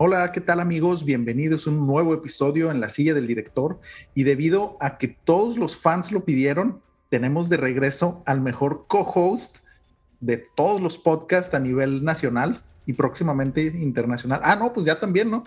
Hola, 0.00 0.30
¿qué 0.30 0.40
tal 0.40 0.60
amigos? 0.60 1.04
Bienvenidos 1.04 1.66
a 1.66 1.70
un 1.70 1.84
nuevo 1.84 2.14
episodio 2.14 2.70
en 2.70 2.80
la 2.80 2.88
silla 2.88 3.14
del 3.14 3.26
director 3.26 3.80
y 4.14 4.22
debido 4.22 4.76
a 4.78 4.96
que 4.96 5.08
todos 5.08 5.58
los 5.58 5.76
fans 5.76 6.12
lo 6.12 6.24
pidieron, 6.24 6.80
tenemos 7.08 7.48
de 7.48 7.56
regreso 7.56 8.22
al 8.24 8.40
mejor 8.40 8.84
co-host 8.86 9.58
de 10.20 10.36
todos 10.54 10.80
los 10.80 10.98
podcasts 10.98 11.52
a 11.52 11.58
nivel 11.58 12.04
nacional 12.04 12.62
y 12.86 12.92
próximamente 12.92 13.60
internacional. 13.62 14.40
Ah, 14.44 14.54
no, 14.54 14.72
pues 14.72 14.86
ya 14.86 15.00
también, 15.00 15.32
¿no? 15.32 15.42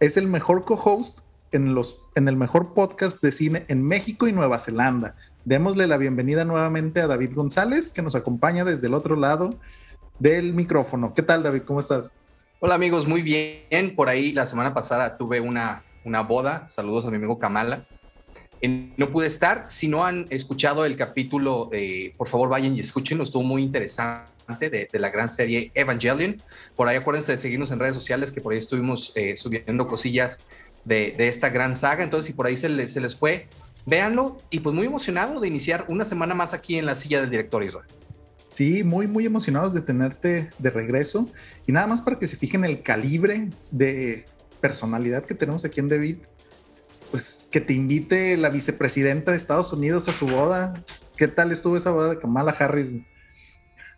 Es 0.00 0.18
el 0.18 0.26
mejor 0.26 0.66
co-host 0.66 1.20
en, 1.50 1.74
los, 1.74 2.02
en 2.14 2.28
el 2.28 2.36
mejor 2.36 2.74
podcast 2.74 3.22
de 3.22 3.32
cine 3.32 3.64
en 3.68 3.82
México 3.82 4.28
y 4.28 4.32
Nueva 4.32 4.58
Zelanda. 4.58 5.16
Démosle 5.46 5.86
la 5.86 5.96
bienvenida 5.96 6.44
nuevamente 6.44 7.00
a 7.00 7.06
David 7.06 7.34
González, 7.34 7.88
que 7.88 8.02
nos 8.02 8.14
acompaña 8.14 8.66
desde 8.66 8.86
el 8.86 8.92
otro 8.92 9.16
lado 9.16 9.58
del 10.18 10.52
micrófono. 10.52 11.14
¿Qué 11.14 11.22
tal, 11.22 11.42
David? 11.42 11.62
¿Cómo 11.62 11.80
estás? 11.80 12.12
Hola 12.60 12.76
amigos, 12.76 13.06
muy 13.06 13.20
bien. 13.20 13.94
Por 13.94 14.08
ahí 14.08 14.32
la 14.32 14.46
semana 14.46 14.72
pasada 14.72 15.18
tuve 15.18 15.40
una, 15.40 15.84
una 16.04 16.22
boda. 16.22 16.66
Saludos 16.68 17.04
a 17.04 17.10
mi 17.10 17.16
amigo 17.16 17.38
Kamala. 17.38 17.84
no 18.62 19.10
pude 19.10 19.26
estar. 19.26 19.66
Si 19.68 19.88
no 19.88 20.06
han 20.06 20.26
escuchado 20.30 20.86
el 20.86 20.96
capítulo, 20.96 21.68
eh, 21.72 22.14
por 22.16 22.28
favor 22.28 22.48
vayan 22.48 22.76
y 22.76 22.80
escúchenlo. 22.80 23.24
Estuvo 23.24 23.42
muy 23.42 23.62
interesante 23.62 24.70
de, 24.70 24.88
la 24.92 25.10
gran 25.10 25.28
serie 25.28 25.72
Evangelion. 25.74 26.40
Por 26.76 26.88
ahí 26.88 26.96
acuérdense 26.96 27.32
de 27.32 27.38
seguirnos 27.38 27.70
en 27.72 27.80
redes 27.80 27.96
sociales, 27.96 28.32
que 28.32 28.40
por 28.40 28.52
ahí 28.52 28.60
estuvimos 28.60 29.12
eh, 29.16 29.36
subiendo 29.36 29.86
cosillas 29.86 30.44
de, 30.84 31.14
esta 31.18 31.50
gran 31.50 31.76
saga. 31.76 32.04
Entonces, 32.04 32.28
si 32.28 32.32
por 32.32 32.46
ahí 32.46 32.56
se 32.56 32.68
les, 32.68 32.92
se 32.92 33.00
les 33.00 33.16
fue, 33.16 33.48
véanlo. 33.84 34.38
Y 34.48 34.60
pues 34.60 34.74
muy 34.74 34.86
emocionado 34.86 35.40
de 35.40 35.48
iniciar 35.48 35.84
una 35.88 36.04
semana 36.04 36.34
más 36.34 36.54
aquí 36.54 36.78
en 36.78 36.86
la 36.86 36.94
silla 36.94 37.20
del 37.20 37.30
director 37.30 37.62
Israel. 37.64 37.88
Sí, 38.54 38.84
muy, 38.84 39.08
muy 39.08 39.26
emocionados 39.26 39.74
de 39.74 39.80
tenerte 39.80 40.48
de 40.58 40.70
regreso. 40.70 41.28
Y 41.66 41.72
nada 41.72 41.88
más 41.88 42.00
para 42.00 42.18
que 42.20 42.28
se 42.28 42.36
fijen 42.36 42.64
el 42.64 42.82
calibre 42.82 43.50
de 43.72 44.24
personalidad 44.60 45.24
que 45.24 45.34
tenemos 45.34 45.64
aquí 45.64 45.80
en 45.80 45.88
David, 45.88 46.18
pues 47.10 47.48
que 47.50 47.60
te 47.60 47.72
invite 47.72 48.36
la 48.36 48.50
vicepresidenta 48.50 49.32
de 49.32 49.36
Estados 49.36 49.72
Unidos 49.72 50.08
a 50.08 50.12
su 50.12 50.26
boda. 50.26 50.84
¿Qué 51.16 51.26
tal 51.26 51.50
estuvo 51.50 51.76
esa 51.76 51.90
boda 51.90 52.10
de 52.10 52.18
Kamala 52.20 52.52
Harris? 52.52 53.02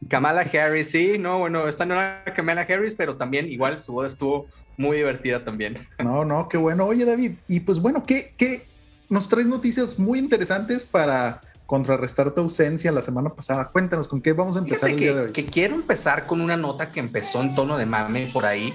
Kamala 0.09 0.41
Harris, 0.41 0.91
sí, 0.91 1.19
no, 1.19 1.39
bueno, 1.39 1.69
esta 1.69 1.85
no 1.85 1.95
era 1.95 2.25
Kamala 2.35 2.63
Harris, 2.63 2.95
pero 2.95 3.17
también 3.17 3.51
igual 3.51 3.81
su 3.81 3.93
boda 3.93 4.07
estuvo 4.07 4.47
muy 4.79 4.97
divertida 4.97 5.45
también. 5.45 5.87
No, 6.03 6.25
no, 6.25 6.49
qué 6.49 6.57
bueno. 6.57 6.87
Oye, 6.87 7.05
David, 7.05 7.33
y 7.47 7.61
pues 7.61 7.79
bueno, 7.79 8.05
¿qué, 8.05 8.35
qué? 8.39 8.67
Nos 9.11 9.29
traes 9.29 9.47
noticias 9.47 9.99
muy 9.99 10.19
interesantes 10.19 10.85
para 10.85 11.43
contrarrestar 11.67 12.33
tu 12.33 12.41
ausencia 12.41 12.93
la 12.93 13.03
semana 13.03 13.35
pasada. 13.35 13.71
Cuéntanos 13.71 14.09
con 14.09 14.23
qué 14.23 14.33
vamos 14.33 14.57
a 14.57 14.61
empezar 14.61 14.91
el 14.91 14.99
día 14.99 15.15
de 15.15 15.21
hoy. 15.23 15.33
Que 15.33 15.45
quiero 15.45 15.75
empezar 15.75 16.27
con 16.27 16.41
una 16.41 16.57
nota 16.57 16.93
que 16.93 17.01
empezó 17.01 17.43
en 17.43 17.55
tono 17.55 17.77
de 17.77 17.87
mame 17.87 18.31
por 18.33 18.47
ahí, 18.47 18.73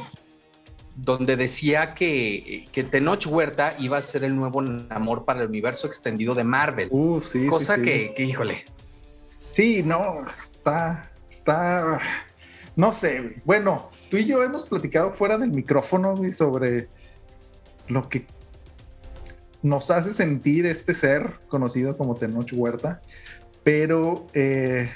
donde 0.95 1.37
decía 1.37 1.95
que, 1.95 2.67
que 2.71 2.83
Tenoch 2.83 3.25
Huerta 3.27 3.75
iba 3.79 3.97
a 3.97 4.01
ser 4.01 4.25
el 4.25 4.35
nuevo 4.35 4.61
amor 4.89 5.23
para 5.23 5.41
el 5.41 5.47
universo 5.47 5.87
extendido 5.87 6.35
de 6.35 6.43
Marvel. 6.43 6.89
Uf, 6.91 7.27
sí. 7.27 7.47
Cosa 7.47 7.81
Que, 7.81 8.13
que, 8.13 8.23
híjole. 8.23 8.65
Sí, 9.49 9.83
no, 9.83 10.25
está, 10.29 11.11
está, 11.29 11.99
no 12.75 12.91
sé. 12.91 13.41
Bueno, 13.45 13.89
tú 14.09 14.17
y 14.17 14.25
yo 14.25 14.43
hemos 14.43 14.63
platicado 14.63 15.13
fuera 15.13 15.37
del 15.37 15.51
micrófono 15.51 16.15
sobre 16.31 16.89
lo 17.87 18.07
que 18.07 18.25
nos 19.63 19.91
hace 19.91 20.13
sentir 20.13 20.65
este 20.65 20.93
ser 20.93 21.39
conocido 21.47 21.97
como 21.97 22.15
Tenoch 22.15 22.51
Huerta, 22.53 23.01
pero 23.63 24.27
eh, 24.33 24.89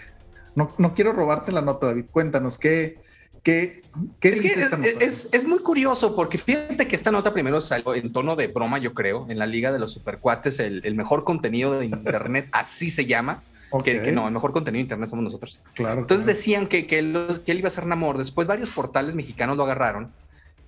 no, 0.56 0.94
quiero 0.96 1.14
robarte 1.14 1.52
la 1.52 1.62
nota, 1.62 1.88
David. 1.88 2.06
Cuéntanos, 2.12 2.58
¿qué, 2.58 2.98
qué, 3.44 3.84
qué 4.20 4.30
es 4.30 4.42
dice 4.42 4.62
esta 4.62 4.78
nota? 4.78 4.90
Es, 5.00 5.46
muy 5.48 5.60
curioso 5.60 6.16
porque 6.16 6.38
fíjate 6.38 6.88
que 6.88 6.96
esta 6.96 7.12
nota 7.12 7.34
primero 7.34 7.62
salió 7.62 7.94
en 7.94 8.12
tono 8.12 8.36
de 8.36 8.48
broma, 8.48 8.80
yo 8.80 8.94
creo, 8.94 9.28
en 9.30 9.38
la 9.38 9.46
Liga 9.46 9.72
de 9.72 9.80
los 9.80 9.92
Supercuates, 9.92 10.60
el, 10.60 10.82
el 10.84 10.96
mejor 10.96 11.24
contenido 11.24 11.78
de 11.78 11.86
Internet, 11.86 12.48
así 12.52 12.90
se 12.90 13.06
llama. 13.06 13.44
Que, 13.84 14.14
no, 14.14 14.26
el 14.26 14.34
mejor 14.34 14.54
contenido 14.54 14.78
de 14.78 14.84
Internet 14.84 15.10
somos 15.10 15.26
nosotros. 15.26 15.60
Claro. 15.74 16.00
Entonces 16.00 16.26
decían 16.26 16.68
que, 16.68 16.88
que, 16.88 17.42
que 17.46 17.52
él 17.52 17.60
iba 17.60 17.68
a 17.68 17.72
ser 17.72 17.86
Namor. 17.86 18.18
Después 18.18 18.48
varios 18.48 18.70
portales 18.70 19.16
mexicanos 19.16 19.58
lo 19.58 19.64
agarraron 19.64 20.14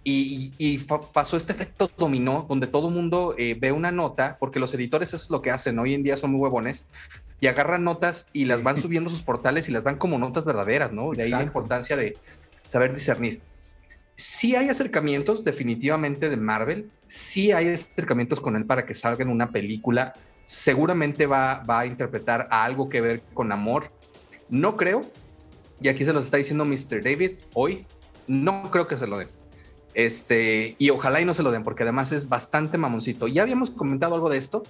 y, 0.10 0.78
pasó 1.12 1.36
este 1.36 1.52
efecto 1.52 1.92
dominó, 1.98 2.46
donde 2.48 2.68
todo 2.68 2.90
mundo 2.90 3.36
eh, 3.38 3.58
ve 3.60 3.74
una 3.74 3.92
nota, 3.92 4.38
porque 4.40 4.60
los 4.60 4.74
editores 4.74 5.10
eso 5.10 5.18
es 5.26 5.30
lo 5.30 5.42
que 5.42 5.52
hacen, 5.52 5.78
hoy 5.80 5.94
en 5.94 6.04
día 6.04 6.16
son 6.16 6.32
muy 6.32 6.40
huevones, 6.40 6.88
y 7.42 7.48
agarran 7.48 7.84
notas 7.84 8.30
y 8.32 8.46
las 8.46 8.64
van 8.64 8.82
subiendo 8.82 9.10
a 9.10 9.14
sus 9.14 9.22
portales 9.22 9.68
y 9.68 9.72
las 9.72 9.84
dan 9.84 9.98
como 9.98 10.18
notas 10.18 10.46
verdaderas, 10.46 10.94
¿no? 10.94 11.12
De 11.12 11.24
ahí 11.24 11.30
la 11.30 11.44
importancia 11.44 11.98
de 11.98 12.18
saber 12.68 12.94
discernir. 12.94 13.42
Sí 14.16 14.56
hay 14.56 14.70
acercamientos 14.70 15.44
definitivamente 15.44 16.30
de 16.30 16.38
Marvel, 16.38 16.90
sí 17.08 17.52
hay 17.52 17.68
acercamientos 17.68 18.40
con 18.40 18.56
él 18.56 18.66
para 18.66 18.86
que 18.86 18.94
salga 18.94 19.24
en 19.24 19.30
una 19.30 19.52
película, 19.52 20.14
seguramente 20.46 21.28
va, 21.28 21.64
va 21.70 21.82
a 21.82 21.86
interpretar 21.86 22.48
algo 22.50 22.90
que 22.90 23.02
ver 23.02 23.22
con 23.34 23.52
amor. 23.52 23.92
No 24.50 24.78
creo, 24.78 25.06
y 25.82 25.90
aquí 25.90 26.06
se 26.06 26.14
los 26.14 26.26
está 26.26 26.38
diciendo 26.38 26.64
Mr. 26.64 27.04
David 27.04 27.32
hoy, 27.54 27.86
no 28.26 28.72
creo 28.72 28.88
que 28.88 28.98
se 28.98 29.06
lo 29.06 29.18
den. 29.18 29.37
Este, 29.98 30.76
y 30.78 30.92
ojalá 30.92 31.22
y 31.22 31.26
no 31.26 31.34
se 31.34 31.42
lo 31.42 31.50
den, 31.50 31.64
porque 31.64 31.82
además 31.82 32.12
es 32.12 32.30
bastante 32.30 32.78
mamoncito. 32.78 33.28
Ya 33.28 33.42
habíamos 33.42 33.72
comentado 33.72 34.14
algo 34.14 34.30
de 34.30 34.38
esto, 34.38 34.62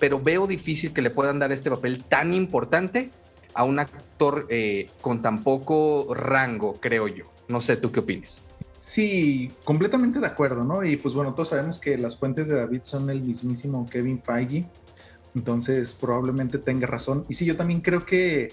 pero 0.00 0.20
veo 0.20 0.48
difícil 0.48 0.92
que 0.92 1.02
le 1.02 1.10
puedan 1.10 1.38
dar 1.38 1.52
este 1.52 1.70
papel 1.70 2.02
tan 2.02 2.34
importante 2.34 3.12
a 3.54 3.62
un 3.62 3.78
actor 3.78 4.48
eh, 4.50 4.90
con 5.00 5.22
tan 5.22 5.44
poco 5.44 6.12
rango, 6.12 6.80
creo 6.80 7.06
yo. 7.06 7.26
No 7.46 7.60
sé, 7.60 7.76
¿tú 7.76 7.92
qué 7.92 8.00
opinas? 8.00 8.44
Sí, 8.74 9.52
completamente 9.62 10.18
de 10.18 10.26
acuerdo, 10.26 10.64
¿no? 10.64 10.82
Y 10.84 10.96
pues 10.96 11.14
bueno, 11.14 11.32
todos 11.32 11.50
sabemos 11.50 11.78
que 11.78 11.96
las 11.96 12.18
fuentes 12.18 12.48
de 12.48 12.56
David 12.56 12.80
son 12.82 13.08
el 13.08 13.20
mismísimo 13.20 13.88
Kevin 13.88 14.20
Feige, 14.20 14.66
entonces 15.36 15.92
probablemente 15.92 16.58
tenga 16.58 16.88
razón. 16.88 17.24
Y 17.28 17.34
sí, 17.34 17.44
yo 17.44 17.56
también 17.56 17.82
creo 17.82 18.04
que 18.04 18.50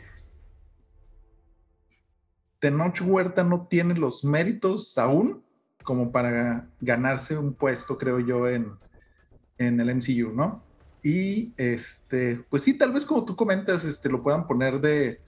Tenoch 2.59 3.01
Huerta 3.01 3.44
no 3.44 3.66
tiene 3.68 3.95
los 3.95 4.23
méritos 4.23 4.95
aún 5.00 5.49
como 5.89 6.11
para 6.11 6.69
ganarse 6.79 7.35
un 7.35 7.55
puesto, 7.55 7.97
creo 7.97 8.19
yo, 8.19 8.47
en, 8.47 8.73
en 9.57 9.79
el 9.79 9.95
MCU, 9.95 10.31
¿no? 10.31 10.61
Y 11.01 11.51
este, 11.57 12.45
pues 12.47 12.61
sí, 12.61 12.77
tal 12.77 12.94
vez 12.94 13.05
como 13.05 13.25
tú 13.25 13.35
comentas, 13.35 13.83
este, 13.85 14.07
lo 14.07 14.22
puedan 14.22 14.45
poner 14.45 14.79
de, 14.81 15.19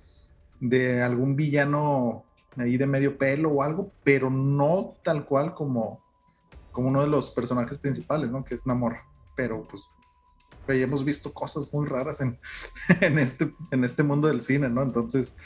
de 0.60 1.02
algún 1.02 1.36
villano 1.36 2.26
ahí 2.58 2.78
de 2.78 2.86
medio 2.86 3.18
pelo 3.18 3.50
o 3.50 3.64
algo, 3.64 3.92
pero 4.04 4.30
no 4.30 4.94
tal 5.02 5.26
cual 5.26 5.56
como, 5.56 6.00
como 6.72 6.90
uno 6.90 7.02
de 7.02 7.08
los 7.08 7.32
personajes 7.32 7.80
principales, 7.80 8.30
¿no? 8.30 8.44
Que 8.44 8.54
es 8.54 8.68
Namor. 8.68 8.98
Pero 9.36 9.68
pues 9.68 9.90
hemos 10.68 11.04
visto 11.04 11.34
cosas 11.34 11.74
muy 11.74 11.88
raras 11.88 12.22
en, 12.22 12.40
en, 13.02 13.18
este, 13.18 13.52
en 13.72 13.84
este 13.84 14.04
mundo 14.04 14.28
del 14.28 14.44
cine, 14.44 14.70
¿no? 14.70 14.84
Entonces, 14.84 15.38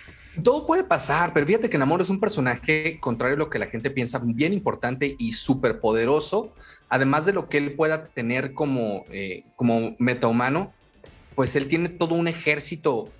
todo 0.43 0.65
puede 0.65 0.83
pasar, 0.83 1.33
pero 1.33 1.45
fíjate 1.45 1.69
que 1.69 1.77
Namor 1.77 2.01
es 2.01 2.09
un 2.09 2.19
personaje, 2.19 2.99
contrario 2.99 3.35
a 3.35 3.39
lo 3.39 3.49
que 3.49 3.59
la 3.59 3.67
gente 3.67 3.89
piensa, 3.89 4.21
bien 4.23 4.53
importante 4.53 5.15
y 5.17 5.33
súper 5.33 5.79
poderoso. 5.79 6.53
Además 6.89 7.25
de 7.25 7.33
lo 7.33 7.49
que 7.49 7.57
él 7.57 7.73
pueda 7.73 8.03
tener 8.03 8.53
como, 8.53 9.05
eh, 9.09 9.45
como 9.55 9.95
metahumano, 9.99 10.73
pues 11.35 11.55
él 11.55 11.67
tiene 11.67 11.89
todo 11.89 12.15
un 12.15 12.27
ejército 12.27 13.11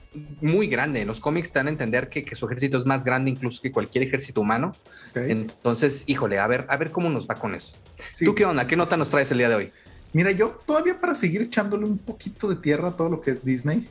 muy 0.41 0.67
grande. 0.67 1.01
En 1.01 1.07
los 1.07 1.19
cómics 1.19 1.51
te 1.51 1.59
dan 1.59 1.67
a 1.67 1.71
entender 1.71 2.09
que, 2.09 2.23
que, 2.23 2.35
su 2.35 2.45
ejército 2.45 2.77
es 2.77 2.85
más 2.85 3.03
grande 3.03 3.31
incluso 3.31 3.61
que 3.61 3.71
cualquier 3.71 4.05
ejército 4.05 4.41
humano. 4.41 4.73
Entonces, 5.13 6.05
híjole, 6.07 6.39
a 6.39 6.47
ver, 6.47 6.65
a 6.69 6.77
ver 6.77 6.91
cómo 6.91 7.09
nos 7.09 7.27
va 7.27 7.35
con 7.35 7.55
eso. 7.55 7.75
¿Tú 8.19 8.33
qué 8.35 8.45
onda? 8.45 8.67
¿Qué 8.67 8.75
nota 8.75 8.97
nos 8.97 9.09
traes 9.09 9.31
el 9.31 9.39
día 9.39 9.49
de 9.49 9.55
hoy? 9.55 9.71
Mira, 10.13 10.31
yo 10.31 10.59
todavía 10.65 10.99
para 10.99 11.13
seguir 11.13 11.41
echándole 11.41 11.85
un 11.85 11.97
poquito 11.97 12.47
de 12.47 12.55
tierra 12.55 12.89
a 12.89 12.95
todo 12.95 13.09
lo 13.09 13.19
que 13.19 13.31
es 13.31 13.43
Disney, 13.43 13.87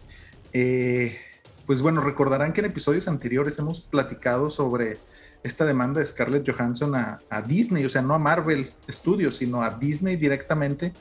eh, 0.55 1.19
pues 1.67 1.83
bueno, 1.83 2.01
recordarán 2.01 2.53
que 2.53 2.61
en 2.61 2.67
episodios 2.67 3.09
anteriores 3.09 3.59
hemos 3.59 3.81
platicado 3.81 4.51
sobre 4.51 4.99
esta 5.43 5.65
demanda 5.65 6.01
de 6.01 6.07
Scarlett 6.07 6.51
Johansson 6.51 6.95
a, 6.95 7.43
Disney, 7.47 7.85
o 7.85 7.89
sea, 7.89 8.03
no 8.03 8.15
a 8.15 8.19
Marvel 8.19 8.73
Studios, 8.91 9.37
sino 9.37 9.63
a 9.63 9.71
Disney 9.71 10.17
directamente 10.17 10.93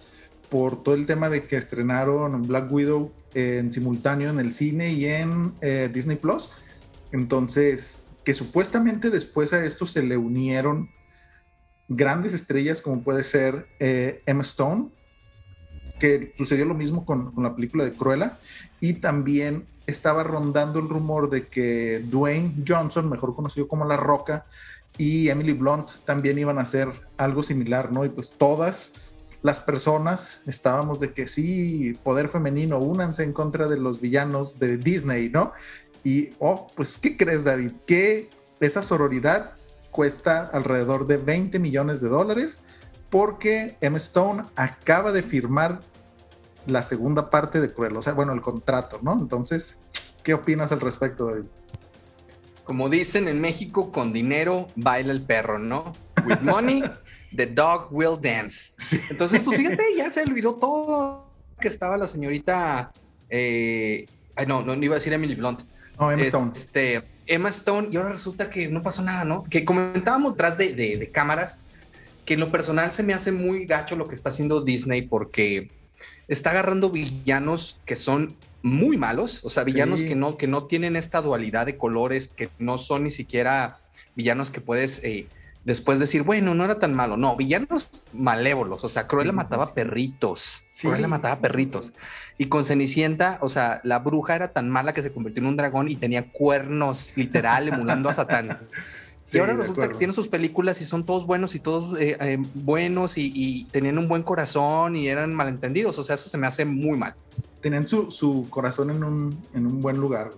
por 0.49 0.83
todo 0.83 0.95
el 0.95 1.05
tema 1.05 1.29
de 1.29 1.45
que 1.45 1.55
estrenaron 1.55 2.45
Black 2.47 2.71
Widow 2.71 3.11
en 3.33 3.71
simultáneo 3.71 4.29
en 4.29 4.39
el 4.39 4.51
cine 4.51 4.91
y 4.91 5.05
en 5.05 5.53
eh, 5.61 5.89
Disney 5.91 6.17
Plus. 6.17 6.51
Entonces, 7.11 8.03
que 8.23 8.33
supuestamente 8.33 9.09
después 9.09 9.53
a 9.53 9.63
esto 9.65 9.85
se 9.85 10.03
le 10.03 10.17
unieron 10.17 10.89
grandes 11.87 12.33
estrellas 12.33 12.81
como 12.81 13.01
puede 13.01 13.23
ser 13.23 13.67
eh, 13.79 14.21
Emma 14.25 14.43
Stone, 14.43 14.89
que 16.03 16.33
sucedió 16.35 16.65
lo 16.65 16.73
mismo 16.73 17.05
con, 17.05 17.31
con, 17.31 17.45
la 17.45 17.55
película 17.55 17.85
de 17.85 17.93
Cruella, 17.93 18.37
y 18.81 18.95
también 18.95 19.65
estaba 19.87 20.21
rondando 20.21 20.79
el 20.79 20.89
rumor 20.89 21.29
de 21.29 21.47
que 21.47 22.03
Dwayne 22.05 22.65
Johnson, 22.67 23.09
mejor 23.09 23.33
conocido 23.33 23.69
como 23.69 23.85
La 23.85 23.95
Roca, 23.95 24.45
y 24.97 25.29
Emily 25.29 25.53
Blunt 25.53 25.87
también 26.03 26.37
iban 26.37 26.59
a 26.59 26.63
hacer 26.63 26.89
algo 27.15 27.41
similar, 27.41 27.93
¿no? 27.93 28.03
Y 28.03 28.09
pues 28.09 28.31
todas 28.37 28.95
las 29.43 29.61
personas 29.61 30.43
estábamos 30.45 30.99
de 30.99 31.13
que 31.13 31.25
sí, 31.25 31.97
poder 32.03 32.27
femenino, 32.27 32.79
únanse 32.79 33.23
en 33.23 33.31
contra 33.31 33.69
de 33.69 33.77
los 33.77 34.01
villanos 34.01 34.59
de 34.59 34.75
Disney, 34.75 35.29
¿no? 35.29 35.53
Y, 36.03 36.31
oh, 36.39 36.67
pues, 36.75 36.97
¿qué 36.97 37.15
crees, 37.15 37.45
David? 37.45 37.71
Que 37.87 38.29
esa 38.59 38.83
sororidad 38.83 39.53
cuesta 39.89 40.49
alrededor 40.51 41.07
de 41.07 41.15
20 41.15 41.59
millones 41.59 42.01
de 42.01 42.09
dólares 42.09 42.59
porque 43.09 43.77
M. 43.79 43.95
Stone 43.97 44.45
acaba 44.55 45.11
de 45.11 45.21
firmar 45.21 45.79
la 46.65 46.83
segunda 46.83 47.29
parte 47.29 47.61
de 47.61 47.73
Cruella, 47.73 47.99
o 47.99 48.01
sea, 48.01 48.13
bueno, 48.13 48.33
el 48.33 48.41
contrato, 48.41 48.99
¿no? 49.01 49.13
Entonces, 49.13 49.79
¿qué 50.23 50.33
opinas 50.33 50.71
al 50.71 50.81
respecto, 50.81 51.27
David? 51.27 51.45
Como 52.63 52.89
dicen 52.89 53.27
en 53.27 53.41
México, 53.41 53.91
con 53.91 54.13
dinero 54.13 54.67
baila 54.75 55.11
el 55.11 55.21
perro, 55.21 55.59
¿no? 55.59 55.93
With 56.25 56.39
money, 56.41 56.83
the 57.35 57.47
dog 57.47 57.87
will 57.91 58.17
dance. 58.21 58.73
Entonces, 59.09 59.41
pues 59.41 59.57
fíjate, 59.57 59.83
ya 59.97 60.09
se 60.09 60.21
olvidó 60.23 60.55
todo 60.55 61.29
que 61.59 61.67
estaba 61.67 61.97
la 61.97 62.07
señorita. 62.07 62.91
Eh, 63.29 64.05
ay, 64.35 64.45
no, 64.45 64.63
no 64.63 64.73
iba 64.75 64.95
a 64.95 64.99
decir 64.99 65.11
Emily 65.13 65.35
Blunt. 65.35 65.61
No, 65.99 66.11
Emma 66.11 66.23
Stone. 66.23 66.51
Este, 66.53 67.03
Emma 67.25 67.49
Stone, 67.49 67.89
y 67.91 67.97
ahora 67.97 68.09
resulta 68.09 68.49
que 68.49 68.67
no 68.67 68.81
pasó 68.81 69.01
nada, 69.01 69.23
¿no? 69.23 69.43
Que 69.43 69.65
comentábamos 69.65 70.35
tras 70.35 70.57
de, 70.57 70.73
de, 70.73 71.11
cámaras 71.11 71.63
que 72.25 72.35
en 72.35 72.39
lo 72.39 72.51
personal 72.51 72.91
se 72.91 73.03
me 73.03 73.13
hace 73.13 73.31
muy 73.31 73.65
gacho 73.65 73.95
lo 73.95 74.07
que 74.07 74.15
está 74.15 74.29
haciendo 74.29 74.61
Disney 74.61 75.03
porque 75.03 75.71
está 76.33 76.51
agarrando 76.51 76.89
villanos 76.89 77.79
que 77.85 77.95
son 77.95 78.35
muy 78.61 78.97
malos, 78.97 79.43
o 79.43 79.49
sea, 79.49 79.63
villanos 79.63 80.01
que, 80.01 80.15
no, 80.15 80.37
que 80.37 80.47
no 80.47 80.65
tienen 80.65 80.95
esta 80.95 81.21
dualidad 81.21 81.65
de 81.65 81.77
colores, 81.77 82.29
que 82.29 82.49
no 82.59 82.77
son 82.77 83.03
ni 83.03 83.11
siquiera 83.11 83.79
villanos 84.15 84.49
que 84.49 84.61
puedes 84.61 85.03
eh, 85.03 85.27
después 85.65 85.99
decir, 85.99 86.23
bueno, 86.23 86.55
no 86.55 86.65
era 86.65 86.79
tan 86.79 86.93
malo. 86.93 87.17
No, 87.17 87.35
villanos 87.35 87.89
malévolos. 88.13 88.83
O 88.83 88.89
sea, 88.89 89.07
Cruella 89.07 89.31
mataba 89.31 89.73
perritos. 89.73 90.61
Cruella 90.81 91.07
mataba 91.07 91.37
perritos. 91.37 91.93
Y 92.37 92.47
con 92.47 92.65
Cenicienta, 92.65 93.37
o 93.41 93.49
sea, 93.49 93.81
la 93.83 93.99
bruja 93.99 94.35
era 94.35 94.51
tan 94.51 94.69
mala 94.69 94.93
que 94.93 95.03
se 95.03 95.11
convirtió 95.11 95.41
en 95.41 95.47
un 95.47 95.57
dragón 95.57 95.89
y 95.89 95.95
tenía 95.95 96.31
cuernos, 96.31 97.13
literal, 97.15 97.67
emulando 97.67 98.09
a 98.09 98.13
Satán. 98.13 98.59
y 99.31 99.37
ahora 99.37 99.53
resulta 99.53 99.87
que 99.87 99.95
tiene 99.95 100.13
sus 100.13 100.27
películas 100.27 100.81
y 100.81 100.85
son 100.85 101.05
todos 101.05 101.25
buenos 101.25 101.55
y 101.55 101.59
todos 101.59 101.99
eh, 101.99 102.17
eh, 102.19 102.37
buenos 102.53 103.17
y, 103.17 103.67
tenían 103.71 103.97
un 103.97 104.07
buen 104.07 104.23
corazón 104.23 104.95
y 104.95 105.07
eran 105.07 105.33
malentendidos. 105.33 105.97
O 105.97 106.03
sea, 106.03 106.15
eso 106.15 106.29
se 106.29 106.37
me 106.37 106.47
hace 106.47 106.65
muy 106.65 106.97
mal. 106.97 107.15
Tenían 107.61 107.87
su, 107.87 108.11
su 108.11 108.47
corazón 108.49 108.89
en 108.89 109.03
un, 109.03 109.45
en 109.53 109.65
un 109.65 109.81
buen 109.81 109.97
lugar. 109.97 110.31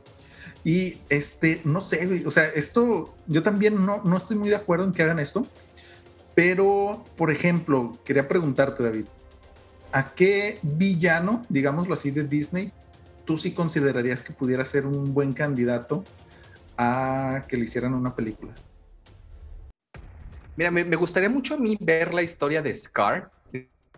Y 0.64 0.98
este, 1.10 1.62
no 1.64 1.82
sé, 1.82 2.24
o 2.26 2.32
sea, 2.32 2.46
esto, 2.48 3.14
yo 3.28 3.44
también 3.44 3.86
no, 3.86 4.02
no 4.04 4.18
estoy 4.18 4.38
muy 4.38 4.50
de 4.50 4.56
acuerdo 4.56 4.86
en 4.86 4.94
que 4.94 5.04
hagan 5.04 5.20
esto, 5.20 5.48
pero, 6.34 7.06
por 7.16 7.32
ejemplo, 7.32 7.98
quería 8.04 8.28
preguntarte, 8.28 8.84
David, 8.84 9.06
¿a 9.92 10.14
qué 10.14 10.60
villano, 10.64 11.46
digámoslo 11.50 11.94
así, 11.94 12.12
de 12.12 12.24
Disney, 12.24 12.72
tú 13.26 13.38
sí 13.38 13.54
considerarías 13.54 14.24
que 14.24 14.34
pudiera 14.34 14.66
ser 14.66 14.86
un 14.86 15.14
buen 15.14 15.34
candidato 15.34 16.04
a 16.78 17.44
que 17.48 17.58
le 17.58 17.66
hicieran 17.66 17.94
una 17.94 18.16
película? 18.16 18.54
Mira, 20.56 20.72
me, 20.72 20.96
gustaría 20.96 21.30
mucho 21.30 21.56
a 21.56 21.58
mí 21.58 21.78
ver 21.80 22.14
la 22.14 22.22
historia 22.22 22.62
de 22.62 22.74
Scar. 22.74 23.30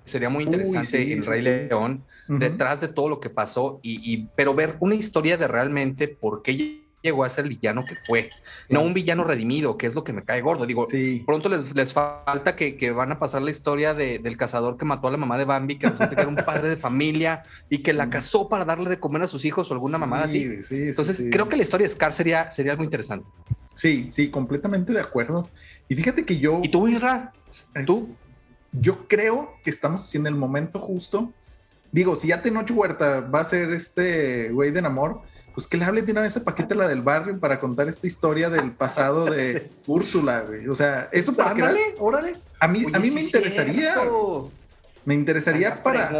Sería 0.03 0.29
muy 0.29 0.45
interesante 0.45 1.11
en 1.11 1.25
Rey 1.25 1.41
León 1.41 2.03
detrás 2.27 2.81
de 2.81 2.87
todo 2.87 3.09
lo 3.09 3.19
que 3.19 3.29
pasó, 3.29 3.79
y, 3.83 4.27
pero 4.35 4.53
ver 4.53 4.77
una 4.79 4.95
historia 4.95 5.37
de 5.37 5.47
realmente 5.47 6.07
por 6.07 6.41
qué 6.41 6.81
llegó 7.03 7.23
a 7.23 7.29
ser 7.29 7.45
el 7.45 7.49
villano 7.49 7.85
que 7.85 7.95
fue, 7.95 8.29
no 8.69 8.81
un 8.81 8.93
villano 8.93 9.23
redimido, 9.23 9.77
que 9.77 9.85
es 9.85 9.95
lo 9.95 10.03
que 10.03 10.13
me 10.13 10.23
cae 10.23 10.41
gordo. 10.41 10.65
Digo, 10.65 10.85
pronto 11.25 11.49
les, 11.49 11.75
les 11.75 11.93
falta 11.93 12.55
que, 12.55 12.91
van 12.91 13.11
a 13.11 13.19
pasar 13.19 13.41
la 13.41 13.51
historia 13.51 13.93
del 13.93 14.37
cazador 14.37 14.77
que 14.77 14.85
mató 14.85 15.07
a 15.07 15.11
la 15.11 15.17
mamá 15.17 15.37
de 15.37 15.45
Bambi, 15.45 15.77
que 15.77 15.87
resulta 15.87 16.15
que 16.15 16.21
era 16.21 16.29
un 16.29 16.35
padre 16.37 16.69
de 16.69 16.77
familia 16.77 17.43
y 17.69 17.83
que 17.83 17.93
la 17.93 18.09
casó 18.09 18.49
para 18.49 18.65
darle 18.65 18.89
de 18.89 18.99
comer 18.99 19.23
a 19.23 19.27
sus 19.27 19.45
hijos 19.45 19.69
o 19.69 19.73
alguna 19.73 19.97
mamada 19.97 20.25
así. 20.25 20.59
Entonces, 20.71 21.25
creo 21.31 21.47
que 21.49 21.57
la 21.57 21.63
historia 21.63 21.85
de 21.85 21.93
Scar 21.93 22.13
sería, 22.13 22.49
sería 22.49 22.71
algo 22.71 22.83
interesante. 22.83 23.31
Sí, 23.77 24.09
sí, 24.11 24.29
completamente 24.29 24.91
de 24.91 24.99
acuerdo. 24.99 25.49
Y 25.87 25.95
fíjate 25.95 26.25
que 26.25 26.37
yo. 26.37 26.59
¿Y 26.63 26.69
tú, 26.69 26.87
Isra? 26.87 27.31
¿Tú? 27.85 28.15
Yo 28.73 29.07
creo 29.07 29.53
que 29.63 29.69
estamos 29.69 30.13
en 30.15 30.27
el 30.27 30.35
momento 30.35 30.79
justo 30.79 31.33
digo, 31.91 32.15
si 32.15 32.27
ya 32.27 32.41
Tenoch 32.41 32.69
Huerta 32.71 33.21
va 33.21 33.41
a 33.41 33.45
ser 33.45 33.71
este 33.73 34.49
güey 34.49 34.71
de 34.71 34.79
amor, 34.79 35.21
pues 35.53 35.67
que 35.67 35.77
le 35.77 35.85
hable 35.85 36.01
de 36.01 36.11
una 36.11 36.21
vez 36.21 36.37
a 36.37 36.43
Paquita 36.43 36.75
la 36.75 36.87
del 36.87 37.01
barrio 37.01 37.39
para 37.39 37.59
contar 37.59 37.87
esta 37.87 38.07
historia 38.07 38.49
del 38.49 38.71
pasado 38.71 39.25
de 39.25 39.71
Úrsula, 39.87 40.41
güey. 40.41 40.67
O 40.67 40.75
sea, 40.75 41.09
eso 41.11 41.35
para 41.35 41.51
Ándale, 41.51 41.95
órale. 41.99 42.35
A 42.59 42.67
mí, 42.67 42.85
a 42.93 42.99
mí 42.99 43.11
me 43.11 43.21
interesaría. 43.21 43.95
Me 45.05 45.13
interesaría 45.13 45.81
para. 45.81 46.11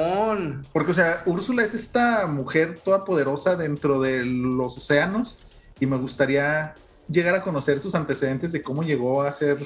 Porque, 0.71 0.91
o 0.91 0.93
sea, 0.93 1.21
Úrsula 1.25 1.63
es 1.63 1.73
esta 1.73 2.25
mujer 2.25 2.79
toda 2.83 3.03
poderosa 3.03 3.55
dentro 3.55 3.99
de 4.01 4.23
los 4.23 4.77
océanos 4.77 5.39
y 5.79 5.85
me 5.85 5.97
gustaría 5.97 6.73
llegar 7.09 7.35
a 7.35 7.43
conocer 7.43 7.79
sus 7.79 7.95
antecedentes 7.95 8.51
de 8.51 8.61
cómo 8.61 8.83
llegó 8.83 9.21
a 9.21 9.31
ser 9.31 9.65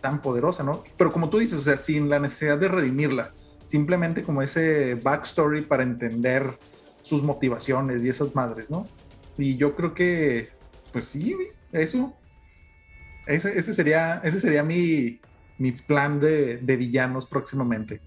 tan 0.00 0.20
poderosa, 0.20 0.62
¿no? 0.62 0.84
Pero 0.96 1.12
como 1.12 1.30
tú 1.30 1.38
dices, 1.38 1.58
o 1.58 1.62
sea, 1.62 1.76
sin 1.76 2.08
la 2.08 2.18
necesidad 2.18 2.58
de 2.58 2.68
redimirla 2.68 3.32
simplemente 3.64 4.22
como 4.22 4.42
ese 4.42 4.94
backstory 4.94 5.62
para 5.62 5.82
entender 5.82 6.58
sus 7.02 7.22
motivaciones 7.22 8.04
y 8.04 8.08
esas 8.08 8.34
madres, 8.34 8.70
¿no? 8.70 8.88
Y 9.36 9.56
yo 9.56 9.74
creo 9.74 9.94
que, 9.94 10.50
pues 10.92 11.04
sí, 11.04 11.36
eso. 11.72 12.14
Ese, 13.26 13.72
sería, 13.72 14.20
ese 14.22 14.38
sería 14.38 14.62
mi, 14.62 15.18
mi 15.58 15.72
plan 15.72 16.20
de, 16.20 16.58
villanos 16.78 17.26
próximamente. 17.26 18.00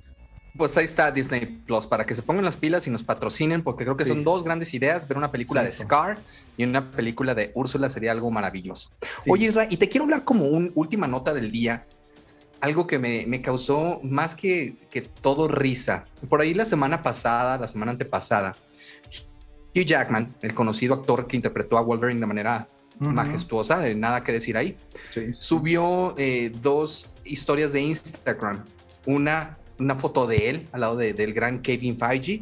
Pues 0.57 0.75
ahí 0.77 0.86
está 0.86 1.12
Disney 1.12 1.45
Plus, 1.45 1.86
para 1.86 2.06
que 2.06 2.15
se 2.15 2.21
pongan 2.21 2.44
las 2.44 2.57
pilas 2.57 2.88
y 2.88 2.89
nos 2.89 3.04
patrocinen, 3.04 3.63
porque 3.63 3.83
creo 3.83 3.95
que 3.95 4.06
son 4.06 4.24
dos 4.24 4.44
grandes 4.44 4.74
ideas. 4.74 5.07
Ver 5.07 5.18
una 5.18 5.31
película 5.31 5.63
de 5.63 5.71
Scar 5.71 6.19
y 6.57 6.63
una 6.63 6.89
película 6.89 7.36
de 7.36 7.51
Úrsula 7.54 7.89
sería 7.89 8.12
algo 8.12 8.31
maravilloso. 8.31 8.89
Oye, 9.30 9.48
Isra, 9.48 9.68
y 9.69 9.77
te 9.77 9.88
quiero 9.88 10.06
hablar 10.06 10.24
como 10.24 10.45
una 10.45 10.69
última 10.75 11.07
nota 11.07 11.33
del 11.33 11.51
día 11.51 11.86
algo 12.59 12.88
que 12.88 12.98
me, 12.98 13.42
causó 13.42 14.00
más 14.04 14.33
que, 14.33 14.75
que, 14.89 15.01
todo 15.01 15.48
risa. 15.48 16.06
Por 16.27 16.42
ahí 16.42 16.54
la 16.54 16.65
semana 16.65 17.04
pasada, 17.04 17.57
la 17.57 17.68
semana 17.68 17.92
antepasada, 17.92 18.56
Hugh 19.75 19.86
Jackman, 19.86 20.36
el 20.42 20.54
conocido 20.54 20.95
actor 20.95 21.27
que 21.27 21.36
interpretó 21.36 21.77
a 21.77 21.81
Wolverine 21.81 22.19
de 22.19 22.25
manera 22.25 22.68
majestuosa, 23.00 23.88
nada 23.94 24.24
que 24.24 24.31
decir 24.31 24.57
ahí, 24.57 24.75
subió 25.31 26.15
eh, 26.18 26.51
dos 26.62 27.13
historias 27.24 27.71
de 27.71 27.81
Instagram. 27.81 28.65
Una, 29.06 29.56
una 29.80 29.96
foto 29.96 30.28
de 30.28 30.50
él 30.50 30.68
al 30.72 30.82
lado 30.82 30.98
del 30.98 31.34
gran 31.34 31.62
Kevin 31.62 31.98
Feige 31.98 32.42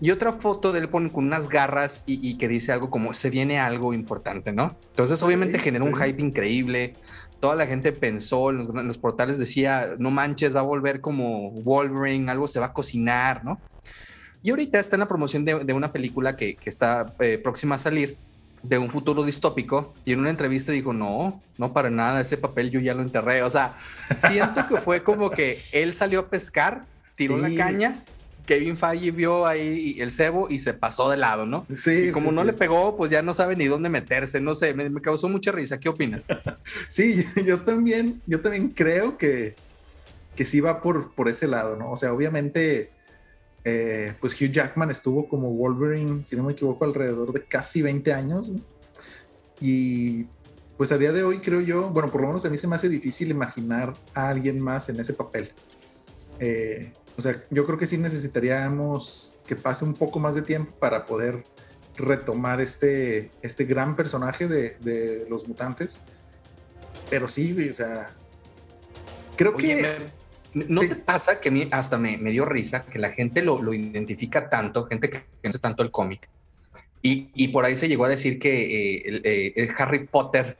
y 0.00 0.10
otra 0.10 0.32
foto 0.32 0.72
de 0.72 0.80
él 0.80 0.90
con 0.90 1.10
unas 1.14 1.48
garras 1.48 2.04
y, 2.06 2.38
que 2.38 2.46
dice 2.46 2.72
algo 2.72 2.88
como 2.88 3.14
se 3.14 3.30
viene 3.30 3.58
algo 3.58 3.92
importante, 3.92 4.52
¿no? 4.52 4.76
Entonces 4.90 5.22
obviamente 5.22 5.58
generó 5.58 5.84
un 5.84 5.96
hype 5.96 6.22
increíble 6.22 6.94
toda 7.40 7.54
la 7.54 7.66
gente 7.66 7.92
pensó, 7.92 8.50
en 8.50 8.88
los, 8.88 8.98
portales 8.98 9.38
decía, 9.38 9.94
no 9.98 10.10
manches, 10.10 10.54
va 10.54 10.60
a 10.60 10.64
volver 10.64 11.00
como 11.00 11.50
Wolverine, 11.50 12.30
algo 12.30 12.48
se 12.48 12.60
va 12.60 12.66
a 12.66 12.72
cocinar, 12.72 13.44
¿no? 13.44 13.60
Y 14.42 14.50
ahorita 14.50 14.78
está 14.78 14.96
en 14.96 15.00
la 15.00 15.08
promoción 15.08 15.44
de, 15.44 15.72
una 15.72 15.92
película 15.92 16.36
que, 16.36 16.56
está 16.64 17.14
eh, 17.20 17.38
próxima 17.38 17.74
a 17.74 17.78
salir, 17.78 18.16
de 18.62 18.78
un 18.78 18.88
futuro 18.88 19.24
distópico, 19.24 19.94
y 20.04 20.12
en 20.12 20.20
una 20.20 20.30
entrevista 20.30 20.72
dijo, 20.72 20.92
no, 20.92 21.42
no 21.56 21.72
para 21.72 21.90
nada, 21.90 22.20
ese 22.20 22.36
papel 22.36 22.70
yo 22.70 22.80
ya 22.80 22.94
lo 22.94 23.02
enterré. 23.02 23.42
O 23.42 23.50
sea, 23.50 23.76
siento 24.16 24.66
que 24.68 24.76
fue 24.76 25.02
como 25.02 25.30
que 25.30 25.60
él 25.72 25.94
salió 25.94 26.20
a 26.20 26.28
pescar, 26.28 26.84
tiró 27.16 27.38
la 27.38 27.54
caña 27.54 28.02
Kevin 28.48 28.78
Feige 28.78 29.10
vio 29.10 29.46
ahí 29.46 29.96
el 30.00 30.10
cebo 30.10 30.48
y 30.48 30.58
se 30.58 30.72
pasó 30.72 31.10
de 31.10 31.18
lado, 31.18 31.44
¿no? 31.44 31.66
Sí. 31.76 32.08
Y 32.08 32.12
como 32.12 32.32
no 32.32 32.44
le 32.44 32.54
pegó, 32.54 32.96
pues 32.96 33.10
ya 33.10 33.20
no 33.20 33.34
sabe 33.34 33.54
ni 33.56 33.66
dónde 33.66 33.90
meterse, 33.90 34.40
no 34.40 34.54
sé, 34.54 34.72
me, 34.72 34.90
causó 35.02 35.28
mucha 35.28 35.52
risa. 35.52 35.78
¿Qué 35.78 35.90
opinas? 35.90 36.26
sí, 36.88 37.26
yo 37.44 37.60
también, 37.60 38.22
yo 38.26 38.40
también 38.40 38.70
creo 38.70 39.18
que, 39.18 39.54
que 40.34 40.46
sí 40.46 40.60
va 40.60 40.80
por, 40.80 41.12
por 41.14 41.28
ese 41.28 41.46
lado, 41.46 41.76
¿no? 41.76 41.92
O 41.92 41.96
sea, 41.98 42.10
obviamente, 42.14 42.90
eh, 43.68 44.14
pues 44.18 44.40
Hugh 44.40 44.50
Jackman 44.50 44.90
estuvo 44.90 45.28
como 45.28 45.50
Wolverine, 45.52 46.22
si 46.24 46.36
no 46.36 46.44
me 46.44 46.52
equivoco, 46.52 46.84
alrededor 46.86 47.32
de 47.32 47.44
casi 47.44 47.82
20 47.82 48.12
años. 48.12 48.50
Y 49.60 50.24
pues 50.78 50.90
a 50.90 50.96
día 50.96 51.12
de 51.12 51.22
hoy 51.22 51.40
creo 51.40 51.60
yo, 51.60 51.90
bueno, 51.90 52.10
por 52.10 52.22
lo 52.22 52.28
menos 52.28 52.46
a 52.46 52.50
mí 52.50 52.56
se 52.56 52.66
me 52.66 52.76
hace 52.76 52.88
difícil 52.88 53.30
imaginar 53.30 53.92
a 54.14 54.30
alguien 54.30 54.58
más 54.58 54.88
en 54.88 55.00
ese 55.00 55.12
papel. 55.12 55.52
Eh, 56.40 56.92
o 57.16 57.22
sea, 57.22 57.44
yo 57.50 57.66
creo 57.66 57.76
que 57.76 57.86
sí 57.86 57.98
necesitaríamos 57.98 59.38
que 59.46 59.56
pase 59.56 59.84
un 59.84 59.94
poco 59.94 60.18
más 60.18 60.34
de 60.34 60.42
tiempo 60.42 60.72
para 60.78 61.04
poder 61.04 61.44
retomar 61.96 62.60
este, 62.60 63.30
este 63.42 63.64
gran 63.64 63.96
personaje 63.96 64.48
de, 64.48 65.26
los 65.28 65.46
mutantes. 65.46 66.00
Pero 67.10 67.28
sí, 67.28 67.68
o 67.68 67.74
sea, 67.74 68.12
creo 69.36 69.56
que... 69.56 70.10
¿No 70.54 70.80
te 70.80 70.96
pasa 70.96 71.40
que 71.40 71.48
a 71.48 71.52
mí 71.52 71.68
hasta 71.70 71.98
me, 71.98 72.16
dio 72.30 72.44
risa 72.44 72.84
que 72.84 72.98
la 72.98 73.10
gente 73.10 73.42
lo, 73.42 73.72
identifica 73.72 74.48
tanto, 74.48 74.86
gente 74.86 75.10
que 75.10 75.22
piensa 75.40 75.58
tanto 75.58 75.82
el 75.82 75.90
cómic? 75.90 76.28
Y, 77.02 77.48
por 77.48 77.64
ahí 77.64 77.76
se 77.76 77.88
llegó 77.88 78.04
a 78.04 78.08
decir 78.08 78.38
que 78.38 78.98
eh, 78.98 79.20
eh, 79.24 79.52
el, 79.56 79.70
Harry 79.78 80.06
Potter, 80.06 80.56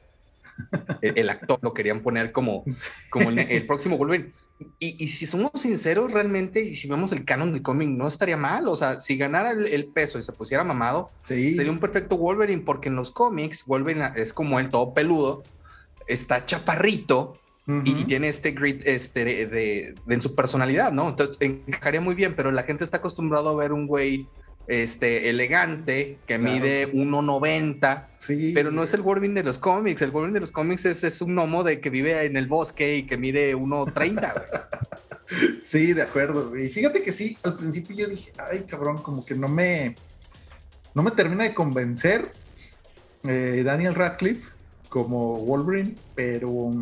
el, 1.02 1.28
actor, 1.28 1.59
lo 1.62 1.75
querían 1.75 2.00
poner 2.00 2.33
como, 2.33 2.64
como 3.11 3.30
el, 3.30 3.38
el 3.38 3.66
próximo 3.66 3.97
Wolverine. 3.97 4.33
Y, 4.80 5.07
si 5.09 5.26
somos 5.26 5.52
sinceros 5.54 6.11
realmente, 6.12 6.61
y 6.61 6.75
si 6.75 6.88
vemos 6.88 7.12
el 7.12 7.25
canon 7.25 7.52
del 7.52 7.62
cómic, 7.62 7.88
no 7.88 8.09
estaría 8.09 8.37
mal. 8.37 8.66
O 8.66 8.75
sea, 8.75 9.00
si 9.00 9.16
ganara 9.16 9.52
el, 9.52 9.87
peso 9.87 10.18
y 10.18 10.23
se 10.23 10.33
pusiera 10.33 10.64
mamado, 10.64 11.11
sería 11.23 11.71
un 11.71 11.78
perfecto 11.78 12.16
Wolverine, 12.16 12.62
porque 12.62 12.88
en 12.88 12.97
los 12.97 13.12
cómics 13.12 13.64
Wolverine 13.66 14.12
es 14.16 14.33
como 14.33 14.59
el 14.59 14.68
todo 14.68 14.95
peludo, 14.95 15.45
está 16.09 16.45
chaparrito 16.45 17.38
y, 17.69 18.05
tiene 18.05 18.29
este 18.29 18.53
grit 18.53 18.81
este 18.87 19.47
de, 19.47 19.95
en 20.09 20.23
su 20.23 20.35
personalidad, 20.35 20.91
¿no? 20.91 21.11
Entonces 21.11 21.37
encajaría 21.41 22.01
muy 22.01 22.15
bien, 22.15 22.35
pero 22.35 22.51
la 22.51 22.63
gente 22.63 22.83
está 22.83 22.97
acostumbrado 22.97 23.51
a 23.51 23.57
ver 23.57 23.73
un 23.73 23.87
güey 23.87 24.27
este, 24.69 25.29
elegante 25.29 26.19
que 26.27 26.39
mide 26.39 26.91
1,90, 26.93 28.07
sí. 28.17 28.53
pero 28.55 28.71
no 28.71 28.83
es 28.83 28.95
el 28.95 29.03
Wolverine 29.03 29.35
de 29.35 29.45
los 29.45 29.59
cómics. 29.59 30.01
El 30.01 30.13
Wolverine 30.13 30.35
de 30.35 30.41
los 30.41 30.51
cómics 30.51 30.87
es, 30.87 31.05
es 31.05 31.21
un 31.21 31.35
gnomo 31.35 31.63
de 31.63 31.81
que 31.81 31.91
vive 31.91 32.25
en 32.25 32.39
el 32.39 32.47
bosque 32.47 32.97
y 32.97 33.03
que 33.05 33.19
mide 33.19 33.55
1,30. 33.55 34.33
sí, 35.63 35.93
de 35.93 36.03
acuerdo. 36.03 36.57
Y 36.57 36.71
fíjate 36.71 37.03
que 37.03 37.13
sí, 37.13 37.37
al 37.43 37.57
principio 37.57 37.95
yo 37.97 38.07
dije, 38.09 38.33
ay, 38.51 38.61
cabrón, 38.61 39.03
como 39.03 39.27
que 39.27 39.35
no 39.35 39.49
me, 39.49 39.95
no 40.95 41.03
me 41.03 41.11
termina 41.11 41.45
de 41.45 41.53
convencer 41.53 42.33
eh, 43.25 43.63
Daniel 43.63 43.95
Radcliffe 43.95 44.49
como 44.89 45.39
Wolverine, 45.45 45.97
pero 46.15 46.73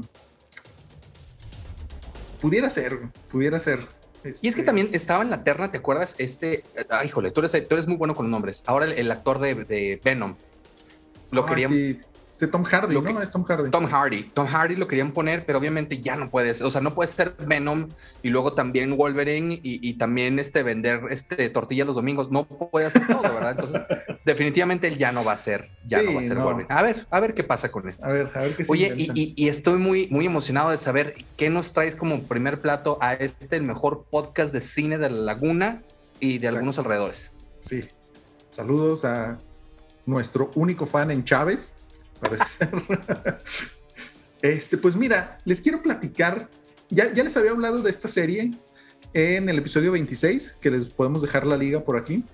pudiera 2.47 2.71
ser, 2.71 3.01
pudiera 3.29 3.59
ser. 3.59 3.89
Y 4.25 4.29
es 4.29 4.41
que 4.41 4.49
este 4.49 4.63
también 4.63 4.91
estaba 4.93 5.25
en 5.25 5.31
la 5.31 5.43
terna, 5.43 5.73
¿te 5.73 5.79
acuerdas? 5.79 6.15
Este, 6.19 6.63
ay, 6.91 7.09
híjole, 7.09 7.33
tú 7.33 7.41
eres, 7.41 7.87
muy 7.89 7.97
bueno 7.97 8.15
con 8.15 8.27
los 8.27 8.31
nombres. 8.31 8.63
Ahora 8.67 8.87
el, 8.87 9.11
actor 9.11 9.41
de, 9.41 10.01
Venom. 10.05 10.37
Lo 11.33 11.43
ah, 11.43 11.47
querían. 11.47 12.05
Este 12.37 12.49
Tom 12.49 12.65
Hardy, 12.65 13.01
¿no? 13.01 13.23
Es 13.23 13.31
Tom 13.31 13.45
Hardy. 13.45 13.71
Tom 13.71 13.87
Hardy. 13.87 14.25
Tom 14.35 14.47
Hardy 14.47 14.77
lo 14.77 14.87
querían 14.87 15.13
poner, 15.13 15.47
pero 15.47 15.59
obviamente 15.59 16.03
ya 16.03 16.17
no 16.17 16.29
puedes. 16.29 16.61
O 16.61 16.71
sea, 16.71 16.83
no 16.83 16.95
puedes 16.95 17.13
ser 17.13 17.35
Venom 17.39 17.89
y 18.23 18.29
luego 18.29 18.53
también 18.53 18.95
Wolverine 18.95 19.59
y, 19.63 19.95
también 19.95 20.39
este 20.39 20.63
vender 20.63 21.01
este 21.09 21.49
tortillas 21.49 21.87
los 21.87 21.97
domingos. 21.97 22.31
No 22.31 22.45
puede 22.45 22.89
hacer 22.89 23.07
todo, 23.07 23.23
¿verdad? 23.23 23.53
Entonces, 23.53 23.81
definitivamente 24.27 24.87
él 24.87 24.99
ya 24.99 25.13
no 25.13 25.25
va 25.25 25.33
a 25.33 25.39
ser, 25.39 25.71
ya 25.87 26.03
no 26.03 26.13
va 26.13 26.21
a 26.21 26.25
ser 26.25 26.37
Wolverine. 26.37 26.67
A 26.69 26.83
ver, 26.83 27.07
a 27.11 27.21
ver 27.21 27.33
qué 27.33 27.43
pasa 27.43 27.73
con 27.73 27.89
esto. 27.89 28.05
A 28.05 28.13
ver, 28.13 28.31
a 28.35 28.41
ver 28.41 28.55
qué 28.55 28.65
Oye, 28.69 28.93
y, 28.95 29.33
y, 29.35 29.49
estoy 29.49 29.79
muy, 29.79 30.07
muy 30.11 30.27
emocionado 30.27 30.69
de 30.69 30.77
saber 30.77 31.15
qué 31.39 31.49
nos 31.49 31.73
traes 31.73 31.97
como 31.97 32.25
primer 32.25 32.61
plato 32.61 32.99
a 33.01 33.15
este, 33.15 33.57
el 33.57 33.63
mejor 33.63 34.05
podcast 34.11 34.53
de 34.53 34.61
cine 34.61 34.99
de 34.99 35.09
la 35.09 35.21
Laguna 35.21 35.85
y 36.21 36.37
de 36.37 36.49
algunos 36.49 36.79
alrededores. 36.79 37.33
Sí. 37.61 37.83
Saludos 38.51 39.07
a 39.07 39.39
nuestro 40.05 40.51
único 40.55 40.85
fan 40.85 41.11
en 41.11 41.25
Chávez 41.25 41.76
parece 42.17 42.45
ser. 42.45 42.71
este, 44.43 44.79
pues 44.79 44.97
mira, 44.97 45.39
les 45.45 45.61
quiero 45.61 45.83
platicar. 45.83 46.49
Ya, 46.89 47.13
ya 47.13 47.25
les 47.25 47.37
había 47.37 47.51
hablado 47.51 47.83
de 47.83 47.91
esta 47.91 48.09
serie 48.09 48.53
en 49.13 49.49
el 49.49 49.59
episodio 49.59 49.93
26, 49.93 50.59
que 50.61 50.71
les 50.71 50.89
podemos 50.89 51.23
dejar 51.23 51.47
la 51.47 51.57
liga 51.57 51.83
por 51.83 51.97
aquí, 51.97 52.25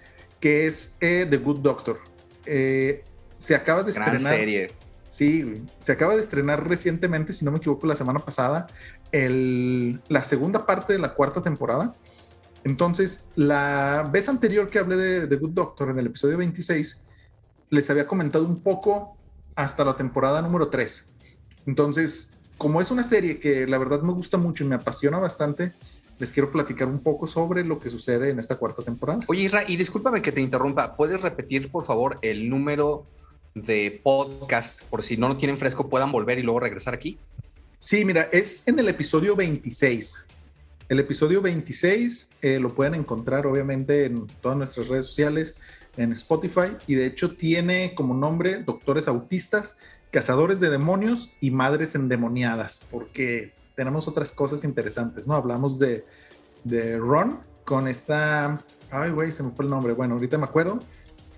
que 0.41 0.67
es 0.67 0.97
eh, 1.01 1.27
The 1.29 1.37
Good 1.39 1.61
Doctor. 1.61 1.99
Eh, 2.45 3.05
se 3.39 3.55
acaba 3.55 3.83
de 3.83 3.93
Gran 3.93 4.17
estrenar. 4.17 4.39
serie. 4.39 4.71
Sí, 5.09 5.63
se 5.81 5.93
acaba 5.93 6.15
de 6.15 6.21
estrenar 6.21 6.67
recientemente, 6.67 7.33
si 7.35 7.45
no 7.45 7.51
me 7.51 7.59
equivoco, 7.59 7.87
la 7.87 7.97
semana 7.97 8.19
pasada, 8.21 8.67
el, 9.11 10.01
la 10.09 10.23
segunda 10.23 10.65
parte 10.65 10.95
de 10.95 10.99
la 10.99 11.13
cuarta 11.15 11.43
temporada. 11.43 11.95
Entonces, 12.65 13.29
la 13.37 14.09
vez 14.11 14.29
anterior 14.29 14.71
que 14.71 14.79
hablé 14.79 14.97
de 14.97 15.27
The 15.27 15.37
Good 15.37 15.51
Doctor, 15.51 15.91
en 15.91 15.99
el 15.99 16.07
episodio 16.07 16.39
26, 16.39 17.05
les 17.71 17.91
había 17.91 18.07
comentado 18.07 18.47
un 18.47 18.61
poco 18.63 19.17
hasta 19.55 19.85
la 19.85 19.97
temporada 19.97 20.43
número 20.43 20.69
3. 20.69 21.13
Entonces, 21.67 22.39
como 22.59 22.81
es 22.81 22.91
una 22.91 23.03
serie 23.03 23.39
que 23.39 23.67
la 23.67 23.79
verdad 23.79 24.03
me 24.03 24.13
gusta 24.13 24.37
mucho 24.37 24.65
y 24.65 24.69
me 24.69 24.75
apasiona 24.75 25.19
bastante, 25.19 25.73
les 26.19 26.33
quiero 26.33 26.53
platicar 26.53 26.89
un 26.89 27.01
poco 27.01 27.27
sobre 27.27 27.65
lo 27.65 27.81
que 27.81 27.91
sucede 27.91 28.31
en 28.31 28.39
esta 28.39 28.57
cuarta 28.57 28.83
temporada. 28.83 29.21
Oye, 29.27 29.43
Isra, 29.43 29.65
y 29.67 29.77
discúlpame 29.77 30.23
que 30.23 30.33
te 30.33 30.41
interrumpa, 30.41 30.97
¿puedes 30.97 31.21
repetir, 31.21 31.71
por 31.71 31.85
favor, 31.85 32.19
el 32.23 32.49
número 32.49 33.07
de 33.55 34.01
podcast 34.03 34.83
por 34.85 35.03
si 35.03 35.17
no 35.17 35.29
lo 35.29 35.37
tienen 35.37 35.59
fresco, 35.59 35.89
puedan 35.89 36.13
volver 36.13 36.39
y 36.39 36.43
luego 36.43 36.61
regresar 36.61 36.95
aquí? 36.95 37.19
Sí, 37.79 38.05
mira, 38.05 38.29
es 38.33 38.67
en 38.69 38.79
el 38.79 38.89
episodio 38.89 39.35
26. 39.35 40.27
El 40.89 41.01
episodio 41.01 41.43
26 41.43 42.35
eh, 42.43 42.59
lo 42.61 42.75
pueden 42.75 42.95
encontrar 42.95 43.47
obviamente 43.47 44.05
en 44.05 44.27
todas 44.41 44.57
nuestras 44.57 44.89
redes 44.89 45.07
sociales, 45.07 45.57
en 45.97 46.13
Spotify 46.13 46.77
y 46.87 46.95
de 46.95 47.07
hecho 47.07 47.37
tiene 47.37 47.95
como 47.95 48.15
nombre 48.15 48.63
Doctores 48.63 49.09
Autistas, 49.09 49.79
Cazadores 50.11 50.61
de 50.61 50.71
Demonios 50.71 51.37
y 51.41 51.51
Madres 51.51 51.95
Endemoniadas, 51.95 52.83
porque 52.91 53.53
tenemos 53.75 54.09
otras 54.09 54.33
cosas 54.33 54.65
interesantes, 54.65 55.27
¿no? 55.27 55.35
Hablamos 55.35 55.79
de, 55.79 56.05
de 56.65 56.99
Ron 56.99 57.41
con 57.65 57.89
esta... 57.89 58.63
Ay, 58.91 59.11
güey, 59.11 59.33
se 59.33 59.43
me 59.43 59.51
fue 59.51 59.65
el 59.65 59.71
nombre. 59.71 59.95
Bueno, 59.95 60.15
ahorita 60.15 60.37
me 60.37 60.45
acuerdo. 60.45 60.79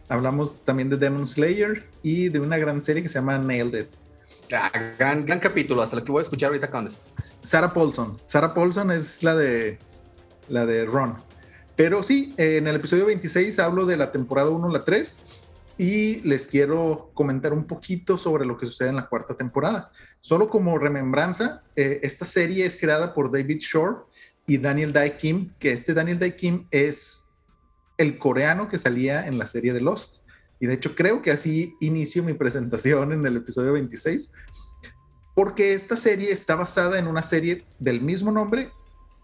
Hablamos 0.08 0.64
también 0.64 0.90
de 0.90 0.96
Demon 0.96 1.26
Slayer 1.26 1.88
y 2.02 2.28
de 2.28 2.40
una 2.40 2.58
gran 2.58 2.82
serie 2.82 3.02
que 3.02 3.08
se 3.08 3.20
llama 3.20 3.38
Nailed 3.38 3.82
It. 3.82 3.88
Gran, 4.98 5.24
gran 5.24 5.40
capítulo, 5.40 5.80
hasta 5.80 5.96
lo 5.96 6.04
que 6.04 6.12
voy 6.12 6.20
a 6.20 6.22
escuchar 6.22 6.48
ahorita 6.48 6.66
esto. 6.86 7.06
Sarah 7.42 7.72
Paulson. 7.72 8.18
Sarah 8.26 8.52
Paulson 8.52 8.90
es 8.90 9.22
la 9.22 9.34
de 9.34 9.78
la 10.48 10.66
de 10.66 10.84
Ron. 10.84 11.16
Pero 11.76 12.02
sí, 12.02 12.34
en 12.36 12.66
el 12.66 12.76
episodio 12.76 13.06
26 13.06 13.58
hablo 13.58 13.84
de 13.84 13.96
la 13.96 14.12
temporada 14.12 14.50
1, 14.50 14.68
la 14.68 14.84
3, 14.84 15.22
y 15.76 16.20
les 16.20 16.46
quiero 16.46 17.10
comentar 17.14 17.52
un 17.52 17.64
poquito 17.64 18.16
sobre 18.16 18.46
lo 18.46 18.56
que 18.56 18.66
sucede 18.66 18.90
en 18.90 18.96
la 18.96 19.08
cuarta 19.08 19.34
temporada. 19.34 19.90
Solo 20.20 20.48
como 20.48 20.78
remembranza, 20.78 21.62
eh, 21.74 22.00
esta 22.02 22.24
serie 22.24 22.64
es 22.64 22.76
creada 22.76 23.12
por 23.12 23.32
David 23.32 23.58
Shore 23.58 24.02
y 24.46 24.58
Daniel 24.58 24.92
Dae 24.92 25.16
Kim, 25.16 25.52
que 25.58 25.72
este 25.72 25.94
Daniel 25.94 26.18
Dae 26.18 26.36
Kim 26.36 26.66
es 26.70 27.32
el 27.98 28.18
coreano 28.18 28.68
que 28.68 28.78
salía 28.78 29.26
en 29.26 29.38
la 29.38 29.46
serie 29.46 29.72
de 29.72 29.80
Lost. 29.80 30.22
Y 30.60 30.66
de 30.66 30.74
hecho 30.74 30.94
creo 30.94 31.22
que 31.22 31.32
así 31.32 31.74
inicio 31.80 32.22
mi 32.22 32.34
presentación 32.34 33.12
en 33.12 33.26
el 33.26 33.36
episodio 33.36 33.72
26, 33.72 34.32
porque 35.34 35.74
esta 35.74 35.96
serie 35.96 36.30
está 36.30 36.54
basada 36.54 37.00
en 37.00 37.08
una 37.08 37.24
serie 37.24 37.66
del 37.80 38.00
mismo 38.00 38.30
nombre 38.30 38.70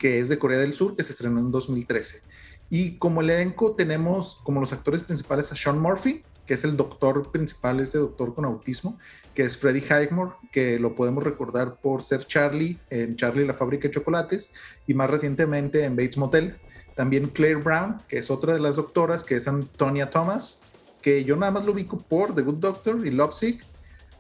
que 0.00 0.18
es 0.18 0.30
de 0.30 0.38
Corea 0.38 0.58
del 0.58 0.72
Sur, 0.72 0.96
que 0.96 1.02
se 1.02 1.12
estrenó 1.12 1.38
en 1.38 1.52
2013. 1.52 2.22
Y 2.70 2.96
como 2.96 3.20
elenco 3.20 3.72
tenemos 3.72 4.40
como 4.42 4.58
los 4.58 4.72
actores 4.72 5.02
principales 5.02 5.52
a 5.52 5.56
Sean 5.56 5.78
Murphy, 5.78 6.24
que 6.46 6.54
es 6.54 6.64
el 6.64 6.74
doctor 6.74 7.30
principal, 7.30 7.80
este 7.80 7.98
doctor 7.98 8.34
con 8.34 8.46
autismo, 8.46 8.98
que 9.34 9.42
es 9.42 9.58
Freddie 9.58 9.84
Highmore, 9.84 10.32
que 10.50 10.78
lo 10.78 10.94
podemos 10.94 11.22
recordar 11.22 11.76
por 11.82 12.00
ser 12.02 12.26
Charlie 12.26 12.78
en 12.88 13.14
Charlie 13.16 13.44
la 13.44 13.52
fábrica 13.52 13.88
de 13.88 13.94
chocolates 13.94 14.52
y 14.86 14.94
más 14.94 15.10
recientemente 15.10 15.84
en 15.84 15.96
Bates 15.96 16.16
Motel. 16.16 16.56
También 16.96 17.28
Claire 17.28 17.60
Brown, 17.60 17.98
que 18.08 18.16
es 18.18 18.30
otra 18.30 18.54
de 18.54 18.60
las 18.60 18.76
doctoras, 18.76 19.22
que 19.22 19.36
es 19.36 19.46
Antonia 19.48 20.08
Thomas, 20.08 20.62
que 21.02 21.24
yo 21.24 21.36
nada 21.36 21.52
más 21.52 21.66
lo 21.66 21.72
ubico 21.72 21.98
por 21.98 22.34
The 22.34 22.42
Good 22.42 22.56
Doctor 22.56 23.06
y 23.06 23.10
Lovesick, 23.10 23.62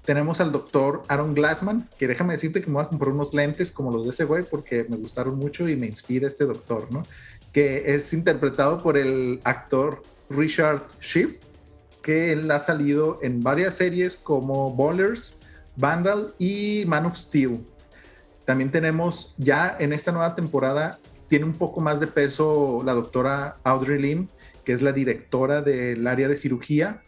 tenemos 0.04 0.40
al 0.40 0.52
doctor 0.52 1.02
Aaron 1.08 1.34
Glassman, 1.34 1.88
que 1.98 2.08
déjame 2.08 2.32
decirte 2.32 2.60
que 2.60 2.68
me 2.68 2.74
voy 2.74 2.84
a 2.84 2.88
comprar 2.88 3.12
unos 3.12 3.34
lentes 3.34 3.70
como 3.70 3.90
los 3.90 4.04
de 4.04 4.10
ese 4.10 4.24
güey 4.24 4.44
porque 4.44 4.86
me 4.88 4.96
gustaron 4.96 5.38
mucho 5.38 5.68
y 5.68 5.76
me 5.76 5.86
inspira 5.86 6.26
este 6.26 6.44
doctor, 6.44 6.88
¿no? 6.90 7.04
Que 7.52 7.94
es 7.94 8.12
interpretado 8.12 8.82
por 8.82 8.96
el 8.96 9.40
actor 9.44 10.02
Richard 10.30 10.82
Schiff, 11.00 11.38
que 12.02 12.32
él 12.32 12.50
ha 12.50 12.58
salido 12.58 13.18
en 13.22 13.42
varias 13.42 13.74
series 13.74 14.16
como 14.16 14.74
Ballers, 14.74 15.38
Vandal 15.76 16.34
y 16.38 16.84
Man 16.86 17.06
of 17.06 17.16
Steel. 17.16 17.60
También 18.44 18.70
tenemos 18.70 19.34
ya 19.36 19.76
en 19.78 19.92
esta 19.92 20.12
nueva 20.12 20.34
temporada, 20.34 20.98
tiene 21.28 21.44
un 21.44 21.54
poco 21.54 21.80
más 21.80 22.00
de 22.00 22.06
peso 22.06 22.82
la 22.84 22.94
doctora 22.94 23.58
Audrey 23.64 24.00
Lim, 24.00 24.28
que 24.64 24.72
es 24.72 24.82
la 24.82 24.92
directora 24.92 25.62
del 25.62 26.06
área 26.06 26.26
de 26.26 26.36
cirugía 26.36 27.02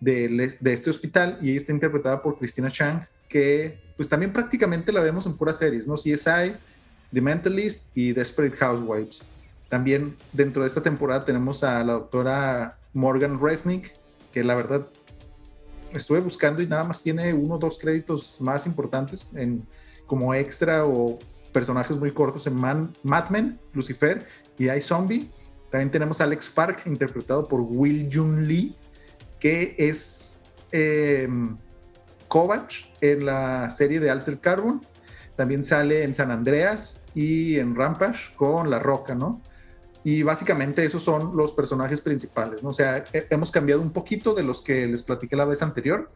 de, 0.00 0.56
este 0.64 0.90
hospital 0.90 1.38
y 1.40 1.50
ella 1.50 1.58
está 1.58 1.72
interpretada 1.72 2.22
por 2.22 2.38
Christina 2.38 2.70
Chang, 2.70 3.06
que 3.28 3.80
pues 3.96 4.08
también 4.08 4.32
prácticamente 4.32 4.92
la 4.92 5.00
vemos 5.00 5.26
en 5.26 5.36
puras 5.36 5.58
series, 5.58 5.86
¿no? 5.86 5.94
CSI, 5.94 6.54
The 7.12 7.20
Mentalist 7.20 7.96
y 7.96 8.12
Desperate 8.12 8.56
Housewives. 8.56 9.22
También 9.68 10.16
dentro 10.32 10.62
de 10.62 10.68
esta 10.68 10.82
temporada 10.82 11.24
tenemos 11.24 11.64
a 11.64 11.82
la 11.82 11.94
doctora 11.94 12.78
Morgan 12.92 13.40
Resnick, 13.40 13.92
que 14.32 14.44
la 14.44 14.54
verdad 14.54 14.86
estuve 15.92 16.20
buscando 16.20 16.62
y 16.62 16.66
nada 16.66 16.84
más 16.84 17.02
tiene 17.02 17.32
uno 17.32 17.54
o 17.54 17.58
dos 17.58 17.78
créditos 17.78 18.40
más 18.40 18.66
importantes 18.66 19.26
en, 19.34 19.66
como 20.06 20.34
extra 20.34 20.84
o 20.84 21.18
personajes 21.52 21.96
muy 21.96 22.10
cortos 22.10 22.46
en 22.46 22.54
Man, 22.54 22.92
Mad 23.02 23.30
Men, 23.30 23.58
Lucifer 23.72 24.26
y 24.58 24.70
iZombie. 24.70 25.30
También 25.70 25.90
tenemos 25.90 26.20
a 26.20 26.24
Alex 26.24 26.50
Park, 26.50 26.82
interpretado 26.86 27.48
por 27.48 27.60
Will 27.60 28.08
Jun 28.12 28.46
Lee, 28.46 28.76
que 29.40 29.74
es 29.78 30.38
eh, 30.72 31.28
en 33.00 33.26
la 33.26 33.70
serie 33.70 34.00
de 34.00 34.10
Alter 34.10 34.40
Carbon. 34.40 34.84
También 35.36 35.62
sale 35.62 36.02
en 36.02 36.14
San 36.14 36.30
Andreas 36.30 37.04
y 37.14 37.58
en 37.58 37.74
Rampage 37.74 38.34
con 38.36 38.70
La 38.70 38.78
Roca, 38.78 39.14
¿no? 39.14 39.42
Y 40.04 40.22
básicamente 40.22 40.84
esos 40.84 41.02
son 41.02 41.36
los 41.36 41.52
personajes 41.52 42.00
principales, 42.00 42.62
¿no? 42.62 42.70
O 42.70 42.72
sea, 42.72 43.04
hemos 43.12 43.50
cambiado 43.50 43.82
un 43.82 43.90
poquito 43.90 44.34
de 44.34 44.42
los 44.42 44.62
que 44.62 44.86
les 44.86 45.02
platiqué 45.02 45.34
la 45.34 45.44
vez 45.44 45.62
anterior. 45.62 46.10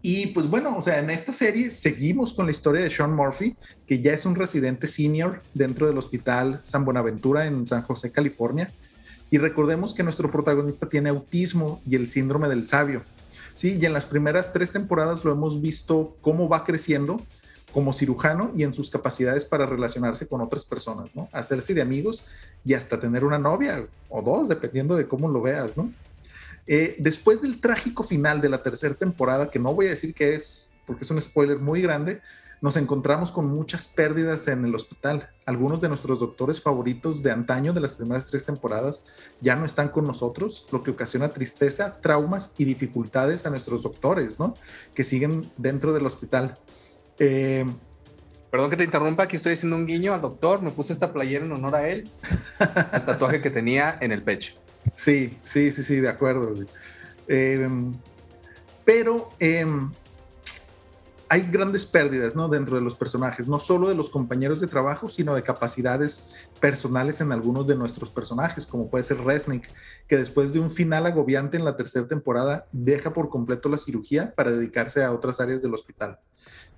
Y 0.00 0.28
pues 0.28 0.48
bueno, 0.48 0.76
o 0.76 0.82
sea, 0.82 0.98
en 0.98 1.08
esta 1.10 1.32
serie 1.32 1.70
seguimos 1.70 2.34
con 2.34 2.44
la 2.44 2.52
historia 2.52 2.82
de 2.82 2.90
Sean 2.90 3.14
Murphy, 3.14 3.56
que 3.86 4.00
ya 4.00 4.12
es 4.12 4.26
un 4.26 4.34
residente 4.34 4.86
senior 4.86 5.40
dentro 5.54 5.86
del 5.86 5.96
Hospital 5.96 6.60
San 6.62 6.84
Buenaventura 6.84 7.46
en 7.46 7.66
San 7.66 7.82
José, 7.82 8.12
California. 8.12 8.70
Y 9.34 9.38
recordemos 9.38 9.94
que 9.94 10.04
nuestro 10.04 10.30
protagonista 10.30 10.88
tiene 10.88 11.10
autismo 11.10 11.82
y 11.90 11.96
el 11.96 12.06
síndrome 12.06 12.48
del 12.48 12.64
sabio. 12.64 13.02
Sí, 13.56 13.76
y 13.80 13.84
en 13.84 13.92
las 13.92 14.04
primeras 14.04 14.52
tres 14.52 14.70
temporadas 14.70 15.24
lo 15.24 15.32
hemos 15.32 15.60
visto 15.60 16.16
cómo 16.20 16.48
va 16.48 16.62
creciendo 16.62 17.20
como 17.72 17.92
cirujano 17.92 18.52
y 18.56 18.62
en 18.62 18.72
sus 18.72 18.90
capacidades 18.90 19.44
para 19.44 19.66
relacionarse 19.66 20.28
con 20.28 20.40
otras 20.40 20.64
personas, 20.64 21.10
¿no? 21.16 21.28
Hacerse 21.32 21.74
de 21.74 21.82
amigos 21.82 22.26
y 22.64 22.74
hasta 22.74 23.00
tener 23.00 23.24
una 23.24 23.40
novia 23.40 23.84
o 24.08 24.22
dos, 24.22 24.48
dependiendo 24.48 24.94
de 24.94 25.08
cómo 25.08 25.28
lo 25.28 25.42
veas, 25.42 25.76
¿no? 25.76 25.92
Eh, 26.68 26.94
después 27.00 27.42
del 27.42 27.60
trágico 27.60 28.04
final 28.04 28.40
de 28.40 28.50
la 28.50 28.62
tercera 28.62 28.94
temporada, 28.94 29.50
que 29.50 29.58
no 29.58 29.74
voy 29.74 29.86
a 29.86 29.90
decir 29.90 30.14
que 30.14 30.36
es, 30.36 30.70
porque 30.86 31.02
es 31.02 31.10
un 31.10 31.20
spoiler 31.20 31.58
muy 31.58 31.82
grande, 31.82 32.20
nos 32.64 32.78
encontramos 32.78 33.30
con 33.30 33.44
muchas 33.44 33.88
pérdidas 33.88 34.48
en 34.48 34.64
el 34.64 34.74
hospital. 34.74 35.28
Algunos 35.44 35.82
de 35.82 35.88
nuestros 35.90 36.18
doctores 36.18 36.62
favoritos 36.62 37.22
de 37.22 37.30
antaño 37.30 37.74
de 37.74 37.80
las 37.82 37.92
primeras 37.92 38.26
tres 38.26 38.46
temporadas 38.46 39.04
ya 39.42 39.54
no 39.54 39.66
están 39.66 39.90
con 39.90 40.06
nosotros, 40.06 40.66
lo 40.72 40.82
que 40.82 40.90
ocasiona 40.90 41.28
tristeza, 41.28 42.00
traumas 42.00 42.54
y 42.56 42.64
dificultades 42.64 43.44
a 43.44 43.50
nuestros 43.50 43.82
doctores, 43.82 44.38
¿no? 44.38 44.54
Que 44.94 45.04
siguen 45.04 45.52
dentro 45.58 45.92
del 45.92 46.06
hospital. 46.06 46.56
Eh, 47.18 47.66
Perdón 48.50 48.70
que 48.70 48.78
te 48.78 48.84
interrumpa, 48.84 49.24
aquí 49.24 49.36
estoy 49.36 49.52
haciendo 49.52 49.76
un 49.76 49.84
guiño 49.84 50.14
al 50.14 50.22
doctor, 50.22 50.62
me 50.62 50.70
puse 50.70 50.94
esta 50.94 51.12
playera 51.12 51.44
en 51.44 51.52
honor 51.52 51.76
a 51.76 51.86
él, 51.86 52.08
el 52.94 53.04
tatuaje 53.04 53.42
que 53.42 53.50
tenía 53.50 53.98
en 54.00 54.10
el 54.10 54.22
pecho. 54.22 54.54
Sí, 54.94 55.36
sí, 55.42 55.70
sí, 55.70 55.84
sí, 55.84 55.96
de 55.96 56.08
acuerdo. 56.08 56.54
Eh, 57.28 57.68
pero 58.86 59.28
em, 59.38 59.90
hay 61.34 61.50
grandes 61.50 61.84
pérdidas 61.84 62.36
¿no? 62.36 62.48
dentro 62.48 62.76
de 62.76 62.82
los 62.82 62.94
personajes, 62.94 63.48
no 63.48 63.58
solo 63.58 63.88
de 63.88 63.96
los 63.96 64.08
compañeros 64.08 64.60
de 64.60 64.68
trabajo, 64.68 65.08
sino 65.08 65.34
de 65.34 65.42
capacidades 65.42 66.30
personales 66.60 67.20
en 67.20 67.32
algunos 67.32 67.66
de 67.66 67.74
nuestros 67.74 68.12
personajes, 68.12 68.68
como 68.68 68.88
puede 68.88 69.02
ser 69.02 69.18
Resnick, 69.18 69.68
que 70.06 70.16
después 70.16 70.52
de 70.52 70.60
un 70.60 70.70
final 70.70 71.06
agobiante 71.06 71.56
en 71.56 71.64
la 71.64 71.76
tercera 71.76 72.06
temporada, 72.06 72.68
deja 72.70 73.12
por 73.12 73.30
completo 73.30 73.68
la 73.68 73.78
cirugía 73.78 74.32
para 74.36 74.52
dedicarse 74.52 75.02
a 75.02 75.10
otras 75.10 75.40
áreas 75.40 75.60
del 75.60 75.74
hospital. 75.74 76.20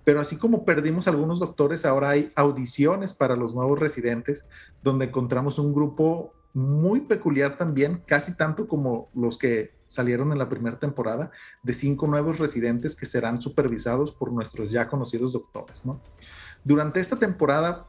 Pero 0.05 0.21
así 0.21 0.39
como 0.39 0.65
perdimos 0.65 1.07
algunos 1.07 1.39
doctores, 1.39 1.85
ahora 1.85 2.09
hay 2.09 2.33
audiciones 2.35 3.13
para 3.13 3.37
los 3.37 3.55
nuevos 3.55 3.79
residentes, 3.79 4.49
donde 4.83 5.05
encontramos 5.05 5.59
un 5.59 5.75
grupo 5.75 6.33
muy 6.55 7.03
peculiar 7.03 7.59
también, 7.59 8.03
casi 8.07 8.35
tanto 8.35 8.67
como 8.67 9.11
los 9.15 9.37
que 9.37 9.76
salieron 9.87 10.33
en 10.33 10.39
la 10.39 10.49
primera 10.49 10.79
temporada, 10.79 11.31
de 11.63 11.73
cinco 11.73 12.07
nuevos 12.07 12.39
residentes 12.39 12.97
que 12.97 13.07
serán 13.07 13.41
supervisados 13.41 14.13
por 14.13 14.33
nuestros 14.33 14.71
ya 14.71 14.89
conocidos 14.89 15.33
doctores. 15.33 15.83
Durante 16.65 17.01
esta 17.01 17.17
temporada 17.17 17.87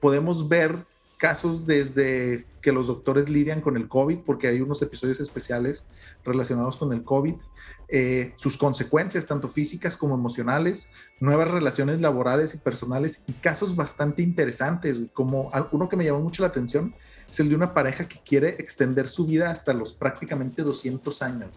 podemos 0.00 0.48
ver 0.48 0.84
casos 1.18 1.66
desde 1.66 2.44
que 2.60 2.72
los 2.72 2.88
doctores 2.88 3.28
lidian 3.28 3.60
con 3.60 3.76
el 3.76 3.88
COVID, 3.88 4.18
porque 4.18 4.48
hay 4.48 4.60
unos 4.60 4.82
episodios 4.82 5.20
especiales 5.20 5.88
relacionados 6.24 6.76
con 6.76 6.92
el 6.92 7.04
COVID, 7.04 7.34
eh, 7.88 8.32
sus 8.36 8.58
consecuencias, 8.58 9.26
tanto 9.26 9.48
físicas 9.48 9.96
como 9.96 10.14
emocionales, 10.14 10.90
nuevas 11.20 11.50
relaciones 11.50 12.00
laborales 12.00 12.54
y 12.54 12.58
personales, 12.58 13.24
y 13.28 13.32
casos 13.34 13.76
bastante 13.76 14.22
interesantes, 14.22 14.98
como 15.14 15.50
uno 15.70 15.88
que 15.88 15.96
me 15.96 16.04
llamó 16.04 16.20
mucho 16.20 16.42
la 16.42 16.48
atención 16.48 16.94
es 17.28 17.40
el 17.40 17.48
de 17.48 17.54
una 17.54 17.74
pareja 17.74 18.08
que 18.08 18.20
quiere 18.24 18.50
extender 18.58 19.08
su 19.08 19.26
vida 19.26 19.50
hasta 19.50 19.72
los 19.72 19.94
prácticamente 19.94 20.62
200 20.62 21.22
años, 21.22 21.50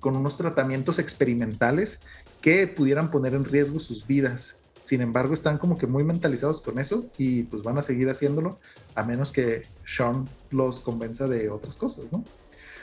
con 0.00 0.16
unos 0.16 0.36
tratamientos 0.36 0.98
experimentales 0.98 2.02
que 2.40 2.66
pudieran 2.66 3.10
poner 3.10 3.34
en 3.34 3.44
riesgo 3.44 3.78
sus 3.78 4.06
vidas. 4.06 4.60
Sin 4.84 5.00
embargo, 5.00 5.32
están 5.32 5.56
como 5.56 5.78
que 5.78 5.86
muy 5.86 6.04
mentalizados 6.04 6.60
con 6.60 6.78
eso 6.78 7.06
y 7.16 7.44
pues 7.44 7.62
van 7.62 7.78
a 7.78 7.82
seguir 7.82 8.10
haciéndolo 8.10 8.58
a 8.94 9.02
menos 9.02 9.32
que 9.32 9.62
Sean 9.86 10.28
los 10.50 10.82
convenza 10.82 11.26
de 11.26 11.48
otras 11.48 11.76
cosas, 11.78 12.12
¿no? 12.12 12.22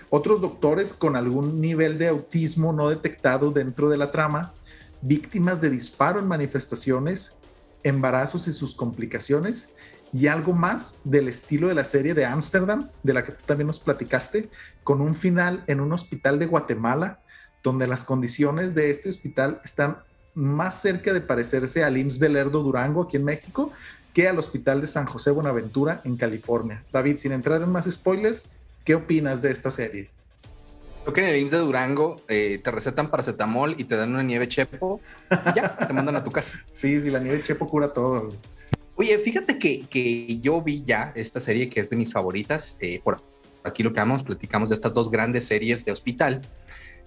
Otros 0.10 0.42
doctores 0.42 0.94
con 0.94 1.16
algún 1.16 1.62
nivel 1.62 1.98
de 1.98 2.08
autismo 2.08 2.74
no 2.74 2.90
detectado 2.90 3.52
dentro 3.52 3.88
de 3.88 3.98
la 3.98 4.12
trama, 4.12 4.54
víctimas 5.02 5.62
de 5.62 5.70
disparo 5.70 6.20
en 6.20 6.28
manifestaciones, 6.28 7.38
embarazos 7.84 8.48
y 8.48 8.52
sus 8.52 8.76
complicaciones 8.76 9.76
y 10.14 10.28
algo 10.28 10.54
más 10.54 11.02
del 11.04 11.28
estilo 11.28 11.68
de 11.68 11.76
la 11.76 11.86
serie 11.86 12.14
de 12.14 12.26
Ámsterdam, 12.26 12.90
de 13.04 13.14
la 13.14 13.24
que 13.24 13.32
tú 13.32 13.44
también 13.46 13.68
nos 13.68 13.80
platicaste, 13.80 14.50
con 14.84 15.02
un 15.02 15.16
final 15.16 15.64
en 15.68 15.80
un 15.80 15.94
hospital 15.94 16.40
de 16.40 16.48
Guatemala, 16.48 17.20
donde 17.64 17.88
las 17.88 18.04
condiciones 18.04 18.76
de 18.76 18.90
este 18.90 19.10
hospital 19.10 19.62
están 19.64 19.98
más 20.34 20.82
cerca 20.82 21.14
de 21.14 21.22
parecerse 21.22 21.84
al 21.84 21.98
IMSS 21.98 22.20
de 22.20 22.30
Lerdo 22.30 22.64
Durango 22.64 23.04
aquí 23.04 23.18
en 23.18 23.26
México 23.26 23.72
que 24.14 24.28
al 24.28 24.40
Hospital 24.40 24.82
de 24.82 24.88
San 24.88 25.06
José 25.06 25.32
Buenaventura 25.32 26.02
en 26.04 26.18
California. 26.18 26.84
David, 26.92 27.18
sin 27.20 27.32
entrar 27.32 27.62
en 27.62 27.70
más 27.70 27.90
spoilers, 27.90 28.58
¿qué 28.84 28.96
opinas 28.96 29.42
de 29.42 29.52
esta 29.52 29.72
serie? 29.72 30.10
Creo 31.04 31.14
que 31.14 31.22
en 31.22 31.28
el 31.28 31.38
IMSS 31.38 31.52
de 31.52 31.58
Durango 31.58 32.22
eh, 32.28 32.60
te 32.64 32.72
recetan 32.72 33.10
paracetamol 33.10 33.76
y 33.78 33.86
te 33.86 33.96
dan 33.96 34.14
una 34.14 34.22
nieve 34.22 34.48
chepo 34.48 35.00
y 35.32 35.56
ya, 35.56 35.76
te 35.76 35.94
mandan 35.94 36.16
a 36.16 36.24
tu 36.24 36.32
casa. 36.32 36.64
Sí, 36.72 37.02
sí, 37.02 37.10
la 37.10 37.20
nieve 37.20 37.42
chepo 37.42 37.68
cura 37.68 37.92
todo. 37.94 38.30
Oye, 39.02 39.18
fíjate 39.18 39.58
que, 39.58 39.88
que, 39.90 40.38
yo 40.42 40.62
vi 40.62 40.84
ya 40.84 41.12
esta 41.16 41.40
serie 41.40 41.72
que 41.72 41.80
es 41.80 41.90
de 41.90 41.96
mis 41.96 42.14
favoritas. 42.14 42.78
Eh, 42.82 43.02
por 43.04 43.20
aquí 43.64 43.82
lo 43.82 43.92
que 43.92 44.00
vamos, 44.00 44.22
platicamos 44.22 44.70
de 44.70 44.76
estas 44.76 44.94
dos 44.94 45.10
grandes 45.10 45.48
series 45.48 45.84
de 45.84 45.92
hospital. 45.92 46.42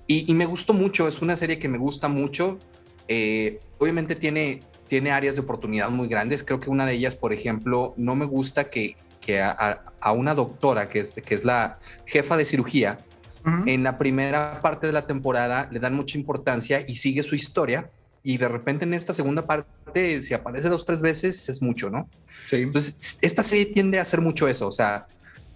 Y, 0.08 0.28
y, 0.28 0.34
me 0.34 0.44
gustó 0.44 0.72
mucho, 0.72 1.06
es 1.06 1.22
una 1.22 1.36
serie 1.36 1.60
que 1.60 1.68
me 1.68 1.78
gusta 1.78 2.08
mucho. 2.08 2.58
Eh, 3.06 3.60
obviamente 3.78 4.16
tiene, 4.16 4.58
tiene 4.88 5.12
áreas 5.12 5.36
de 5.36 5.42
oportunidad 5.42 5.88
muy 5.88 6.08
grandes. 6.08 6.42
Creo 6.42 6.58
que 6.58 6.68
una 6.68 6.84
de 6.84 6.94
ellas, 6.94 7.14
por 7.14 7.32
ejemplo, 7.32 7.94
no 7.96 8.16
me 8.16 8.24
gusta 8.24 8.70
que, 8.70 8.96
que 9.20 9.40
a, 9.40 9.84
a, 10.00 10.12
una 10.12 10.34
doctora, 10.34 10.88
que 10.88 10.98
es, 10.98 11.12
que 11.12 11.36
es 11.36 11.44
la 11.44 11.78
jefa 12.06 12.36
de 12.36 12.44
cirugía, 12.44 12.98
uh 13.46 13.50
-huh. 13.50 13.70
en 13.70 13.84
la 13.84 13.98
primera 13.98 14.60
parte 14.60 14.88
de 14.88 14.92
la 14.92 15.06
temporada 15.06 15.68
le 15.70 15.78
dan 15.78 15.94
mucha 15.94 16.18
importancia 16.18 16.84
y 16.88 16.96
sigue 16.96 17.22
su 17.22 17.36
historia 17.36 17.88
y 18.24 18.38
de 18.38 18.48
repente 18.48 18.84
en 18.84 18.94
esta 18.94 19.14
segunda 19.14 19.46
parte, 19.46 20.22
si 20.24 20.34
aparece 20.34 20.68
dos, 20.68 20.84
tres 20.84 21.00
veces, 21.00 21.48
es 21.48 21.62
mucho, 21.62 21.90
¿no? 21.90 22.08
Sí. 22.46 22.56
Entonces, 22.56 23.18
esta 23.20 23.42
serie 23.42 23.66
tiende 23.66 23.98
a 23.98 24.02
hacer 24.02 24.20
mucho 24.20 24.48
eso, 24.48 24.66
o 24.66 24.72
sea, 24.72 25.06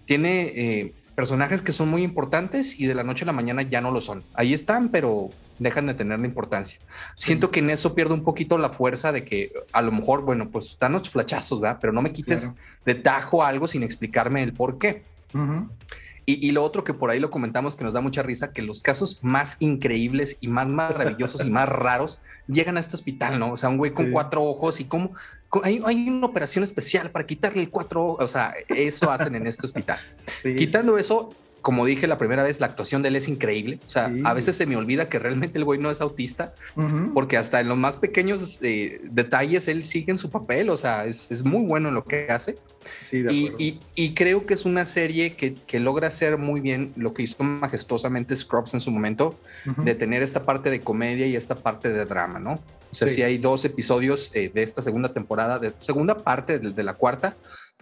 tiene 0.05 0.53
eh, 0.55 0.93
personajes 1.15 1.61
que 1.61 1.73
son 1.73 1.89
muy 1.89 2.03
importantes 2.03 2.79
y 2.79 2.85
de 2.85 2.95
la 2.95 3.03
noche 3.03 3.23
a 3.23 3.25
la 3.25 3.33
mañana 3.33 3.63
ya 3.63 3.81
no 3.81 3.91
lo 3.91 3.99
son. 3.99 4.23
Ahí 4.35 4.53
están, 4.53 4.89
pero 4.89 5.29
dejan 5.57 5.87
de 5.87 5.93
tener 5.95 6.19
la 6.19 6.25
importancia. 6.25 6.79
Sí. 7.15 7.25
Siento 7.25 7.51
que 7.51 7.59
en 7.59 7.71
eso 7.71 7.93
pierdo 7.93 8.13
un 8.13 8.23
poquito 8.23 8.57
la 8.57 8.69
fuerza 8.69 9.11
de 9.11 9.25
que 9.25 9.51
a 9.73 9.81
lo 9.81 9.91
mejor, 9.91 10.21
bueno, 10.21 10.49
pues 10.49 10.67
están 10.69 10.93
los 10.93 11.09
flachazos, 11.09 11.59
¿verdad? 11.59 11.79
Pero 11.81 11.91
no 11.91 12.01
me 12.01 12.13
quites 12.13 12.43
claro. 12.43 12.57
de 12.85 12.95
tajo 12.95 13.43
algo 13.43 13.67
sin 13.67 13.83
explicarme 13.83 14.43
el 14.43 14.53
por 14.53 14.77
qué. 14.77 15.03
Uh 15.33 15.37
-huh. 15.37 15.69
Y, 16.29 16.47
y, 16.47 16.51
lo 16.51 16.63
otro 16.63 16.83
que 16.83 16.93
por 16.93 17.09
ahí 17.09 17.19
lo 17.19 17.31
comentamos 17.31 17.75
que 17.75 17.83
nos 17.83 17.93
da 17.93 18.01
mucha 18.01 18.21
risa, 18.21 18.53
que 18.53 18.61
los 18.61 18.81
casos 18.81 19.23
más 19.23 19.59
increíbles 19.61 20.37
y 20.41 20.47
más 20.47 20.67
maravillosos 20.67 21.43
y 21.43 21.49
más 21.49 21.67
raros 21.67 22.21
llegan 22.47 22.77
a 22.77 22.79
este 22.81 22.95
hospital, 22.95 23.39
¿no? 23.39 23.53
O 23.53 23.57
sea, 23.57 23.69
un 23.69 23.77
güey 23.77 23.91
con 23.91 24.05
sí. 24.05 24.11
cuatro 24.11 24.43
ojos 24.43 24.79
y 24.79 24.85
cómo 24.85 25.13
hay, 25.63 25.81
hay, 25.83 26.07
una 26.07 26.27
operación 26.27 26.63
especial 26.63 27.09
para 27.09 27.25
quitarle 27.25 27.61
el 27.61 27.71
cuatro. 27.71 28.11
O 28.11 28.27
sea, 28.27 28.53
eso 28.67 29.09
hacen 29.09 29.33
en 29.33 29.47
este 29.47 29.65
hospital. 29.65 29.97
Sí, 30.37 30.55
Quitando 30.55 30.95
sí. 30.95 31.01
eso, 31.01 31.33
como 31.61 31.85
dije 31.85 32.07
la 32.07 32.17
primera 32.17 32.43
vez, 32.43 32.59
la 32.59 32.67
actuación 32.67 33.01
de 33.01 33.09
él 33.09 33.15
es 33.15 33.27
increíble. 33.27 33.79
O 33.85 33.89
sea, 33.89 34.09
sí. 34.09 34.21
a 34.23 34.33
veces 34.33 34.55
se 34.55 34.65
me 34.65 34.75
olvida 34.75 35.09
que 35.09 35.19
realmente 35.19 35.57
el 35.57 35.65
güey 35.65 35.79
no 35.79 35.91
es 35.91 36.01
autista, 36.01 36.53
uh 36.75 36.81
-huh. 36.81 37.13
porque 37.13 37.37
hasta 37.37 37.59
en 37.59 37.67
los 37.67 37.77
más 37.77 37.97
pequeños 37.97 38.59
eh, 38.61 39.01
detalles 39.03 39.67
él 39.67 39.85
sigue 39.85 40.11
en 40.11 40.17
su 40.17 40.29
papel. 40.29 40.69
O 40.69 40.77
sea, 40.77 41.05
es, 41.05 41.31
es 41.31 41.43
muy 41.43 41.65
bueno 41.65 41.89
en 41.89 41.95
lo 41.95 42.03
que 42.03 42.27
hace. 42.29 42.57
Sí, 43.01 43.25
y, 43.29 43.51
y, 43.57 43.79
y, 43.95 44.13
creo 44.13 44.45
que 44.45 44.53
es 44.53 44.65
una 44.65 44.85
serie 44.85 45.35
que, 45.35 45.53
que, 45.53 45.79
logra 45.79 46.07
hacer 46.07 46.37
muy 46.37 46.61
bien 46.61 46.93
lo 46.95 47.13
que 47.13 47.23
hizo 47.23 47.43
majestuosamente 47.43 48.35
Scrubs 48.35 48.73
en 48.73 48.79
su 48.81 48.89
momento, 48.89 49.37
uh 49.65 49.71
-huh. 49.71 49.83
de 49.83 49.95
tener 49.95 50.23
esta 50.23 50.45
parte 50.45 50.69
de 50.69 50.79
comedia 50.79 51.27
y 51.27 51.35
esta 51.35 51.55
parte 51.55 51.89
de 51.89 52.05
drama, 52.05 52.39
¿no? 52.39 52.53
O 52.91 52.95
sea, 52.95 53.09
sí, 53.09 53.15
sí 53.15 53.21
hay 53.21 53.37
dos 53.37 53.65
episodios 53.65 54.31
eh, 54.33 54.49
de 54.53 54.63
esta 54.63 54.81
segunda 54.81 55.09
temporada, 55.09 55.59
de 55.59 55.73
segunda 55.79 56.17
parte 56.17 56.57
de, 56.57 56.71
de 56.71 56.83
la 56.83 56.93
cuarta, 56.93 57.35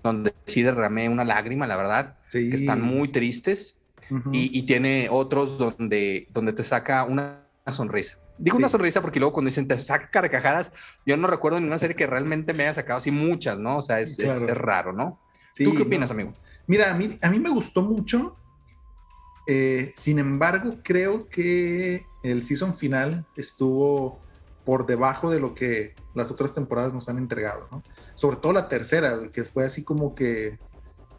donde 0.08 0.34
sí 0.46 0.64
derramé 0.64 1.10
una 1.10 1.24
lágrima, 1.24 1.68
la 1.68 1.78
verdad, 1.78 2.18
sí. 2.30 2.50
que 2.50 2.56
están 2.56 2.82
muy 2.82 3.10
tristes. 3.10 3.82
Uh 4.10 4.16
-huh. 4.16 4.30
y, 4.34 4.58
y, 4.58 4.64
tiene 4.64 5.10
otros 5.12 5.58
donde, 5.58 6.28
donde 6.32 6.54
te 6.54 6.64
saca 6.64 7.04
una 7.04 7.42
sonrisa. 7.70 8.20
Digo 8.38 8.56
sí. 8.56 8.62
una 8.62 8.70
sonrisa 8.70 9.02
porque 9.02 9.20
luego 9.20 9.34
cuando 9.34 9.50
dicen 9.50 9.68
te 9.68 9.78
saca 9.78 10.10
carcajadas, 10.10 10.72
yo 11.06 11.18
no 11.18 11.28
recuerdo 11.28 11.60
ninguna 11.60 11.80
serie 11.80 11.96
que 11.96 12.08
realmente 12.08 12.54
me 12.54 12.64
haya 12.64 12.74
sacado 12.74 13.00
así 13.00 13.12
muchas, 13.12 13.58
¿no? 13.58 13.78
O 13.78 13.82
sea, 13.82 14.00
es, 14.00 14.16
claro. 14.16 14.34
es, 14.34 14.42
es 14.44 14.58
raro, 14.58 14.94
¿no? 14.94 15.20
Sí, 15.52 15.66
¿Tú 15.66 15.76
qué 15.76 15.84
opinas, 15.84 16.10
no. 16.10 16.14
amigo? 16.14 16.34
Mira, 16.68 16.92
a 16.92 16.94
mí, 16.94 17.18
a 17.22 17.30
mí 17.30 17.40
me 17.40 17.50
gustó 17.50 17.82
mucho. 17.82 18.38
Eh, 19.48 19.92
sin 19.96 20.20
embargo, 20.20 20.76
creo 20.84 21.28
que 21.30 22.06
el 22.22 22.44
season 22.44 22.76
final 22.76 23.26
estuvo 23.36 24.20
por 24.66 24.86
debajo 24.86 25.32
de 25.32 25.40
lo 25.40 25.54
que 25.54 25.96
las 26.14 26.30
otras 26.30 26.54
temporadas 26.54 26.94
nos 26.94 27.08
han 27.10 27.18
entregado, 27.18 27.68
¿no? 27.72 27.82
Sobre 28.18 28.38
todo 28.38 28.52
la 28.52 28.68
tercera, 28.68 29.30
que 29.32 29.44
fue 29.44 29.64
así 29.64 29.84
como 29.84 30.16
que 30.16 30.58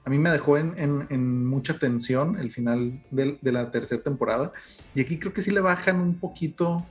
a 0.05 0.11
mí 0.11 0.19
me 0.19 0.31
dejó 0.31 0.57
en, 0.57 1.47
mucha 1.47 1.79
tensión 1.79 2.41
el 2.41 2.51
final 2.51 3.05
de, 3.13 3.39
la 3.53 3.71
tercera 3.71 4.03
temporada. 4.03 4.53
Y 4.97 5.01
aquí 5.01 5.19
creo 5.19 5.33
que 5.33 5.43
sí 5.43 5.53
le 5.53 5.61
bajan 5.61 6.01
un 6.01 6.19
poquito. 6.19 6.85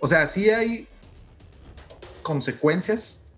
O 0.00 0.08
sea, 0.08 0.26
sí 0.26 0.50
hay 0.50 0.88
consecuencias 2.22 3.28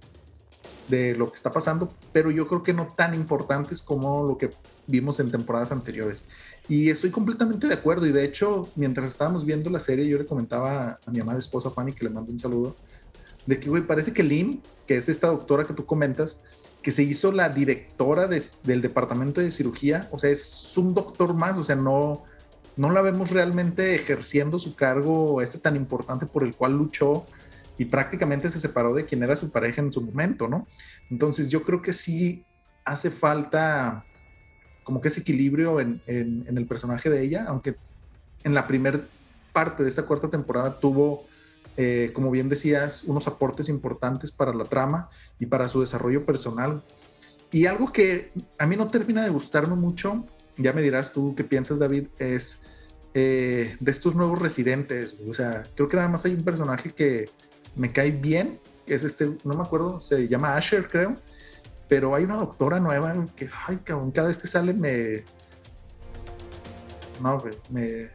de 0.88 1.14
lo 1.16 1.28
que 1.28 1.36
está 1.36 1.52
pasando, 1.52 1.92
pero 2.12 2.30
yo 2.30 2.48
creo 2.48 2.62
que 2.62 2.72
no 2.72 2.94
tan 2.96 3.14
importantes 3.14 3.82
como 3.82 4.24
lo 4.24 4.38
que 4.38 4.52
vimos 4.86 5.20
en 5.20 5.30
temporadas 5.30 5.70
anteriores. 5.70 6.24
Y 6.66 6.88
estoy 6.88 7.10
completamente 7.10 7.66
de 7.66 7.74
acuerdo. 7.74 8.06
Y 8.06 8.12
de 8.12 8.24
hecho, 8.24 8.70
mientras 8.74 9.10
estábamos 9.10 9.44
viendo 9.44 9.68
la 9.68 9.80
serie, 9.80 10.08
yo 10.08 10.16
le 10.16 10.24
comentaba 10.24 10.98
a 11.04 11.10
mi 11.10 11.20
amada 11.20 11.38
esposa 11.38 11.70
Fanny, 11.70 11.92
que 11.92 12.04
le 12.04 12.10
mando 12.10 12.32
un 12.32 12.38
saludo, 12.38 12.74
de 13.44 13.60
que, 13.60 13.70
parece 13.82 14.12
que 14.12 14.22
Lynn, 14.22 14.62
que 14.86 14.96
es 14.96 15.08
esta 15.08 15.28
doctora 15.28 15.64
que 15.64 15.74
tú 15.74 15.86
comentas, 15.86 16.42
que 16.82 16.90
se 16.90 17.02
hizo 17.02 17.32
la 17.32 17.48
directora 17.48 18.26
del 18.28 18.82
departamento 18.82 19.40
de 19.40 19.50
cirugía, 19.50 20.08
o 20.10 20.18
sea, 20.18 20.30
es 20.30 20.76
un 20.76 20.94
doctor 20.94 21.34
más, 21.34 21.56
o 21.56 21.64
sea, 21.64 21.76
no, 21.76 22.24
no 22.76 22.90
la 22.90 23.00
vemos 23.02 23.30
realmente 23.30 23.94
ejerciendo 23.94 24.58
su 24.58 24.74
cargo 24.74 25.40
este 25.40 25.58
tan 25.58 25.76
importante 25.76 26.26
por 26.26 26.42
el 26.42 26.54
cual 26.54 26.72
luchó 26.72 27.24
y 27.78 27.86
prácticamente 27.86 28.50
se 28.50 28.60
separó 28.60 28.94
de 28.94 29.04
quien 29.04 29.22
era 29.22 29.36
su 29.36 29.50
pareja 29.50 29.80
en 29.80 29.92
su 29.92 30.02
momento, 30.02 30.48
¿no? 30.48 30.66
Entonces 31.10 31.48
yo 31.48 31.62
creo 31.62 31.82
que 31.82 31.92
sí 31.92 32.44
hace 32.84 33.10
falta 33.10 34.04
como 34.84 35.00
que 35.00 35.08
ese 35.08 35.20
equilibrio 35.20 35.80
en, 35.80 36.02
el 36.06 36.66
personaje 36.66 37.08
de 37.10 37.22
ella, 37.22 37.46
aunque 37.48 37.76
en 38.44 38.54
la 38.54 38.66
primera 38.66 39.00
parte 39.52 39.82
de 39.82 39.88
esta 39.88 40.02
cuarta 40.02 40.28
temporada 40.28 40.78
tuvo, 40.78 41.24
eh, 41.76 42.10
como 42.14 42.30
bien 42.30 42.48
decías, 42.48 43.04
unos 43.04 43.26
aportes 43.26 43.68
importantes 43.68 44.30
para 44.30 44.54
la 44.54 44.64
trama 44.64 45.08
y 45.38 45.46
para 45.46 45.68
su 45.68 45.80
desarrollo 45.80 46.24
personal. 46.24 46.82
Y 47.50 47.66
algo 47.66 47.92
que 47.92 48.32
a 48.58 48.66
mí 48.66 48.76
no 48.76 48.88
termina 48.88 49.24
de 49.24 49.30
gustarme 49.30 49.74
mucho, 49.74 50.24
ya 50.56 50.72
me 50.72 50.82
dirás 50.82 51.12
tú 51.12 51.34
qué 51.36 51.44
piensas, 51.44 51.78
David, 51.78 52.08
es 52.18 52.62
eh, 53.14 53.76
de 53.78 53.90
estos 53.90 54.14
nuevos 54.14 54.40
residentes. 54.40 55.16
O 55.28 55.34
sea, 55.34 55.66
creo 55.74 55.88
que 55.88 55.96
nada 55.96 56.08
más 56.08 56.24
hay 56.24 56.34
un 56.34 56.44
personaje 56.44 56.92
que 56.92 57.30
me 57.76 57.92
cae 57.92 58.10
bien, 58.10 58.60
que 58.86 58.94
es 58.94 59.04
este, 59.04 59.36
no 59.44 59.54
me 59.54 59.62
acuerdo, 59.62 60.00
se 60.00 60.28
llama 60.28 60.56
Asher, 60.56 60.88
creo, 60.88 61.16
pero 61.88 62.14
hay 62.14 62.24
una 62.24 62.36
doctora 62.36 62.80
nueva 62.80 63.26
que, 63.36 63.48
ay, 63.66 63.78
cabrón, 63.84 64.10
cada 64.10 64.28
vez 64.28 64.38
que 64.38 64.46
sale 64.46 64.72
me... 64.74 65.24
No, 67.22 67.42
me, 67.70 68.10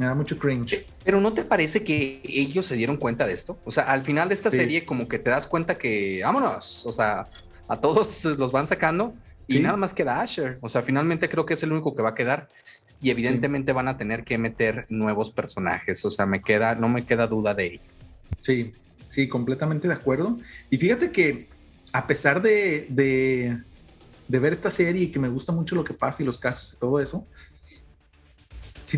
me 0.00 0.06
da 0.06 0.14
mucho 0.14 0.38
cringe. 0.38 0.86
Pero 1.04 1.20
¿no 1.20 1.34
te 1.34 1.44
parece 1.44 1.84
que 1.84 2.22
ellos 2.24 2.64
se 2.64 2.74
dieron 2.74 2.96
cuenta 2.96 3.26
de 3.26 3.34
esto? 3.34 3.58
O 3.66 3.70
sea, 3.70 3.84
al 3.84 4.00
final 4.00 4.30
de 4.30 4.34
esta 4.34 4.50
serie 4.50 4.86
como 4.86 5.06
que 5.06 5.18
te 5.18 5.28
das 5.28 5.46
cuenta 5.46 5.76
que, 5.76 6.22
vámonos, 6.24 6.86
o 6.86 6.92
sea, 6.92 7.26
a 7.68 7.80
todos 7.82 8.24
los 8.38 8.50
van 8.50 8.66
sacando 8.66 9.12
y 9.46 9.58
nada 9.58 9.76
más 9.76 9.92
queda 9.92 10.22
Asher. 10.22 10.56
O 10.62 10.70
sea, 10.70 10.80
finalmente 10.80 11.28
creo 11.28 11.44
que 11.44 11.52
es 11.52 11.62
el 11.64 11.72
único 11.72 11.94
que 11.94 12.00
va 12.00 12.10
a 12.10 12.14
quedar 12.14 12.48
y 13.02 13.10
evidentemente 13.10 13.74
van 13.74 13.88
a 13.88 13.98
tener 13.98 14.24
que 14.24 14.38
meter 14.38 14.86
nuevos 14.88 15.32
personajes. 15.32 16.02
O 16.06 16.10
sea, 16.10 16.24
me 16.24 16.40
queda, 16.40 16.74
no 16.74 16.88
me 16.88 17.04
queda 17.04 17.26
duda 17.26 17.52
de 17.52 17.66
ello. 17.66 17.82
Sí, 18.40 18.72
sí, 19.10 19.28
completamente 19.28 19.86
de 19.86 19.92
acuerdo. 19.92 20.38
Y 20.70 20.78
fíjate 20.78 21.12
que 21.12 21.46
a 21.92 22.06
pesar 22.06 22.40
de, 22.40 22.86
de, 22.88 24.38
ver 24.38 24.54
esta 24.54 24.70
serie 24.70 25.02
y 25.02 25.08
que 25.08 25.18
me 25.18 25.28
gusta 25.28 25.52
mucho 25.52 25.74
lo 25.74 25.84
que 25.84 25.92
pasa 25.92 26.22
y 26.22 26.26
los 26.26 26.38
casos 26.38 26.72
y 26.72 26.78
todo 26.78 26.98
eso, 27.00 27.26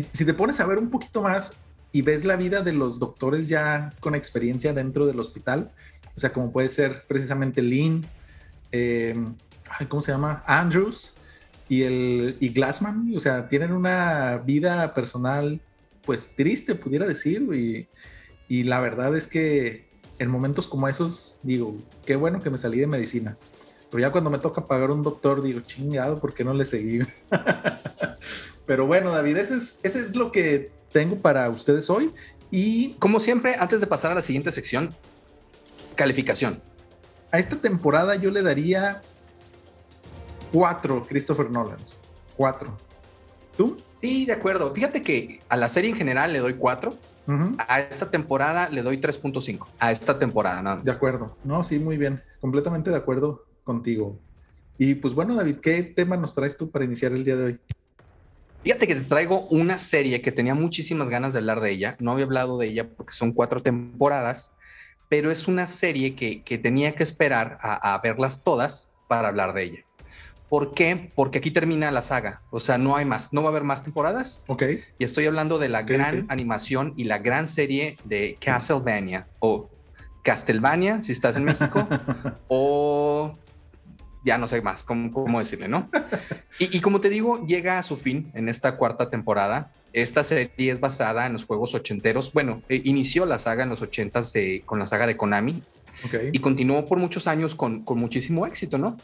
si, 0.01 0.25
te 0.25 0.33
pones 0.33 0.59
a 0.59 0.65
ver 0.65 0.79
un 0.79 0.89
poquito 0.89 1.21
más 1.21 1.53
y 1.91 2.01
ves 2.01 2.25
la 2.25 2.35
vida 2.35 2.61
de 2.61 2.73
los 2.73 2.97
doctores 2.97 3.47
ya 3.47 3.93
con 3.99 4.15
experiencia 4.15 4.73
dentro 4.73 5.05
del 5.05 5.19
hospital, 5.19 5.71
o 6.15 6.19
sea, 6.19 6.33
como 6.33 6.51
puede 6.51 6.69
ser 6.69 7.05
precisamente 7.07 7.61
Lynn, 7.61 8.05
eh, 8.71 9.15
¿cómo 9.87 10.01
se 10.01 10.11
llama? 10.11 10.43
Andrews 10.47 11.13
y, 11.69 11.83
el, 11.83 12.37
y 12.39 12.49
Glassman, 12.49 13.13
o 13.15 13.19
sea, 13.19 13.47
tienen 13.47 13.71
una 13.71 14.37
vida 14.37 14.93
personal 14.93 15.61
pues 16.03 16.35
triste, 16.35 16.75
pudiera 16.75 17.07
decir, 17.07 17.41
y, 17.53 17.87
y 18.49 18.63
la 18.63 18.79
verdad 18.79 19.15
es 19.15 19.27
que 19.27 19.87
en 20.19 20.29
momentos 20.29 20.67
como 20.67 20.87
esos, 20.87 21.37
digo, 21.43 21.77
qué 22.05 22.15
bueno 22.15 22.41
que 22.41 22.49
me 22.49 22.57
salí 22.57 22.79
de 22.79 22.87
medicina. 22.87 23.37
Pero 23.89 24.01
ya 24.01 24.11
cuando 24.11 24.31
me 24.31 24.39
toca 24.39 24.65
pagar 24.65 24.89
un 24.89 25.03
doctor, 25.03 25.43
digo, 25.43 25.61
chingado, 25.61 26.19
¿por 26.19 26.33
qué 26.33 26.43
no 26.43 26.53
le 26.53 26.65
seguí? 26.65 27.01
Pero 28.65 28.85
bueno, 28.87 29.11
David, 29.11 29.37
ese 29.37 29.57
es, 29.57 29.79
ese 29.83 29.99
es 29.99 30.15
lo 30.15 30.31
que 30.31 30.71
tengo 30.91 31.17
para 31.17 31.49
ustedes 31.49 31.89
hoy. 31.89 32.13
Y 32.51 32.93
como 32.95 33.19
siempre, 33.19 33.55
antes 33.59 33.81
de 33.81 33.87
pasar 33.87 34.11
a 34.11 34.15
la 34.15 34.21
siguiente 34.21 34.51
sección, 34.51 34.95
calificación. 35.95 36.61
A 37.31 37.39
esta 37.39 37.55
temporada 37.55 38.15
yo 38.15 38.31
le 38.31 38.41
daría 38.41 39.01
cuatro 40.51 41.05
Christopher 41.07 41.49
Nolan. 41.49 41.79
Cuatro. 42.37 42.77
¿Tú? 43.57 43.77
Sí, 43.93 44.25
de 44.25 44.33
acuerdo. 44.33 44.73
Fíjate 44.73 45.01
que 45.01 45.41
a 45.49 45.57
la 45.57 45.69
serie 45.69 45.89
en 45.89 45.97
general 45.97 46.31
le 46.31 46.39
doy 46.39 46.53
cuatro 46.53 46.97
a 47.67 47.79
esta 47.79 48.11
temporada 48.11 48.69
le 48.69 48.81
doy 48.81 48.97
3.5. 48.97 49.67
A 49.79 49.91
esta 49.91 50.19
temporada, 50.19 50.61
nada 50.61 50.81
De 50.83 50.91
acuerdo. 50.91 51.37
No, 51.43 51.63
sí, 51.63 51.79
muy 51.79 51.97
bien. 51.97 52.21
Completamente 52.41 52.89
de 52.89 52.97
acuerdo 52.97 53.45
contigo. 53.63 54.19
Y 54.77 54.95
pues 54.95 55.13
bueno, 55.13 55.35
David, 55.35 55.57
¿qué 55.57 55.83
tema 55.83 56.17
nos 56.17 56.33
traes 56.33 56.57
tú 56.57 56.69
para 56.69 56.83
iniciar 56.83 57.13
el 57.13 57.23
día 57.23 57.35
de 57.35 57.45
hoy? 57.45 57.59
Fíjate 58.63 58.87
que 58.87 58.95
te 58.95 59.01
traigo 59.01 59.47
una 59.47 59.77
serie 59.77 60.21
que 60.21 60.31
tenía 60.31 60.55
muchísimas 60.55 61.09
ganas 61.09 61.33
de 61.33 61.39
hablar 61.39 61.59
de 61.59 61.71
ella. 61.71 61.95
No 61.99 62.11
había 62.11 62.25
hablado 62.25 62.57
de 62.57 62.67
ella 62.67 62.89
porque 62.89 63.13
son 63.13 63.33
cuatro 63.33 63.61
temporadas, 63.61 64.55
pero 65.09 65.31
es 65.31 65.47
una 65.47 65.67
serie 65.67 66.15
que, 66.15 66.41
tenía 66.59 66.95
que 66.95 67.03
esperar 67.03 67.59
a 67.61 67.99
verlas 68.01 68.43
todas 68.43 68.91
para 69.07 69.27
hablar 69.27 69.53
de 69.53 69.63
ella. 69.63 69.85
¿Por 70.53 70.75
qué? 70.75 71.11
Porque 71.15 71.39
aquí 71.39 71.49
termina 71.49 71.89
la 71.89 72.03
saga. 72.03 72.43
O 72.51 72.59
sea, 72.59 72.77
no 72.77 72.95
hay 72.95 73.05
más. 73.05 73.33
No 73.33 73.41
va 73.41 73.47
a 73.47 73.49
haber 73.49 73.63
más 73.63 73.83
temporadas. 73.83 74.43
Ok. 74.45 74.61
Y 74.99 75.03
estoy 75.03 75.25
hablando 75.25 75.57
de 75.57 75.67
la 75.67 75.81
gran 75.81 76.27
animación 76.29 76.93
y 76.95 77.05
la 77.05 77.17
gran 77.17 77.47
serie 77.47 77.97
de 78.03 78.37
Castlevania 78.39 79.27
o 79.39 79.71
Castlevania, 80.23 81.01
si 81.01 81.11
estás 81.11 81.37
en 81.37 81.45
México, 81.45 81.87
o 82.49 83.35
ya 84.23 84.37
no 84.37 84.47
sé 84.47 84.61
más 84.61 84.83
cómo, 84.83 85.39
decirle, 85.39 85.67
¿no? 85.67 85.89
Y, 86.59 86.81
como 86.81 87.01
te 87.01 87.09
digo, 87.09 87.45
llega 87.45 87.79
a 87.79 87.83
su 87.83 87.97
fin 87.97 88.31
en 88.33 88.47
esta 88.47 88.77
cuarta 88.77 89.09
temporada. 89.09 89.71
Esta 89.91 90.23
serie 90.23 90.71
es 90.71 90.79
basada 90.79 91.25
en 91.25 91.33
los 91.33 91.45
juegos 91.45 91.73
ochenteros. 91.73 92.31
Bueno, 92.33 92.61
eh, 92.69 92.81
inició 92.83 93.25
la 93.25 93.39
saga 93.39 93.63
en 93.63 93.69
los 93.69 93.81
ochentas 93.81 94.33
con 94.65 94.79
la 94.79 94.85
saga 94.85 95.07
de 95.07 95.17
Konami. 95.17 95.63
Okay. 96.05 96.29
Y 96.31 96.39
continuó 96.39 96.85
por 96.85 96.99
muchos 96.99 97.27
años 97.27 97.55
con, 97.55 97.83
con 97.83 97.97
muchísimo 97.97 98.45
éxito, 98.45 98.77
¿no? 98.77 98.97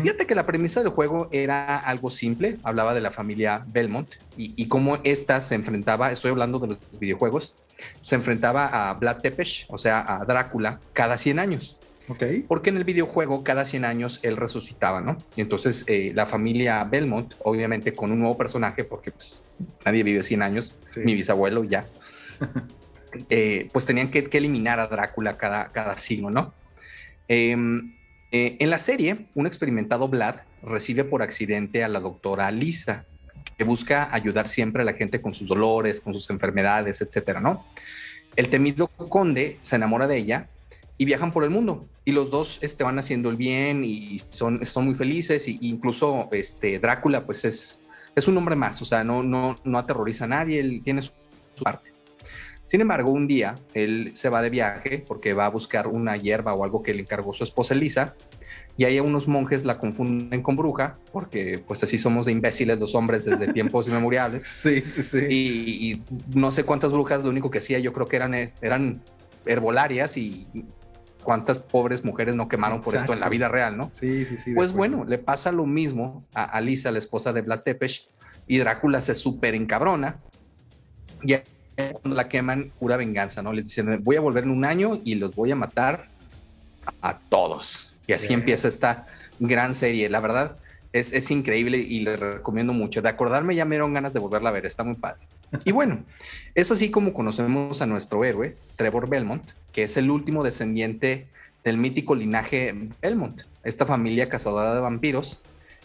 Fíjate 0.00 0.26
que 0.26 0.34
la 0.34 0.44
premisa 0.44 0.82
del 0.82 0.90
juego 0.90 1.28
era 1.30 1.78
algo 1.78 2.10
simple, 2.10 2.58
hablaba 2.64 2.92
de 2.92 3.00
la 3.00 3.12
familia 3.12 3.64
Belmont 3.68 4.08
y, 4.36 4.66
cómo 4.66 4.98
ésta 5.04 5.40
se 5.40 5.54
enfrentaba, 5.54 6.10
estoy 6.10 6.32
hablando 6.32 6.58
de 6.58 6.68
los 6.68 6.78
videojuegos, 6.98 7.54
se 8.00 8.16
enfrentaba 8.16 8.66
a 8.66 8.94
Vlad 8.94 9.18
Tepes, 9.18 9.66
o 9.68 9.78
sea, 9.78 10.04
a 10.08 10.24
Drácula, 10.24 10.80
cada 10.92 11.16
100 11.16 11.38
años. 11.38 11.78
Okay. 12.08 12.44
Porque 12.46 12.70
en 12.70 12.76
el 12.76 12.84
videojuego 12.84 13.42
cada 13.42 13.64
100 13.64 13.84
años 13.84 14.20
él 14.22 14.36
resucitaba, 14.36 15.00
¿no? 15.00 15.16
Y 15.34 15.40
entonces 15.40 15.84
eh, 15.88 16.12
la 16.14 16.26
familia 16.26 16.84
Belmont, 16.84 17.34
obviamente 17.42 17.94
con 17.94 18.12
un 18.12 18.20
nuevo 18.20 18.36
personaje, 18.36 18.84
porque 18.84 19.10
pues, 19.10 19.44
nadie 19.84 20.04
vive 20.04 20.22
100 20.22 20.42
años, 20.42 20.76
mi 20.96 21.14
bisabuelo 21.14 21.64
ya, 21.64 21.86
eh, 23.30 23.68
pues 23.72 23.86
tenían 23.86 24.10
que, 24.10 24.28
eliminar 24.32 24.78
a 24.78 24.86
Drácula 24.86 25.36
cada, 25.36 25.72
cada 25.72 25.98
siglo, 25.98 26.30
¿no? 26.30 26.54
Eh, 27.28 27.56
eh, 28.32 28.56
en 28.58 28.70
la 28.70 28.78
serie, 28.78 29.26
un 29.34 29.46
experimentado 29.46 30.08
Vlad 30.08 30.36
recibe 30.62 31.04
por 31.04 31.22
accidente 31.22 31.84
a 31.84 31.88
la 31.88 32.00
doctora 32.00 32.50
Lisa, 32.50 33.06
que 33.56 33.64
busca 33.64 34.12
ayudar 34.12 34.48
siempre 34.48 34.82
a 34.82 34.84
la 34.84 34.94
gente 34.94 35.20
con 35.20 35.32
sus 35.32 35.48
dolores, 35.48 36.00
con 36.00 36.12
sus 36.12 36.28
enfermedades, 36.30 37.00
etcétera, 37.00 37.40
¿no? 37.40 37.64
El 38.34 38.48
temido 38.48 38.88
conde 38.88 39.56
se 39.60 39.76
enamora 39.76 40.06
de 40.06 40.18
ella 40.18 40.48
y 40.98 41.04
viajan 41.04 41.32
por 41.32 41.44
el 41.44 41.50
mundo 41.50 41.86
y 42.06 42.12
los 42.12 42.30
dos 42.30 42.60
este, 42.62 42.84
van 42.84 42.98
haciendo 43.00 43.28
el 43.28 43.36
bien 43.36 43.84
y 43.84 44.20
son, 44.28 44.64
son 44.64 44.86
muy 44.86 44.94
felices 44.94 45.48
y 45.48 45.58
incluso 45.62 46.28
este, 46.30 46.78
Drácula 46.78 47.26
pues 47.26 47.44
es, 47.44 47.84
es 48.14 48.28
un 48.28 48.38
hombre 48.38 48.54
más, 48.54 48.80
o 48.80 48.84
sea, 48.84 49.02
no, 49.02 49.24
no, 49.24 49.56
no 49.64 49.76
aterroriza 49.76 50.24
a 50.24 50.28
nadie, 50.28 50.60
él 50.60 50.82
tiene 50.84 51.02
su 51.02 51.10
parte. 51.62 51.92
Sin 52.64 52.80
embargo, 52.80 53.10
un 53.10 53.26
día 53.26 53.56
él 53.74 54.12
se 54.14 54.28
va 54.28 54.40
de 54.40 54.50
viaje 54.50 55.04
porque 55.04 55.32
va 55.32 55.46
a 55.46 55.50
buscar 55.50 55.88
una 55.88 56.16
hierba 56.16 56.54
o 56.54 56.62
algo 56.62 56.80
que 56.80 56.94
le 56.94 57.02
encargó 57.02 57.32
su 57.32 57.42
esposa 57.42 57.74
Elisa 57.74 58.14
y 58.76 58.84
ahí 58.84 59.00
unos 59.00 59.26
monjes 59.26 59.64
la 59.64 59.78
confunden 59.78 60.42
con 60.44 60.54
bruja, 60.54 60.98
porque 61.10 61.58
pues 61.66 61.82
así 61.82 61.98
somos 61.98 62.26
de 62.26 62.32
imbéciles 62.32 62.78
los 62.78 62.94
hombres 62.94 63.24
desde 63.24 63.52
tiempos 63.52 63.88
inmemoriales. 63.88 64.44
Sí, 64.44 64.80
sí, 64.82 65.02
sí. 65.02 65.26
Y, 65.28 66.02
no 66.38 66.52
sé 66.52 66.62
cuántas 66.62 66.92
brujas, 66.92 67.24
lo 67.24 67.30
único 67.30 67.50
que 67.50 67.58
hacía 67.58 67.80
yo 67.80 67.92
creo 67.92 68.06
que 68.06 68.14
eran, 68.14 68.34
eran 68.60 69.02
herbolarias 69.44 70.16
y 70.16 70.46
cuántas 71.26 71.58
pobres 71.58 72.04
mujeres 72.04 72.36
no 72.36 72.46
quemaron 72.46 72.80
por 72.80 72.94
esto 72.94 73.12
en 73.12 73.18
la 73.18 73.28
vida 73.28 73.48
real, 73.48 73.76
¿no? 73.76 73.90
Sí, 73.92 74.24
sí, 74.24 74.38
sí. 74.38 74.54
Pues 74.54 74.70
bueno, 74.70 75.04
le 75.04 75.18
pasa 75.18 75.50
lo 75.50 75.66
mismo 75.66 76.24
a 76.32 76.44
Alisa, 76.44 76.92
la 76.92 77.00
esposa 77.00 77.32
de 77.32 77.42
Vlad 77.42 77.62
Tepes, 77.62 78.08
y 78.46 78.58
Drácula 78.58 79.00
se 79.00 79.12
súper 79.12 79.56
encabrona 79.56 80.20
y 81.24 81.34
cuando 81.74 82.14
la 82.14 82.28
queman, 82.28 82.70
jura 82.78 82.96
venganza, 82.96 83.42
¿no? 83.42 83.52
Les 83.52 83.64
dicen, 83.64 84.04
voy 84.04 84.14
a 84.14 84.20
volver 84.20 84.44
en 84.44 84.52
un 84.52 84.64
año 84.64 85.00
y 85.04 85.16
los 85.16 85.34
voy 85.34 85.50
a 85.50 85.56
matar 85.56 86.06
a 87.02 87.18
todos. 87.18 87.96
Y 88.06 88.12
así 88.12 88.32
empieza 88.32 88.68
esta 88.68 89.06
gran 89.40 89.74
serie. 89.74 90.08
La 90.08 90.20
verdad, 90.20 90.58
es, 90.92 91.12
es, 91.12 91.28
increíble 91.32 91.78
y 91.78 92.00
le 92.00 92.16
recomiendo 92.16 92.72
mucho. 92.72 93.02
De 93.02 93.08
acordarme 93.08 93.56
ya 93.56 93.64
me 93.64 93.74
dieron 93.74 93.92
ganas 93.92 94.12
de 94.14 94.20
volverla 94.20 94.50
a 94.50 94.52
ver, 94.52 94.64
está 94.64 94.84
muy 94.84 94.94
padre. 94.94 95.26
Y 95.64 95.72
bueno, 95.72 96.04
es 96.54 96.70
así 96.70 96.90
como 96.90 97.12
conocemos 97.12 97.82
a 97.82 97.86
nuestro 97.86 98.24
héroe, 98.24 98.56
Trevor 98.76 99.08
Belmont, 99.08 99.44
que 99.72 99.84
es 99.84 99.96
el 99.96 100.10
último 100.10 100.42
descendiente 100.42 101.28
del 101.64 101.78
mítico 101.78 102.14
linaje 102.14 102.74
Belmont, 103.02 103.42
esta 103.64 103.86
familia 103.86 104.28
cazadora 104.28 104.74
de 104.74 104.80
vampiros. 104.80 105.40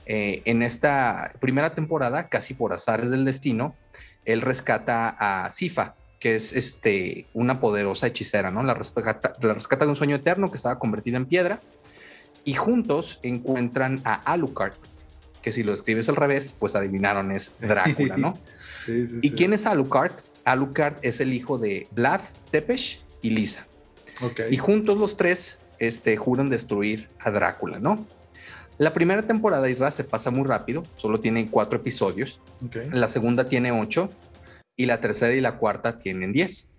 Eh, 0.06 0.42
en 0.46 0.62
esta 0.62 1.34
primera 1.40 1.74
temporada, 1.74 2.28
casi 2.28 2.54
por 2.54 2.74
azares 2.74 3.12
del 3.12 3.26
destino, 3.26 3.76
él 4.26 4.42
rescata 4.42 5.10
a 5.10 5.50
Sifa, 5.50 5.96
que 6.20 6.36
es 6.36 6.54
este, 6.54 7.26
una 7.34 7.60
poderosa 7.60 8.08
hechicera, 8.08 8.52
¿no? 8.52 8.64
La 8.64 8.74
rescata, 8.74 9.34
la 9.42 9.54
rescata 9.54 9.86
de 9.86 9.90
un 9.90 9.96
sueño 9.96 10.16
eterno 10.16 10.50
que 10.52 10.58
estaba 10.58 10.78
convertida 10.78 11.18
en 11.18 11.26
piedra 11.26 11.60
y 12.44 12.54
juntos 12.54 13.20
encuentran 13.24 14.02
a 14.04 14.14
Alucard, 14.32 14.74
que 15.42 15.52
si 15.52 15.64
lo 15.64 15.74
escribes 15.74 16.10
al 16.10 16.16
revés, 16.16 16.56
pues 16.58 16.76
adivinaron, 16.76 17.32
es 17.32 17.60
Drácula, 17.60 18.18
¿no? 18.18 18.34
¿Y 19.22 19.32
quién 19.32 19.54
es 19.54 19.66
Alucard? 19.66 20.14
Alucard 20.44 20.96
es 21.02 21.22
el 21.22 21.34
hijo 21.34 21.58
de 21.58 21.88
Vlad, 21.92 22.22
Tepes 22.50 23.04
y 23.22 23.30
Lisa. 23.32 23.68
Y 24.50 24.58
juntos 24.58 24.98
los 24.98 25.18
tres 25.18 25.62
este, 25.80 26.16
juran 26.18 26.50
destruir 26.50 27.10
a 27.20 27.32
Drácula, 27.32 27.80
¿no? 27.80 28.06
La 28.78 28.94
primera 28.94 29.24
temporada 29.24 29.64
de 29.64 29.72
Isra 29.72 29.92
se 29.92 30.04
pasa 30.04 30.32
muy 30.32 30.44
rápido, 30.48 30.84
solo 30.98 31.20
tiene 31.20 31.50
cuatro 31.50 31.78
episodios. 31.78 32.42
La 32.92 33.08
segunda 33.08 33.48
tiene 33.48 33.72
ocho 33.72 34.12
y 34.76 34.86
la 34.86 35.02
tercera 35.02 35.34
y 35.34 35.42
la 35.42 35.58
cuarta 35.58 36.00
tienen 36.00 36.34
diez. 36.34 36.74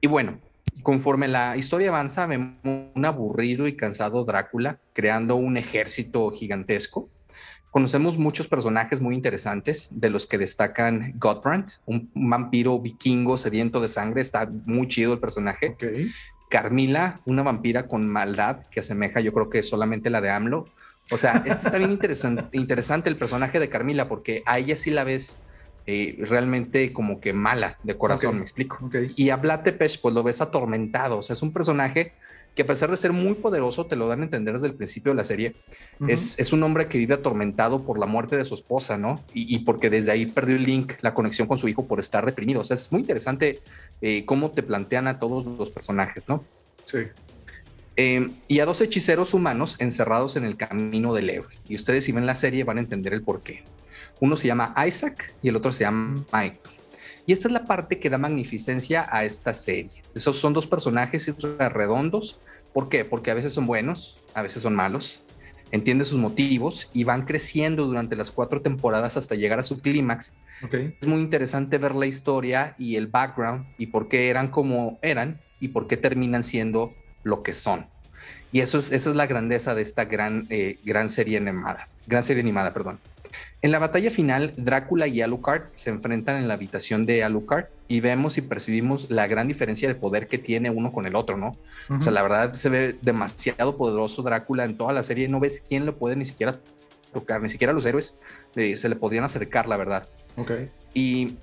Y 0.00 0.06
bueno, 0.06 0.38
conforme 0.82 1.28
la 1.28 1.56
historia 1.56 1.88
avanza, 1.88 2.26
vemos 2.26 2.56
un 2.64 3.04
aburrido 3.04 3.66
y 3.68 3.76
cansado 3.76 4.24
Drácula 4.24 4.78
creando 4.92 5.36
un 5.36 5.56
ejército 5.56 6.30
gigantesco 6.30 7.08
Conocemos 7.74 8.18
muchos 8.18 8.46
personajes 8.46 9.00
muy 9.00 9.16
interesantes, 9.16 9.88
de 9.90 10.08
los 10.08 10.28
que 10.28 10.38
destacan 10.38 11.12
Godbrand, 11.16 11.72
un 11.86 12.08
vampiro 12.14 12.78
vikingo 12.78 13.36
sediento 13.36 13.80
de 13.80 13.88
sangre, 13.88 14.20
está 14.20 14.48
muy 14.64 14.86
chido 14.86 15.14
el 15.14 15.18
personaje. 15.18 15.76
Carmila, 16.48 17.18
una 17.24 17.42
vampira 17.42 17.88
con 17.88 18.08
maldad 18.08 18.58
que 18.70 18.78
asemeja, 18.78 19.18
yo 19.18 19.32
creo 19.32 19.50
que 19.50 19.64
solamente 19.64 20.08
la 20.08 20.20
de 20.20 20.30
AMLO. 20.30 20.68
O 21.10 21.18
sea, 21.18 21.42
este 21.46 21.66
está 21.66 21.78
bien 21.78 21.90
interesante, 21.90 22.44
interesante 22.56 23.10
el 23.10 23.16
personaje 23.16 23.58
de 23.58 23.68
Carmila, 23.68 24.06
porque 24.06 24.44
a 24.46 24.60
ella 24.60 24.76
sí 24.76 24.92
la 24.92 25.02
ves 25.02 25.42
eh, 25.86 26.16
realmente 26.20 26.92
como 26.92 27.18
que 27.18 27.32
mala 27.32 27.78
de 27.82 27.98
corazón, 27.98 28.36
me 28.36 28.42
explico. 28.42 28.88
Y 29.16 29.30
a 29.30 29.36
Blatepech, 29.36 30.00
pues 30.00 30.14
lo 30.14 30.22
ves 30.22 30.40
atormentado, 30.40 31.18
o 31.18 31.22
sea, 31.22 31.34
es 31.34 31.42
un 31.42 31.52
personaje 31.52 32.12
que 32.54 32.62
a 32.62 32.66
pesar 32.66 32.90
de 32.90 32.96
ser 32.96 33.12
muy 33.12 33.34
poderoso, 33.34 33.86
te 33.86 33.96
lo 33.96 34.06
dan 34.06 34.20
a 34.20 34.24
entender 34.24 34.54
desde 34.54 34.68
el 34.68 34.74
principio 34.74 35.12
de 35.12 35.16
la 35.16 35.24
serie, 35.24 35.56
es, 36.06 36.38
es, 36.38 36.52
un 36.52 36.62
hombre 36.62 36.86
que 36.86 36.98
vive 36.98 37.14
atormentado 37.14 37.82
por 37.82 37.98
la 37.98 38.06
muerte 38.06 38.36
de 38.36 38.44
su 38.44 38.54
esposa, 38.54 38.96
¿no? 38.96 39.20
Y, 39.32 39.58
porque 39.60 39.90
desde 39.90 40.12
ahí 40.12 40.26
perdió 40.26 40.54
el 40.54 40.64
link, 40.64 40.92
la 41.00 41.14
conexión 41.14 41.48
con 41.48 41.58
su 41.58 41.66
hijo 41.66 41.86
por 41.86 41.98
estar 41.98 42.24
deprimido. 42.24 42.60
O 42.60 42.64
sea, 42.64 42.76
es 42.76 42.92
muy 42.92 43.00
interesante 43.00 43.60
eh, 44.00 44.24
cómo 44.24 44.52
te 44.52 44.62
plantean 44.62 45.08
a 45.08 45.18
todos 45.18 45.44
los 45.46 45.70
personajes, 45.70 46.28
¿no? 46.28 46.44
Sí. 46.84 46.98
Eh, 47.96 48.30
y 48.48 48.60
a 48.60 48.66
dos 48.66 48.80
hechiceros 48.80 49.34
humanos 49.34 49.76
encerrados 49.80 50.36
en 50.36 50.44
el 50.44 50.56
camino 50.56 51.12
del 51.12 51.30
héroe. 51.30 51.54
Y 51.68 51.74
ustedes 51.74 52.04
si 52.04 52.12
ven 52.12 52.26
la 52.26 52.34
serie 52.36 52.62
van 52.62 52.78
a 52.78 52.80
entender 52.80 53.14
el 53.14 53.22
por 53.22 53.40
qué. 53.40 53.64
Uno 54.20 54.36
se 54.36 54.46
llama 54.46 54.74
Isaac 54.86 55.34
y 55.42 55.48
el 55.48 55.56
otro 55.56 55.72
se 55.72 55.84
llama 55.84 56.24
Mike. 56.32 56.58
Y 57.26 57.32
esta 57.32 57.48
es 57.48 57.52
la 57.52 57.64
parte 57.64 57.98
que 57.98 58.10
da 58.10 58.18
magnificencia 58.18 59.08
a 59.10 59.24
esta 59.24 59.54
serie. 59.54 60.02
Esos 60.14 60.38
son 60.38 60.52
dos 60.52 60.66
personajes 60.66 61.32
redondos. 61.58 62.38
¿Por 62.72 62.88
qué? 62.88 63.04
Porque 63.04 63.30
a 63.30 63.34
veces 63.34 63.52
son 63.52 63.66
buenos, 63.66 64.18
a 64.34 64.42
veces 64.42 64.62
son 64.62 64.74
malos. 64.74 65.22
Entiende 65.70 66.04
sus 66.04 66.18
motivos 66.18 66.90
y 66.92 67.04
van 67.04 67.24
creciendo 67.24 67.86
durante 67.86 68.14
las 68.14 68.30
cuatro 68.30 68.60
temporadas 68.60 69.16
hasta 69.16 69.34
llegar 69.34 69.58
a 69.58 69.62
su 69.62 69.80
clímax. 69.80 70.36
Es 70.70 71.06
muy 71.06 71.20
interesante 71.20 71.78
ver 71.78 71.94
la 71.94 72.06
historia 72.06 72.74
y 72.78 72.96
el 72.96 73.08
background 73.08 73.66
y 73.78 73.86
por 73.86 74.08
qué 74.08 74.28
eran 74.28 74.48
como 74.48 74.98
eran 75.02 75.40
y 75.60 75.68
por 75.68 75.86
qué 75.86 75.96
terminan 75.96 76.42
siendo 76.42 76.94
lo 77.22 77.42
que 77.42 77.54
son. 77.54 77.86
Y 78.52 78.60
eso 78.60 78.78
es, 78.78 78.92
esa 78.92 79.10
es 79.10 79.16
la 79.16 79.26
grandeza 79.26 79.74
de 79.74 79.82
esta 79.82 80.04
gran, 80.04 80.46
eh, 80.48 80.78
gran 80.84 81.08
serie 81.08 81.38
animada. 81.38 81.88
Gran 82.06 82.22
serie 82.22 82.42
animada, 82.42 82.72
perdón. 82.72 83.00
En 83.64 83.70
la 83.70 83.78
batalla 83.78 84.10
final, 84.10 84.52
Drácula 84.58 85.06
y 85.06 85.22
Alucard 85.22 85.70
se 85.74 85.88
enfrentan 85.88 86.36
en 86.36 86.48
la 86.48 86.52
habitación 86.52 87.06
de 87.06 87.24
Alucard 87.24 87.68
y 87.88 88.00
vemos 88.00 88.36
y 88.36 88.42
percibimos 88.42 89.10
la 89.10 89.26
gran 89.26 89.48
diferencia 89.48 89.88
de 89.88 89.94
poder 89.94 90.26
que 90.26 90.36
tiene 90.36 90.68
uno 90.68 90.92
con 90.92 91.06
el 91.06 91.16
otro, 91.16 91.38
¿no? 91.38 91.56
O 91.88 92.02
sea, 92.02 92.12
la 92.12 92.20
verdad 92.20 92.52
se 92.52 92.68
ve 92.68 92.98
demasiado 93.00 93.78
poderoso 93.78 94.20
Drácula 94.20 94.66
en 94.66 94.76
toda 94.76 94.92
la 94.92 95.02
serie, 95.02 95.28
no 95.28 95.40
ves 95.40 95.64
quién 95.66 95.86
lo 95.86 95.96
puede 95.96 96.14
ni 96.14 96.26
siquiera 96.26 96.60
tocar, 97.14 97.40
ni 97.40 97.48
siquiera 97.48 97.72
los 97.72 97.86
héroes 97.86 98.20
eh, 98.54 98.76
se 98.76 98.86
le 98.90 98.96
podrían 98.96 99.24
acercar, 99.24 99.66
la 99.66 99.78
verdad. 99.78 100.06
Ok. 100.36 100.50
Y, 100.92 101.38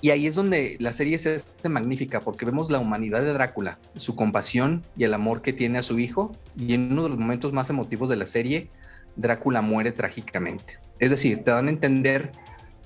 y 0.00 0.10
ahí 0.10 0.28
es 0.28 0.36
donde 0.36 0.76
la 0.78 0.92
serie 0.92 1.18
se 1.18 1.34
hace 1.34 1.68
magnífica, 1.68 2.20
porque 2.20 2.46
vemos 2.46 2.70
la 2.70 2.78
humanidad 2.78 3.20
de 3.22 3.32
Drácula, 3.32 3.80
su 3.96 4.14
compasión 4.14 4.84
y 4.96 5.02
el 5.02 5.14
amor 5.14 5.42
que 5.42 5.52
tiene 5.52 5.78
a 5.78 5.82
su 5.82 5.98
hijo, 5.98 6.30
y 6.56 6.74
en 6.74 6.92
uno 6.92 7.02
de 7.02 7.08
los 7.08 7.18
momentos 7.18 7.52
más 7.52 7.68
emotivos 7.68 8.08
de 8.08 8.14
la 8.14 8.26
serie, 8.26 8.70
Drácula 9.16 9.62
muere 9.62 9.92
trágicamente. 9.92 10.78
Es 10.98 11.10
decir, 11.10 11.44
te 11.44 11.50
dan 11.50 11.68
a 11.68 11.70
entender 11.70 12.32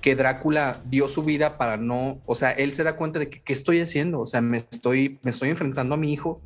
que 0.01 0.15
Drácula 0.15 0.81
dio 0.85 1.09
su 1.09 1.23
vida 1.23 1.57
para 1.57 1.77
no, 1.77 2.19
o 2.25 2.35
sea, 2.35 2.51
él 2.51 2.73
se 2.73 2.83
da 2.83 2.95
cuenta 2.95 3.19
de 3.19 3.29
que 3.29 3.41
qué 3.41 3.53
estoy 3.53 3.81
haciendo, 3.81 4.21
o 4.21 4.27
sea, 4.27 4.41
me 4.41 4.65
estoy, 4.71 5.19
me 5.23 5.31
estoy 5.31 5.49
enfrentando 5.49 5.95
a 5.95 5.97
mi 5.97 6.13
hijo 6.13 6.41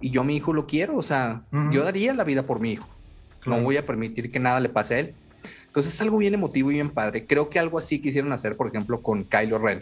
y 0.00 0.10
yo 0.10 0.22
a 0.22 0.24
mi 0.24 0.36
hijo 0.36 0.52
lo 0.52 0.66
quiero, 0.66 0.96
o 0.96 1.02
sea, 1.02 1.42
yo 1.72 1.84
daría 1.84 2.12
la 2.14 2.24
vida 2.24 2.42
por 2.42 2.60
mi 2.60 2.72
hijo, 2.72 2.88
no 3.46 3.60
voy 3.60 3.76
a 3.76 3.86
permitir 3.86 4.30
que 4.30 4.40
nada 4.40 4.60
le 4.60 4.68
pase 4.68 4.94
a 4.94 4.98
él. 5.00 5.14
Entonces 5.66 5.94
es 5.94 6.00
algo 6.00 6.16
bien 6.16 6.32
emotivo 6.32 6.70
y 6.70 6.74
bien 6.74 6.88
padre. 6.88 7.26
Creo 7.26 7.50
que 7.50 7.58
algo 7.58 7.76
así 7.76 8.00
quisieron 8.00 8.32
hacer, 8.32 8.56
por 8.56 8.66
ejemplo, 8.66 9.02
con 9.02 9.24
Kylo 9.24 9.58
Ren, 9.58 9.80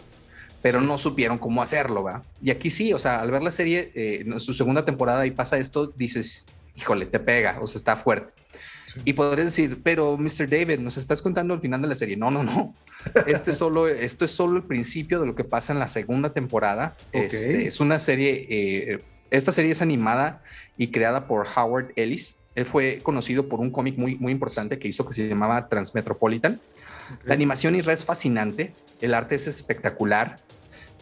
pero 0.61 0.81
no 0.81 0.97
supieron 0.97 1.37
cómo 1.37 1.63
hacerlo, 1.63 2.03
¿va? 2.03 2.21
Y 2.41 2.51
aquí 2.51 2.69
sí, 2.69 2.91
o 2.91 2.99
sea, 2.99 3.21
al 3.21 3.31
ver 3.31 3.41
la 3.41 3.51
serie, 3.51 3.93
eh, 3.95 4.23
en 4.25 4.39
su 4.41 4.53
segunda 4.53 4.83
temporada 4.83 5.25
y 5.25 5.31
pasa 5.31 5.57
esto, 5.57 5.87
dices, 5.87 6.47
híjole, 6.75 7.05
te 7.05 7.19
pega, 7.19 7.59
o 7.61 7.67
sea, 7.67 7.79
está 7.79 7.95
fuerte. 7.95 8.33
Y 9.03 9.13
podrías 9.13 9.47
decir, 9.47 9.81
pero 9.83 10.17
Mr. 10.17 10.49
David, 10.49 10.79
nos 10.79 10.97
estás 10.97 11.21
contando 11.21 11.53
el 11.53 11.59
final 11.59 11.81
de 11.81 11.87
la 11.87 11.95
serie. 11.95 12.15
No, 12.15 12.31
no, 12.31 12.43
no. 12.43 12.73
Este 13.27 13.53
solo, 13.53 13.87
esto 13.87 14.25
es 14.25 14.31
solo 14.31 14.57
el 14.57 14.63
principio 14.63 15.19
de 15.19 15.27
lo 15.27 15.35
que 15.35 15.43
pasa 15.43 15.73
en 15.73 15.79
la 15.79 15.87
segunda 15.87 16.33
temporada. 16.33 16.95
Este, 17.11 17.67
es 17.67 17.79
una 17.79 17.99
serie, 17.99 18.47
eh, 18.49 19.03
esta 19.29 19.51
serie 19.51 19.71
es 19.71 19.81
animada 19.83 20.41
y 20.75 20.87
creada 20.87 21.27
por 21.27 21.45
Howard 21.55 21.91
Ellis. 21.95 22.39
Él 22.55 22.65
fue 22.65 22.99
conocido 23.03 23.47
por 23.47 23.59
un 23.59 23.69
cómic 23.69 23.97
muy, 23.97 24.15
muy 24.15 24.31
importante 24.31 24.79
que 24.79 24.87
hizo 24.87 25.05
que 25.05 25.13
se 25.13 25.27
llamaba 25.27 25.67
Transmetropolitan. 25.67 26.59
La 27.25 27.35
animación 27.35 27.75
y 27.75 27.79
es 27.79 28.05
fascinante, 28.05 28.73
el 29.01 29.13
arte 29.13 29.35
es 29.35 29.45
espectacular 29.45 30.39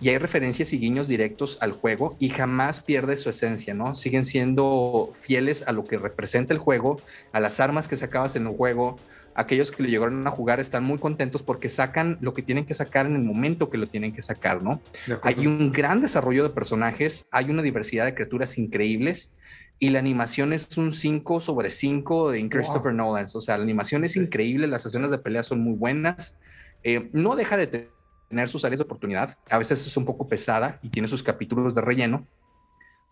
y 0.03 0.09
hay 0.09 0.17
referencias 0.17 0.73
y 0.73 0.79
guiños 0.79 1.07
directos 1.07 1.57
al 1.61 1.71
juego 1.71 2.17
y 2.19 2.27
jamás 2.27 2.81
pierde 2.81 3.15
su 3.15 3.29
esencia, 3.29 3.73
¿no? 3.73 3.95
Siguen 3.95 4.25
siendo 4.25 5.09
fieles 5.13 5.65
a 5.65 5.71
lo 5.71 5.85
que 5.85 5.97
representa 5.97 6.53
el 6.53 6.59
juego, 6.59 7.01
a 7.31 7.39
las 7.39 7.61
armas 7.61 7.87
que 7.87 7.95
sacabas 7.95 8.35
en 8.35 8.47
el 8.47 8.53
juego. 8.53 8.97
Aquellos 9.33 9.71
que 9.71 9.81
le 9.81 9.89
llegaron 9.89 10.27
a 10.27 10.31
jugar 10.31 10.59
están 10.59 10.83
muy 10.83 10.97
contentos 10.97 11.41
porque 11.41 11.69
sacan 11.69 12.17
lo 12.19 12.33
que 12.33 12.41
tienen 12.41 12.65
que 12.65 12.73
sacar 12.73 13.05
en 13.05 13.15
el 13.15 13.23
momento 13.23 13.69
que 13.69 13.77
lo 13.77 13.87
tienen 13.87 14.11
que 14.11 14.21
sacar, 14.21 14.61
¿no? 14.61 14.81
Hay 15.21 15.47
un 15.47 15.71
gran 15.71 16.01
desarrollo 16.01 16.43
de 16.43 16.49
personajes, 16.49 17.29
hay 17.31 17.49
una 17.49 17.61
diversidad 17.61 18.03
de 18.03 18.13
criaturas 18.13 18.57
increíbles 18.57 19.37
y 19.79 19.89
la 19.89 19.99
animación 19.99 20.51
es 20.51 20.77
un 20.77 20.91
5 20.91 21.39
sobre 21.39 21.69
5 21.69 22.31
de 22.31 22.49
Christopher 22.49 22.93
Nolan. 22.93 23.27
O 23.33 23.39
sea, 23.39 23.57
la 23.57 23.63
animación 23.63 24.03
es 24.03 24.17
increíble, 24.17 24.67
las 24.67 24.83
sesiones 24.83 25.11
de 25.11 25.17
pelea 25.17 25.43
son 25.43 25.61
muy 25.61 25.75
buenas. 25.75 26.41
Eh, 26.83 27.09
no 27.13 27.37
deja 27.37 27.55
de 27.55 27.87
tener 28.33 28.49
sus 28.49 28.65
áreas 28.65 28.79
de 28.79 28.85
oportunidad. 28.85 29.37
A 29.47 29.59
veces 29.59 29.85
es 29.85 29.95
un 29.95 30.05
poco 30.05 30.27
pesada 30.27 30.79
y 30.81 30.89
tiene 30.89 31.07
sus 31.07 31.21
capítulos 31.21 31.75
de 31.75 31.81
relleno, 31.81 32.27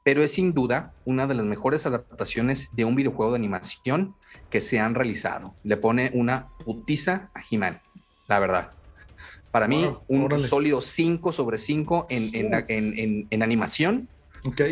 pero 0.03 0.23
es 0.23 0.31
sin 0.31 0.51
duda 0.51 0.93
una 1.05 1.27
de 1.27 1.35
las 1.35 1.45
mejores 1.45 1.85
adaptaciones 1.85 2.75
de 2.75 2.85
un 2.85 2.95
videojuego 2.95 3.31
de 3.31 3.37
animación 3.37 4.15
que 4.49 4.61
se 4.61 4.79
han 4.79 4.95
realizado. 4.95 5.53
Le 5.63 5.77
pone 5.77 6.09
una 6.15 6.47
putiza 6.65 7.29
a 7.35 7.41
He-Man, 7.49 7.79
la 8.27 8.39
verdad. 8.39 8.71
Para 9.51 9.67
mí, 9.67 9.87
un 10.07 10.39
sólido 10.39 10.81
5 10.81 11.31
sobre 11.31 11.59
5 11.59 12.07
en, 12.09 12.31
en, 12.33 13.27
en, 13.29 13.43
animación. 13.43 14.07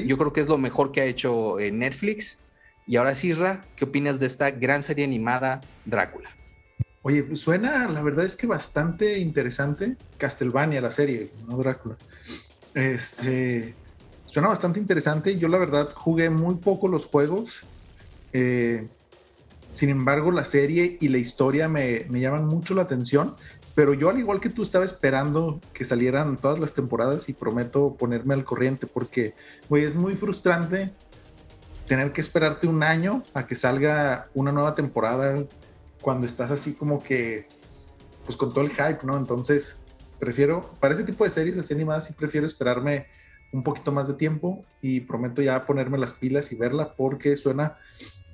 Yo 0.07 0.17
creo 0.17 0.33
que 0.33 0.41
es 0.41 0.47
lo 0.47 0.57
mejor 0.57 0.91
que 0.91 1.01
ha 1.01 1.05
hecho 1.05 1.59
eh, 1.59 1.71
Netflix. 1.71 2.41
Y 2.87 2.95
ahora, 2.95 3.13
Sirra, 3.13 3.65
¿qué 3.75 3.85
opinas 3.85 4.19
de 4.19 4.25
esta 4.25 4.49
gran 4.49 4.81
serie 4.81 5.05
animada 5.05 5.61
Drácula? 5.85 6.38
Oye, 7.01 7.35
suena, 7.35 7.87
la 7.87 8.01
verdad 8.01 8.25
es 8.25 8.35
que 8.35 8.45
bastante 8.45 9.19
interesante. 9.19 9.95
Castlevania, 10.17 10.81
la 10.81 10.91
serie, 10.91 11.31
no 11.47 11.57
Drácula. 11.57 11.95
Este, 12.73 13.73
suena 14.27 14.49
bastante 14.49 14.79
interesante. 14.79 15.37
Yo 15.37 15.47
la 15.47 15.57
verdad 15.57 15.91
jugué 15.95 16.29
muy 16.29 16.55
poco 16.55 16.89
los 16.89 17.05
juegos. 17.05 17.61
Eh, 18.33 18.87
sin 19.71 19.89
embargo, 19.89 20.31
la 20.31 20.43
serie 20.43 20.97
y 20.99 21.07
la 21.07 21.19
historia 21.19 21.69
me, 21.69 22.05
llaman 22.09 22.45
mucho 22.45 22.73
la 22.73 22.81
atención. 22.81 23.35
Pero 23.75 23.93
yo, 23.93 24.09
al 24.09 24.19
igual 24.19 24.41
que 24.41 24.49
tú, 24.49 24.61
estaba 24.61 24.83
esperando 24.83 25.61
que 25.73 25.85
salieran 25.85 26.35
todas 26.35 26.59
las 26.59 26.73
temporadas 26.73 27.29
y 27.29 27.33
prometo 27.33 27.95
ponerme 27.97 28.33
al 28.33 28.43
corriente 28.43 28.87
porque, 28.87 29.35
güey, 29.69 29.85
es 29.85 29.95
muy 29.95 30.15
frustrante 30.15 30.91
tener 31.87 32.11
que 32.11 32.19
esperarte 32.19 32.67
un 32.67 32.83
año 32.83 33.23
a 33.33 33.47
que 33.47 33.55
salga 33.55 34.27
una 34.33 34.51
nueva 34.51 34.75
temporada 34.75 35.45
cuando 36.01 36.25
estás 36.25 36.51
así 36.51 36.73
como 36.73 37.03
que, 37.03 37.47
pues 38.25 38.37
con 38.37 38.53
todo 38.53 38.63
el 38.63 38.69
hype, 38.69 38.99
¿no? 39.03 39.17
Entonces, 39.17 39.77
prefiero, 40.19 40.61
para 40.79 40.93
ese 40.93 41.03
tipo 41.03 41.23
de 41.23 41.29
series 41.29 41.57
así 41.57 41.73
animadas, 41.73 42.07
sí 42.07 42.13
prefiero 42.13 42.45
esperarme 42.45 43.07
un 43.51 43.63
poquito 43.63 43.91
más 43.91 44.07
de 44.07 44.13
tiempo 44.13 44.63
y 44.81 45.01
prometo 45.01 45.41
ya 45.41 45.65
ponerme 45.65 45.97
las 45.97 46.13
pilas 46.13 46.51
y 46.51 46.55
verla 46.55 46.93
porque 46.95 47.35
suena 47.35 47.77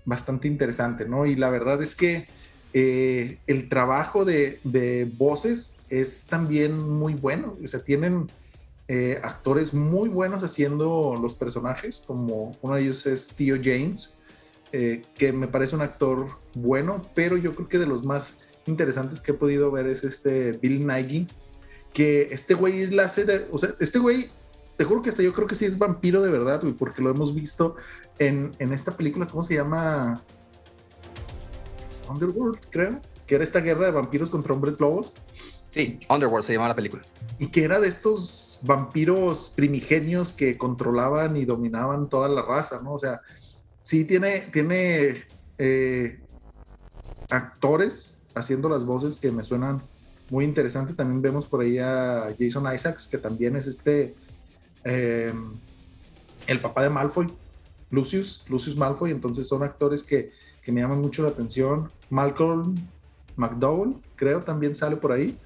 bastante 0.03 0.47
interesante, 0.47 1.07
¿no? 1.07 1.25
Y 1.25 1.35
la 1.35 1.49
verdad 1.49 1.81
es 1.81 1.95
que 1.95 2.27
eh, 2.73 3.37
el 3.47 3.69
trabajo 3.69 4.25
de, 4.25 4.59
de, 4.63 5.09
voces 5.17 5.79
es 5.89 6.27
también 6.27 6.77
muy 6.77 7.13
bueno, 7.13 7.57
o 7.63 7.67
sea, 7.67 7.81
tienen 7.81 8.27
eh, 8.87 9.19
actores 9.23 9.73
muy 9.73 10.09
buenos 10.09 10.43
haciendo 10.43 11.17
los 11.19 11.33
personajes, 11.33 12.03
como 12.05 12.55
uno 12.61 12.75
de 12.75 12.81
ellos 12.81 13.05
es 13.05 13.29
Theo 13.29 13.57
James, 13.63 14.15
eh, 14.77 15.03
que 15.15 15.31
me 15.31 15.47
parece 15.47 15.73
un 15.73 15.81
actor 15.81 16.27
bueno, 16.53 17.01
pero 17.13 17.37
yo 17.37 17.55
creo 17.55 17.69
que 17.69 17.77
de 17.77 17.87
los 17.87 18.03
más 18.03 18.39
interesantes 18.65 19.21
que 19.21 19.31
he 19.31 19.33
podido 19.33 19.71
ver 19.71 19.87
es 19.87 20.03
este 20.03 20.51
Bill 20.51 20.85
Nighy, 20.85 21.27
que 21.93 22.23
este 22.31 22.55
güey 22.55 22.87
la 22.87 23.05
hace 23.05 23.23
de, 23.23 23.47
o 23.53 23.57
sea, 23.57 23.69
este 23.79 23.99
güey, 23.99 24.31
te 24.75 24.83
juro 24.83 25.01
que 25.01 25.11
hasta 25.11 25.23
yo 25.23 25.31
creo 25.31 25.47
que 25.47 25.55
sí 25.55 25.63
es 25.63 25.77
vampiro 25.77 26.21
de 26.21 26.29
verdad, 26.29 26.59
güey, 26.61 26.73
porque 26.73 27.01
lo 27.01 27.09
hemos 27.09 27.33
visto 27.33 27.77
en, 28.19 28.53
en 28.59 28.73
esta 28.73 28.97
película, 28.97 29.27
¿cómo 29.27 29.43
se 29.43 29.55
llama? 29.55 30.21
Underworld, 32.09 32.59
creo, 32.69 32.99
que 33.25 33.35
era 33.35 33.45
esta 33.45 33.61
guerra 33.61 33.85
de 33.85 33.91
vampiros 33.91 34.29
contra 34.29 34.53
hombres 34.53 34.77
lobos. 34.81 35.13
Sí, 35.69 35.99
Underworld 36.09 36.45
se 36.45 36.51
llamaba 36.51 36.69
la 36.69 36.75
película. 36.75 37.03
Y 37.39 37.47
que 37.47 37.63
era 37.63 37.79
de 37.79 37.87
estos 37.87 38.59
vampiros 38.63 39.53
primigenios 39.55 40.33
que 40.33 40.57
controlaban 40.57 41.37
y 41.37 41.45
dominaban 41.45 42.09
toda 42.09 42.27
la 42.27 42.41
raza, 42.41 42.81
¿no? 42.83 42.95
O 42.95 42.99
sea, 42.99 43.21
sí 43.85 44.03
tiene, 44.03 44.41
tiene 44.51 45.23
eh, 45.59 46.19
actores 47.29 48.23
haciendo 48.33 48.67
las 48.67 48.83
voces 48.83 49.17
que 49.17 49.31
me 49.31 49.43
suenan 49.43 49.83
muy 50.31 50.43
interesante. 50.43 50.93
También 50.93 51.21
vemos 51.21 51.45
por 51.45 51.61
ahí 51.61 51.77
a 51.77 52.35
Jason 52.37 52.65
Isaacs, 52.73 53.07
que 53.07 53.19
también 53.19 53.55
es 53.55 53.67
este, 53.67 54.15
em, 54.83 55.53
el 56.47 56.61
papá 56.61 56.81
de 56.81 56.89
Malfoy, 56.89 57.27
Lucius, 57.91 58.43
Lucius 58.49 58.75
Malfoy. 58.75 59.11
Entonces 59.11 59.47
son 59.47 59.61
actores 59.61 60.01
que, 60.01 60.31
que 60.63 60.71
me 60.71 60.81
llaman 60.81 60.99
mucho 60.99 61.21
la 61.21 61.29
atención. 61.29 61.91
Malcolm 62.09 62.73
McDowell, 63.35 63.97
creo, 64.15 64.41
también 64.41 64.73
sale 64.73 64.95
por 64.95 65.11
ahí 65.11 65.37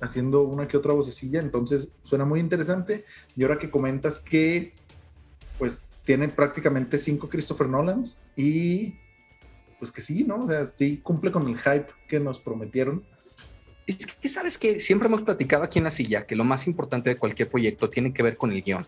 haciendo 0.00 0.42
una 0.42 0.68
que 0.68 0.76
otra 0.76 0.92
vocecilla, 0.92 1.40
entonces 1.40 1.90
suena 2.04 2.24
muy 2.24 2.38
interesante. 2.38 3.04
Y 3.34 3.42
ahora 3.42 3.58
que 3.58 3.70
comentas 3.70 4.20
que, 4.20 4.72
pues, 5.58 5.87
tiene 6.08 6.26
prácticamente 6.30 6.96
cinco 6.96 7.28
Christopher 7.28 7.68
Nolans 7.68 8.22
y, 8.34 8.94
pues 9.78 9.92
que 9.92 10.00
sí, 10.00 10.24
¿no? 10.24 10.46
O 10.46 10.48
sea, 10.48 10.64
sí 10.64 11.02
cumple 11.02 11.30
con 11.30 11.46
el 11.46 11.58
hype 11.58 11.88
que 12.08 12.18
nos 12.18 12.40
prometieron. 12.40 13.02
Es 13.86 14.06
que 14.06 14.26
sabes 14.26 14.56
que 14.56 14.80
siempre 14.80 15.06
hemos 15.06 15.20
platicado 15.20 15.64
aquí 15.64 15.80
en 15.80 15.84
la 15.84 15.90
silla 15.90 16.26
que 16.26 16.34
lo 16.34 16.44
más 16.44 16.66
importante 16.66 17.10
de 17.10 17.18
cualquier 17.18 17.50
proyecto 17.50 17.90
tiene 17.90 18.14
que 18.14 18.22
ver 18.22 18.38
con 18.38 18.50
el 18.52 18.62
guion. 18.62 18.86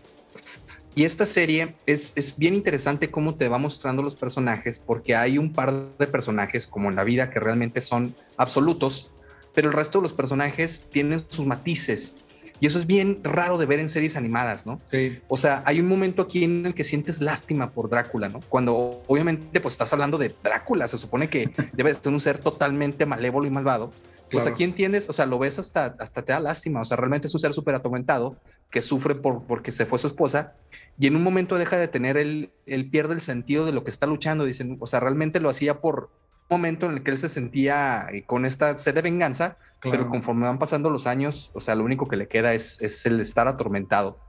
Y 0.95 1.03
esta 1.03 1.27
serie 1.27 1.75
es, 1.85 2.13
es, 2.15 2.39
bien 2.39 2.55
interesante 2.55 3.11
cómo 3.11 3.35
te 3.35 3.47
va 3.47 3.59
mostrando 3.59 4.01
los 4.01 4.15
personajes, 4.15 4.79
porque 4.79 5.15
hay 5.15 5.37
un 5.37 5.53
par 5.53 5.71
de 5.99 6.07
personajes 6.07 6.65
como 6.65 6.89
en 6.89 6.95
la 6.95 7.03
vida 7.03 7.29
que 7.29 7.39
realmente 7.39 7.81
son 7.81 8.15
absolutos 8.35 9.11
pero 9.53 9.69
el 9.69 9.73
resto 9.73 9.99
de 9.99 10.03
los 10.03 10.13
personajes 10.13 10.87
tienen 10.89 11.23
sus 11.29 11.45
matices. 11.45 12.15
Y 12.61 12.67
eso 12.67 12.77
es 12.77 12.85
bien 12.85 13.21
raro 13.23 13.57
de 13.57 13.65
ver 13.65 13.79
en 13.79 13.89
series 13.89 14.15
animadas, 14.15 14.67
¿no? 14.67 14.79
Sí. 14.91 15.19
O 15.27 15.35
sea, 15.35 15.63
hay 15.65 15.79
un 15.79 15.87
momento 15.87 16.21
aquí 16.21 16.43
en 16.43 16.65
el 16.67 16.75
que 16.75 16.83
sientes 16.83 17.19
lástima 17.19 17.71
por 17.71 17.89
Drácula, 17.89 18.29
¿no? 18.29 18.39
Cuando 18.47 19.03
obviamente 19.07 19.59
pues 19.59 19.73
estás 19.73 19.91
hablando 19.93 20.19
de 20.19 20.33
Drácula, 20.43 20.87
se 20.87 20.99
supone 20.99 21.27
que 21.27 21.49
debe 21.73 21.93
ser 21.95 22.13
un 22.13 22.21
ser 22.21 22.37
totalmente 22.37 23.05
malévolo 23.07 23.47
y 23.47 23.49
malvado. 23.49 23.91
Pues 24.31 24.47
aquí 24.47 24.63
entiendes, 24.63 25.09
o 25.09 25.13
sea, 25.13 25.25
lo 25.25 25.39
ves 25.39 25.59
hasta, 25.59 25.97
hasta 25.99 26.21
te 26.21 26.31
da 26.31 26.39
lástima, 26.39 26.79
o 26.79 26.85
sea, 26.85 26.95
realmente 26.95 27.27
es 27.27 27.33
un 27.33 27.41
ser 27.41 27.51
súper 27.51 27.75
atormentado 27.75 28.37
que 28.69 28.81
sufre 28.81 29.15
por, 29.15 29.43
porque 29.43 29.73
se 29.73 29.85
fue 29.85 29.99
su 29.99 30.07
esposa 30.07 30.53
y 30.97 31.07
en 31.07 31.17
un 31.17 31.23
momento 31.23 31.57
deja 31.57 31.75
de 31.75 31.89
tener 31.89 32.15
el, 32.15 32.53
él 32.65 32.89
pierde 32.89 33.13
el 33.13 33.19
sentido 33.19 33.65
de 33.65 33.73
lo 33.73 33.83
que 33.83 33.89
está 33.89 34.05
luchando, 34.05 34.45
dicen, 34.45 34.77
o 34.79 34.85
sea, 34.85 35.01
realmente 35.01 35.41
lo 35.41 35.49
hacía 35.49 35.81
por, 35.81 36.11
momento 36.51 36.85
en 36.85 36.91
el 36.91 37.03
que 37.03 37.11
él 37.11 37.17
se 37.17 37.29
sentía 37.29 38.07
eh, 38.11 38.23
con 38.23 38.45
esta 38.45 38.77
sed 38.77 38.93
de 38.93 39.01
venganza, 39.01 39.57
pero 39.81 40.09
conforme 40.09 40.45
van 40.45 40.59
pasando 40.59 40.89
los 40.89 41.07
años, 41.07 41.51
o 41.53 41.59
sea, 41.59 41.75
lo 41.75 41.83
único 41.83 42.07
que 42.07 42.15
le 42.15 42.27
queda 42.27 42.53
es, 42.53 42.81
es 42.81 43.05
el 43.05 43.19
estar 43.19 43.47
atormentado. 43.47 44.19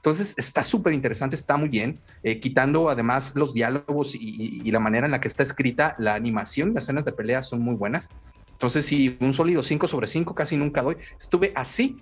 Entonces 0.00 0.34
está 0.38 0.62
súper 0.62 0.94
interesante, 0.94 1.36
está 1.36 1.58
muy 1.58 1.68
bien, 1.68 2.00
eh, 2.22 2.40
quitando 2.40 2.88
además 2.88 3.36
los 3.36 3.52
diálogos 3.52 4.14
y, 4.14 4.70
la 4.70 4.80
manera 4.80 5.04
en 5.04 5.12
la 5.12 5.20
que 5.20 5.28
está 5.28 5.42
escrita, 5.42 5.94
la 5.98 6.14
animación, 6.14 6.72
las 6.72 6.84
escenas 6.84 7.04
de 7.04 7.12
pelea 7.12 7.42
son 7.42 7.60
muy 7.60 7.74
buenas. 7.74 8.08
Entonces, 8.52 8.86
sí, 8.86 9.18
un 9.20 9.34
sólido 9.34 9.62
5 9.62 9.88
sobre 9.88 10.06
5 10.06 10.34
casi 10.34 10.56
nunca 10.56 10.80
doy. 10.80 10.96
Estuve 11.18 11.52
así 11.54 11.98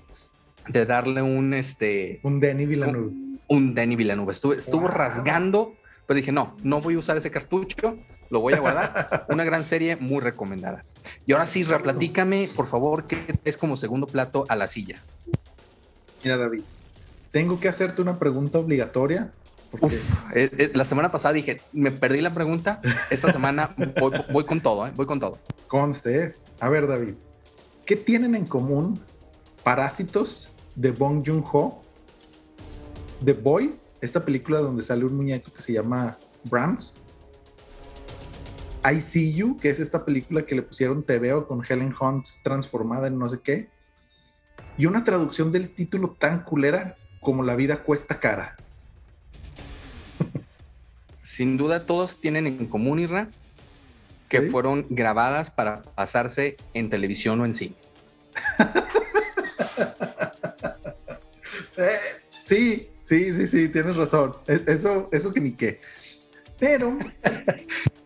de 0.69 0.87
darle 0.87 1.23
un 1.23 1.55
este. 1.55 2.21
Un 2.23 2.39
Denny 2.39 2.67
Villeneuve. 2.67 3.09
Un, 3.09 3.41
un 3.49 3.75
Denny 3.75 3.97
Villeneuve. 3.97 4.31
Estuve, 4.31 4.59
estuvo 4.59 4.87
rasgando, 4.87 5.75
pero 6.07 6.19
dije, 6.19 6.31
no, 6.31 6.57
no 6.63 6.81
voy 6.81 6.95
a 6.95 6.99
usar 6.99 7.17
ese 7.17 7.33
cartucho 7.33 7.99
lo 8.31 8.41
voy 8.41 8.55
a 8.55 8.61
guardar. 8.61 9.27
Una 9.29 9.45
gran 9.45 9.65
serie 9.65 9.97
muy 9.97 10.21
recomendada. 10.21 10.85
Y 11.27 11.33
ahora 11.33 11.47
sí, 11.47 11.65
replatícame, 11.65 12.49
por 12.55 12.69
favor, 12.69 13.07
qué 13.07 13.39
es 13.45 13.57
como 13.57 13.77
segundo 13.77 14.07
plato 14.07 14.45
a 14.49 14.57
la 14.57 14.69
silla. 14.69 15.03
Mira, 16.25 16.37
David, 16.37 16.63
tengo 17.31 17.61
que 17.61 17.69
hacerte 17.69 18.03
una 18.03 18.19
pregunta 18.19 18.59
obligatoria. 18.59 19.31
Uf, 19.81 20.21
eh, 20.35 20.51
eh, 20.57 20.71
la 20.75 20.85
semana 20.85 21.13
pasada 21.13 21.35
dije, 21.35 21.61
me 21.73 21.91
perdí 21.91 22.21
la 22.21 22.33
pregunta. 22.33 22.81
Esta 23.11 23.33
semana 23.33 23.75
voy, 24.33 24.45
con 24.45 24.61
todo, 24.61 24.87
¿eh? 24.87 24.93
voy 24.95 25.07
con 25.07 25.21
todo. 25.21 25.39
Conste. 25.67 26.35
A 26.61 26.69
ver, 26.69 26.87
David, 26.87 27.15
¿qué 27.85 27.97
tienen 27.97 28.35
en 28.35 28.47
común 28.47 29.01
Parásitos 29.63 30.53
de 30.75 30.93
Bong 30.93 31.23
Joon-ho, 31.27 31.83
The 33.25 33.35
Boy, 33.35 33.79
esta 34.01 34.25
película 34.25 34.61
donde 34.61 34.83
sale 34.83 35.05
un 35.05 35.17
muñeco 35.17 35.53
que 35.53 35.61
se 35.61 35.73
llama 35.75 36.17
Brahms, 36.45 36.95
I 38.85 39.01
See 39.01 39.35
You, 39.35 39.57
que 39.57 39.71
es 39.71 39.81
esta 39.81 40.05
película 40.05 40.47
que 40.47 40.55
le 40.55 40.63
pusieron 40.63 41.03
Te 41.03 41.19
veo 41.19 41.47
con 41.47 41.65
Helen 41.69 41.95
Hunt 41.99 42.27
transformada 42.43 43.09
en 43.09 43.19
no 43.19 43.29
sé 43.29 43.41
qué. 43.43 43.69
Y 44.77 44.87
una 44.87 45.05
traducción 45.05 45.51
del 45.53 45.75
título 45.75 46.17
tan 46.19 46.45
culera 46.45 46.97
como 47.21 47.43
La 47.43 47.57
vida 47.57 47.83
cuesta 47.83 48.21
cara. 48.21 48.57
Sin 51.23 51.57
duda 51.57 51.87
todos 51.87 52.21
tienen 52.21 52.47
en 52.47 52.67
común, 52.67 52.99
Irra, 52.99 53.29
que 54.29 54.43
fueron 54.43 54.87
grabadas 54.91 55.51
para 55.51 55.83
pasarse 55.83 56.57
en 56.75 56.91
televisión 56.91 57.41
o 57.41 57.45
en 57.45 57.55
cine. 57.55 57.77
Eh, 61.81 61.91
sí, 62.45 62.91
sí, 63.01 63.33
sí, 63.33 63.47
sí, 63.47 63.69
tienes 63.69 63.95
razón. 63.95 64.35
E, 64.49 64.65
eso, 64.67 65.09
eso 65.13 65.33
que 65.33 65.41
ni 65.41 65.53
qué. 65.53 65.81
Pero 66.59 66.99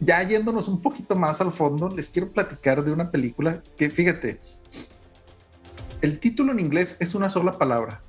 ya 0.00 0.22
yéndonos 0.22 0.66
un 0.66 0.80
poquito 0.80 1.14
más 1.14 1.40
al 1.40 1.52
fondo, 1.52 1.88
les 1.90 2.08
quiero 2.08 2.32
platicar 2.32 2.82
de 2.82 2.90
una 2.90 3.10
película 3.10 3.62
que, 3.76 3.90
fíjate, 3.90 4.40
el 6.00 6.18
título 6.18 6.52
en 6.52 6.58
inglés 6.58 6.96
es 7.00 7.14
una 7.14 7.28
sola 7.28 7.58
palabra. 7.58 8.02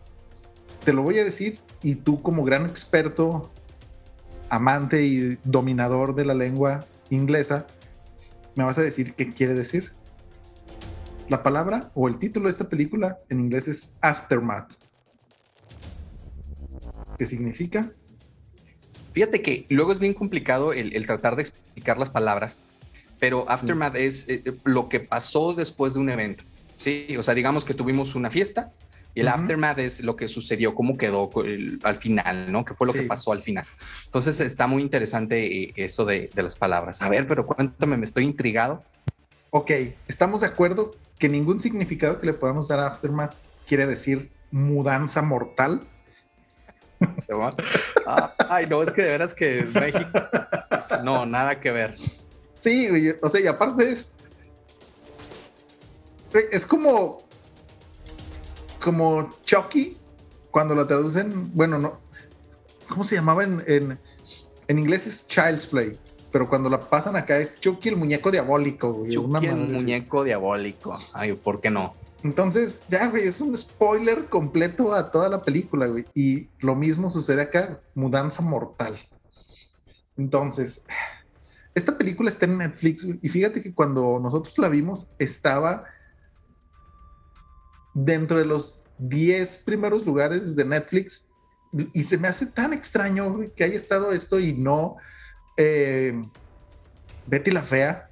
Te 0.85 0.93
lo 0.93 1.03
voy 1.03 1.19
a 1.19 1.25
decir 1.25 1.59
y 1.83 1.95
tú 1.95 2.21
como 2.21 2.45
gran 2.45 2.65
experto, 2.65 3.51
amante 4.49 5.03
y 5.03 5.37
dominador 5.43 6.15
de 6.15 6.25
la 6.25 6.33
lengua 6.33 6.85
inglesa, 7.09 7.67
me 8.55 8.63
vas 8.63 8.77
a 8.77 8.81
decir 8.81 9.13
qué 9.13 9.33
quiere 9.33 9.53
decir. 9.53 9.93
La 11.27 11.43
palabra 11.43 11.91
o 11.93 12.07
el 12.07 12.17
título 12.17 12.45
de 12.45 12.51
esta 12.51 12.69
película 12.69 13.19
en 13.29 13.41
inglés 13.41 13.67
es 13.67 13.97
Aftermath. 14.01 14.75
¿Qué 17.17 17.25
significa? 17.25 17.91
Fíjate 19.11 19.41
que 19.41 19.65
luego 19.69 19.91
es 19.91 19.99
bien 19.99 20.13
complicado 20.13 20.73
el, 20.73 21.05
tratar 21.05 21.35
de 21.35 21.43
explicar 21.43 21.97
las 21.97 22.09
palabras, 22.09 22.65
pero 23.19 23.49
aftermath 23.49 23.95
es 23.95 24.29
eh, 24.29 24.41
eh, 24.45 24.53
lo 24.63 24.89
que 24.89 24.99
pasó 24.99 25.53
después 25.53 25.93
de 25.93 25.99
un 25.99 26.09
evento. 26.09 26.43
Sí, 26.77 27.15
o 27.17 27.23
sea, 27.23 27.33
digamos 27.33 27.65
que 27.65 27.73
tuvimos 27.73 28.15
una 28.15 28.31
fiesta 28.31 28.71
y 29.13 29.19
el 29.19 29.27
aftermath 29.27 29.79
es 29.79 30.03
lo 30.03 30.15
que 30.15 30.27
sucedió, 30.27 30.73
cómo 30.73 30.97
quedó 30.97 31.29
al 31.83 31.97
final, 31.97 32.51
¿no? 32.51 32.63
¿Qué 32.63 32.73
fue 32.73 32.87
lo 32.87 32.93
que 32.93 33.03
pasó 33.03 33.33
al 33.33 33.43
final? 33.43 33.65
Entonces 34.05 34.39
está 34.39 34.67
muy 34.67 34.81
interesante 34.81 35.63
eh, 35.63 35.73
eso 35.75 36.05
de, 36.05 36.29
de, 36.33 36.43
las 36.43 36.55
palabras. 36.55 37.01
A 37.01 37.09
ver, 37.09 37.27
pero 37.27 37.45
cuéntame, 37.45 37.97
me 37.97 38.05
estoy 38.05 38.23
intrigado. 38.23 38.83
Ok, 39.49 39.71
estamos 40.07 40.41
de 40.41 40.47
acuerdo 40.47 40.95
que 41.19 41.27
ningún 41.27 41.59
significado 41.59 42.19
que 42.19 42.25
le 42.25 42.33
podamos 42.33 42.69
dar 42.69 42.79
a 42.79 42.87
aftermath 42.87 43.35
quiere 43.67 43.85
decir 43.85 44.31
mudanza 44.49 45.21
mortal. 45.21 45.81
Ah, 48.05 48.33
ay, 48.49 48.67
no, 48.67 48.83
es 48.83 48.91
que 48.91 49.01
de 49.03 49.11
veras 49.11 49.33
que 49.33 49.65
México. 49.73 50.09
No, 51.03 51.25
nada 51.25 51.59
que 51.59 51.71
ver. 51.71 51.95
Sí, 52.53 52.89
o 53.21 53.29
sea, 53.29 53.41
y 53.41 53.47
aparte 53.47 53.89
es. 53.89 54.17
Es 56.51 56.65
como. 56.65 57.23
Como 58.83 59.35
Chucky, 59.45 59.97
cuando 60.49 60.75
lo 60.75 60.85
traducen. 60.87 61.55
Bueno, 61.55 61.79
no. 61.79 61.99
¿Cómo 62.89 63.03
se 63.03 63.15
llamaba 63.15 63.43
en, 63.43 63.63
en, 64.67 64.79
inglés? 64.79 65.07
Es 65.07 65.27
Child's 65.27 65.67
Play. 65.67 65.97
Pero 66.31 66.47
cuando 66.47 66.69
la 66.69 66.79
pasan 66.79 67.15
acá 67.15 67.37
es 67.37 67.59
Chucky 67.59 67.89
el 67.89 67.97
muñeco 67.97 68.31
diabólico, 68.31 69.05
Chucky 69.09 69.47
el 69.47 69.55
muñeco 69.55 70.23
diabólico. 70.23 70.97
Ay, 71.13 71.33
¿por 71.33 71.59
qué 71.59 71.69
no? 71.69 71.93
Entonces, 72.23 72.83
ya, 72.87 73.07
güey, 73.07 73.27
es 73.27 73.41
un 73.41 73.57
spoiler 73.57 74.29
completo 74.29 74.93
a 74.93 75.11
toda 75.11 75.27
la 75.27 75.41
película, 75.41 75.87
güey. 75.87 76.05
Y 76.13 76.49
lo 76.59 76.75
mismo 76.75 77.09
sucede 77.09 77.41
acá, 77.41 77.81
mudanza 77.95 78.43
mortal. 78.43 78.95
Entonces, 80.17 80.85
esta 81.73 81.97
película 81.97 82.29
está 82.29 82.45
en 82.45 82.57
Netflix 82.57 83.07
y 83.21 83.29
fíjate 83.29 83.61
que 83.61 83.73
cuando 83.73 84.19
nosotros 84.19 84.57
la 84.57 84.67
vimos 84.67 85.13
estaba 85.17 85.85
dentro 87.93 88.37
de 88.37 88.45
los 88.45 88.83
10 88.99 89.63
primeros 89.65 90.05
lugares 90.05 90.55
de 90.55 90.65
Netflix 90.65 91.31
y 91.93 92.03
se 92.03 92.17
me 92.17 92.27
hace 92.27 92.47
tan 92.47 92.73
extraño 92.73 93.39
que 93.55 93.63
haya 93.63 93.75
estado 93.75 94.11
esto 94.11 94.39
y 94.39 94.53
no 94.53 94.97
eh, 95.57 96.21
Betty 97.25 97.51
la 97.51 97.63
Fea. 97.63 98.09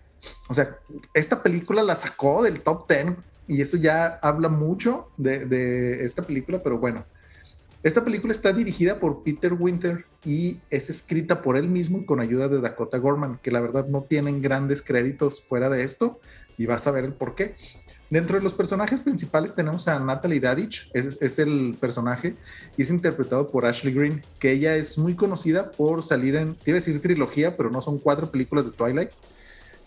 O 0.48 0.54
sea, 0.54 0.78
esta 1.14 1.44
película 1.44 1.84
la 1.84 1.96
sacó 1.96 2.42
del 2.42 2.62
top 2.62 2.88
10 2.90 3.16
y 3.50 3.62
eso 3.62 3.78
ya 3.78 4.20
habla 4.22 4.48
mucho 4.48 5.10
de, 5.18 6.06
esta 6.06 6.22
película, 6.22 6.62
pero 6.64 6.78
bueno. 6.78 7.04
Esta 7.82 8.04
película 8.04 8.32
está 8.32 8.54
dirigida 8.54 9.00
por 9.00 9.24
Peter 9.24 9.54
Winter 9.54 10.06
y 10.24 10.60
es 10.70 10.90
escrita 10.90 11.42
por 11.42 11.58
él 11.58 11.68
mismo 11.68 12.06
con 12.06 12.20
ayuda 12.20 12.48
de 12.48 12.62
Dakota 12.62 13.00
Gorman, 13.00 13.40
que 13.42 13.52
la 13.52 13.60
verdad 13.60 13.88
no 13.88 14.04
tienen 14.04 14.42
grandes 14.44 14.82
créditos 14.84 15.42
fuera 15.42 15.70
de 15.70 15.84
esto 15.84 16.20
y 16.58 16.68
vas 16.68 16.86
a 16.86 16.92
ver 16.92 17.06
el 17.06 17.14
por 17.14 17.34
qué. 17.34 17.56
Dentro 18.12 18.38
de 18.38 18.44
los 18.44 18.54
personajes 18.54 19.00
principales 19.00 19.56
tenemos 19.56 19.88
a 19.88 19.98
Natalie 20.00 20.40
Dadich, 20.40 20.92
es, 20.94 21.40
el 21.40 21.76
personaje, 21.80 22.36
y 22.78 22.84
es 22.84 22.92
interpretado 22.92 23.50
por 23.50 23.66
Ashley 23.66 23.94
Green, 23.94 24.22
que 24.40 24.52
ella 24.52 24.76
es 24.76 24.98
muy 24.98 25.16
conocida 25.16 25.72
por 25.72 26.04
salir 26.04 26.36
en, 26.36 26.54
te 26.54 26.72
iba 26.72 26.78
a 26.78 26.82
decir 26.82 27.02
trilogía, 27.02 27.58
pero 27.58 27.72
no 27.72 27.82
son 27.82 27.98
cuatro 27.98 28.30
películas 28.30 28.66
de 28.66 28.72
Twilight, 28.72 29.10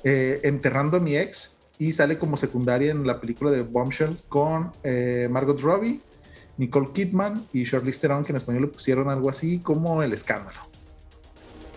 eh, 0.03 0.41
Enterrando 0.43 0.97
a 0.97 1.01
mi 1.01 1.17
ex, 1.17 1.59
y 1.79 1.93
sale 1.93 2.19
como 2.19 2.37
secundaria 2.37 2.91
en 2.91 3.07
la 3.07 3.21
película 3.21 3.51
de 3.51 3.63
Bombshell 3.63 4.17
con 4.29 4.73
eh, 4.83 5.29
Margot 5.31 5.61
Robbie, 5.61 6.01
Nicole 6.57 6.91
Kidman 6.93 7.47
y 7.53 7.65
Charlize 7.65 8.01
Theron, 8.01 8.25
que 8.25 8.33
en 8.33 8.37
español 8.37 8.63
le 8.63 8.69
pusieron 8.69 9.09
algo 9.09 9.31
así 9.31 9.59
como 9.59 10.03
El 10.03 10.13
Escándalo. 10.13 10.61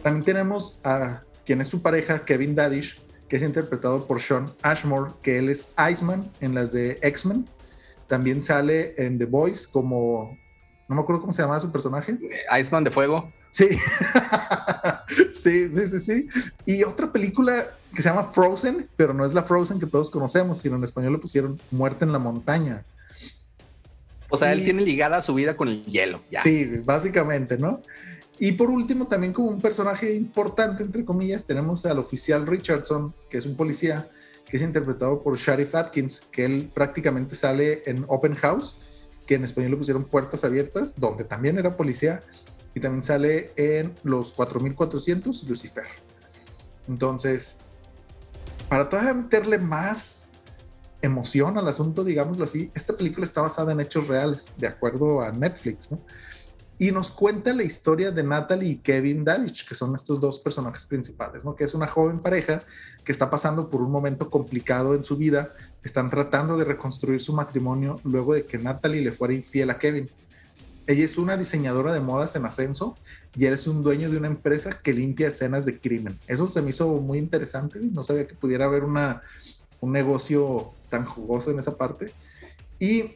También 0.04 0.24
tenemos 0.24 0.80
a 0.84 1.24
quien 1.46 1.62
es 1.62 1.68
su 1.68 1.82
pareja, 1.82 2.26
Kevin 2.26 2.56
Daddish, 2.56 3.02
que 3.28 3.38
es 3.38 3.42
interpretado 3.42 4.06
por 4.06 4.22
Sean 4.22 4.52
Ashmore, 4.62 5.14
que 5.22 5.40
él 5.40 5.50
es 5.50 5.74
Iceman 5.92 6.32
en 6.42 6.54
las 6.54 6.72
de 6.72 7.00
X-Men. 7.02 7.48
También 8.08 8.42
sale 8.42 8.94
en 8.98 9.18
The 9.18 9.26
Boys 9.26 9.68
como, 9.68 10.38
no 10.88 10.96
me 10.96 11.02
acuerdo 11.02 11.22
cómo 11.22 11.34
se 11.34 11.42
llamaba 11.42 11.60
su 11.60 11.72
personaje. 11.72 12.18
Iceman 12.60 12.84
de 12.84 12.92
Fuego. 12.92 13.32
Sí. 13.56 13.70
sí, 15.34 15.70
sí, 15.70 15.88
sí, 15.88 16.00
sí. 16.00 16.28
Y 16.66 16.84
otra 16.84 17.10
película 17.10 17.68
que 17.96 18.02
se 18.02 18.10
llama 18.10 18.26
Frozen, 18.26 18.90
pero 18.98 19.14
no 19.14 19.26
es 19.26 19.34
la 19.34 19.44
Frozen 19.44 19.80
que 19.80 19.86
todos 19.86 20.10
conocemos, 20.10 20.60
sino 20.60 20.76
en 20.76 20.84
español 20.84 21.14
le 21.14 21.20
pusieron 21.20 21.58
Muerte 21.72 22.04
en 22.04 22.12
la 22.12 22.20
Montaña. 22.20 22.84
O 24.28 24.36
sea, 24.36 24.52
él 24.52 24.62
tiene 24.62 24.82
ligada 24.82 25.22
su 25.22 25.34
vida 25.34 25.56
con 25.56 25.70
el 25.70 25.86
hielo. 25.86 26.22
Sí, 26.44 26.82
básicamente, 26.84 27.58
¿no? 27.58 27.80
Y 28.40 28.52
por 28.52 28.70
último, 28.70 29.08
también 29.08 29.32
como 29.32 29.48
un 29.48 29.62
personaje 29.62 30.14
importante, 30.14 30.84
entre 30.84 31.06
comillas, 31.06 31.46
tenemos 31.46 31.86
al 31.86 32.00
oficial 32.00 32.46
Richardson, 32.46 33.14
que 33.30 33.38
es 33.38 33.46
un 33.46 33.56
policía, 33.56 34.10
que 34.50 34.58
es 34.58 34.64
interpretado 34.64 35.24
por 35.24 35.38
Sheriff 35.38 35.76
Atkins, 35.76 36.20
que 36.20 36.44
él 36.44 36.70
prácticamente 36.74 37.36
sale 37.36 37.84
en 37.86 38.04
Open 38.10 38.36
House, 38.36 38.82
que 39.26 39.36
en 39.36 39.46
español 39.46 39.72
le 39.72 39.78
pusieron 39.78 40.04
Puertas 40.04 40.44
Abiertas, 40.44 41.00
donde 41.00 41.24
también 41.24 41.58
era 41.58 41.78
policía, 41.78 42.22
y 42.76 42.80
también 42.80 43.02
sale 43.02 43.54
en 43.56 43.96
Los 44.04 44.34
4400 44.34 45.44
Lucifer. 45.50 45.86
Entonces, 46.88 47.58
para 48.70 48.88
todavía 48.90 49.16
meterle 49.16 49.58
más 49.58 50.28
emoción 51.02 51.58
al 51.58 51.68
asunto, 51.68 52.04
digámoslo 52.04 52.44
así, 52.44 52.70
esta 52.76 52.96
película 52.96 53.24
está 53.24 53.42
basada 53.42 53.72
en 53.72 53.80
hechos 53.80 54.08
reales, 54.08 54.54
de 54.58 54.68
acuerdo 54.68 55.22
a 55.22 55.32
Netflix, 55.32 55.92
¿no? 55.92 56.00
y 56.78 56.92
nos 56.92 57.10
cuenta 57.10 57.54
la 57.54 57.64
historia 57.64 58.12
de 58.12 58.24
Natalie 58.24 58.72
y 58.72 58.76
Kevin 58.78 59.24
Dadich, 59.24 59.68
que 59.68 59.76
son 59.76 59.96
estos 59.96 60.20
dos 60.20 60.40
personajes 60.40 60.86
principales, 60.86 61.46
¿no? 61.46 61.56
Que 61.56 61.64
es 61.64 61.74
una 61.74 61.88
joven 61.88 62.20
pareja 62.20 62.64
que 63.04 63.12
está 63.12 63.30
pasando 63.30 63.70
por 63.70 63.82
un 63.82 63.92
momento 63.92 64.30
complicado 64.30 64.94
en 64.94 65.04
su 65.06 65.16
vida, 65.16 65.54
están 65.84 66.10
tratando 66.10 66.58
de 66.58 66.66
reconstruir 66.66 67.22
su 67.22 67.34
matrimonio 67.34 68.02
luego 68.04 68.34
de 68.34 68.46
que 68.46 68.58
Natalie 68.58 69.02
le 69.02 69.14
fuera 69.14 69.34
infiel 69.34 69.70
a 69.70 69.78
Kevin. 69.78 70.10
Ella 70.88 71.06
es 71.06 71.18
una 71.18 71.38
diseñadora 71.38 71.94
de 71.94 72.00
modas 72.00 72.36
en 72.36 72.46
ascenso 72.46 72.98
y 73.36 73.46
él 73.46 73.54
es 73.54 73.68
un 73.68 73.84
dueño 73.84 74.10
de 74.10 74.18
una 74.18 74.28
empresa 74.28 74.80
que 74.82 74.94
limpia 74.94 75.30
escenas 75.30 75.66
de 75.66 75.80
crimen. 75.80 76.20
Eso 76.28 76.48
se 76.48 76.62
me 76.62 76.70
hizo 76.70 76.88
muy 77.02 77.18
interesante, 77.18 77.80
no 77.80 78.04
sabía 78.04 78.28
que 78.28 78.36
pudiera 78.36 78.66
haber 78.66 78.84
una, 78.84 79.22
un 79.82 79.92
negocio 79.92 80.74
tan 80.90 81.06
jugoso 81.06 81.52
en 81.52 81.60
esa 81.60 81.76
parte. 81.76 82.14
Y 82.80 83.16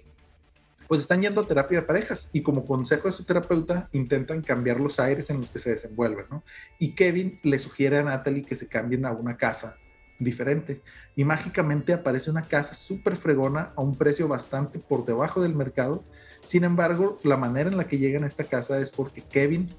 pues 0.89 1.01
están 1.01 1.22
yendo 1.22 1.41
a 1.41 1.47
terapia 1.47 1.82
de 1.82 1.86
parejas 1.86 2.32
y 2.34 2.41
como 2.41 2.65
consejo 2.65 3.07
de 3.07 3.11
su 3.11 3.24
terapeuta 3.24 3.88
intentan 3.91 4.41
cambiar 4.41 4.80
los 4.80 4.99
aires 4.99 5.30
en 5.30 5.39
los 5.39 5.51
que 5.51 5.59
se 5.59 5.70
desenvuelven, 5.70 6.26
¿no? 6.32 6.43
Y 6.80 6.93
Kevin 6.93 7.39
le 7.43 7.59
sugiere 7.59 7.99
a 7.99 8.03
Natalie 8.03 8.43
que 8.43 8.55
se 8.55 8.67
cambien 8.67 9.05
a 9.05 9.11
una 9.11 9.38
casa 9.38 9.78
diferente 10.17 10.82
y 11.15 11.24
mágicamente 11.24 11.93
aparece 11.93 12.32
una 12.32 12.41
casa 12.41 12.74
súper 12.74 13.15
fregona 13.15 13.72
a 13.76 13.82
un 13.82 13.97
precio 13.97 14.28
bastante 14.28 14.80
por 14.80 15.05
debajo 15.05 15.41
del 15.41 15.53
mercado. 15.53 16.03
Sin 16.44 16.64
embargo, 16.64 17.20
la 17.24 17.38
manera 17.38 17.70
en 17.70 17.78
la 17.78 17.88
que 17.88 17.98
llegan 17.98 18.24
a 18.24 18.28
esta 18.28 18.44
casa 18.44 18.80
es 18.80 18.90
porque 18.90 19.22
Kevin 19.22 19.70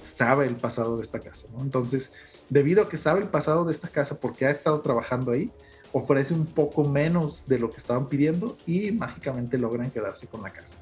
sabe 0.00 0.46
el 0.46 0.56
pasado 0.56 0.96
de 0.96 1.02
esta 1.02 1.20
casa. 1.20 1.48
Entonces, 1.60 2.14
debido 2.48 2.82
a 2.82 2.88
que 2.88 2.96
sabe 2.96 3.20
el 3.20 3.28
pasado 3.28 3.64
de 3.64 3.72
esta 3.72 3.88
casa 3.88 4.20
porque 4.20 4.46
ha 4.46 4.50
estado 4.50 4.80
trabajando 4.80 5.32
ahí, 5.32 5.52
ofrece 5.92 6.34
un 6.34 6.46
poco 6.46 6.84
menos 6.84 7.46
de 7.46 7.58
lo 7.58 7.70
que 7.70 7.78
estaban 7.78 8.08
pidiendo 8.08 8.56
y 8.66 8.92
mágicamente 8.92 9.58
logran 9.58 9.90
quedarse 9.90 10.26
con 10.26 10.42
la 10.42 10.52
casa. 10.52 10.76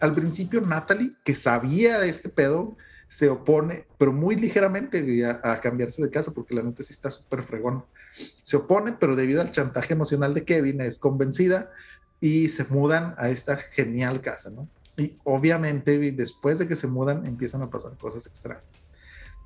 Al 0.00 0.12
principio 0.12 0.60
Natalie, 0.60 1.12
que 1.22 1.36
sabía 1.36 2.00
de 2.00 2.08
este 2.08 2.28
pedo, 2.28 2.76
se 3.08 3.28
opone, 3.28 3.86
pero 3.98 4.12
muy 4.12 4.36
ligeramente 4.36 5.26
a, 5.26 5.60
cambiarse 5.60 6.02
de 6.02 6.10
casa, 6.10 6.32
porque 6.32 6.54
la 6.54 6.62
neta 6.62 6.82
sí 6.82 6.94
está 6.94 7.10
súper 7.10 7.42
fregón. 7.42 7.84
Se 8.42 8.56
opone, 8.56 8.96
pero 8.98 9.16
debido 9.16 9.42
al 9.42 9.52
chantaje 9.52 9.92
emocional 9.92 10.32
de 10.32 10.44
Kevin, 10.44 10.80
es 10.80 10.98
convencida 10.98 11.70
y 12.22 12.48
se 12.48 12.64
mudan 12.66 13.16
a 13.18 13.30
esta 13.30 13.56
genial 13.56 14.20
casa, 14.20 14.48
¿no? 14.50 14.68
Y 14.96 15.18
obviamente 15.24 15.98
después 16.12 16.60
de 16.60 16.68
que 16.68 16.76
se 16.76 16.86
mudan 16.86 17.26
empiezan 17.26 17.62
a 17.62 17.68
pasar 17.68 17.98
cosas 17.98 18.26
extrañas. 18.26 18.64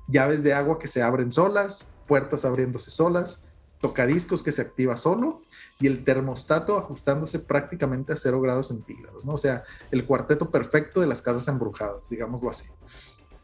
Llaves 0.07 0.43
de 0.43 0.53
agua 0.53 0.77
que 0.77 0.87
se 0.87 1.01
abren 1.01 1.31
solas, 1.31 1.95
puertas 2.05 2.45
abriéndose 2.45 2.91
solas, 2.91 3.45
tocadiscos 3.81 4.43
que 4.43 4.51
se 4.51 4.61
activa 4.61 4.95
solo 4.95 5.41
y 5.79 5.87
el 5.87 6.03
termostato 6.03 6.77
ajustándose 6.77 7.39
prácticamente 7.39 8.13
a 8.13 8.15
0 8.15 8.41
grados 8.41 8.67
centígrados, 8.67 9.25
¿no? 9.25 9.33
O 9.33 9.37
sea, 9.37 9.63
el 9.89 10.05
cuarteto 10.05 10.51
perfecto 10.51 11.01
de 11.01 11.07
las 11.07 11.23
casas 11.23 11.47
embrujadas, 11.47 12.09
digámoslo 12.09 12.51
así. 12.51 12.65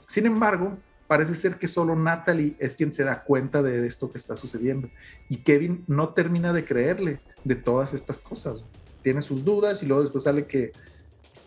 Sin 0.06 0.28
embargo, 0.28 0.78
parece 1.08 1.34
ser 1.34 1.56
que 1.56 1.68
solo 1.68 1.96
Natalie 1.96 2.56
es 2.60 2.76
quien 2.76 2.94
se 2.94 3.04
da 3.04 3.24
cuenta 3.24 3.64
de 3.64 3.88
esto 3.88 4.12
que 4.12 4.20
está 4.20 4.36
sucediendo 4.36 4.92
y 5.28 5.38
Kevin 5.38 5.84
no 5.88 6.10
termina 6.10 6.54
de 6.54 6.66
creerle 6.66 7.20
de 7.44 7.56
todas 7.56 7.96
estas 7.96 8.20
cosas. 8.20 8.66
Tiene 9.04 9.22
sus 9.22 9.46
dudas 9.46 9.84
y 9.84 9.86
luego 9.86 10.04
después 10.04 10.24
sale 10.24 10.48
que 10.48 10.72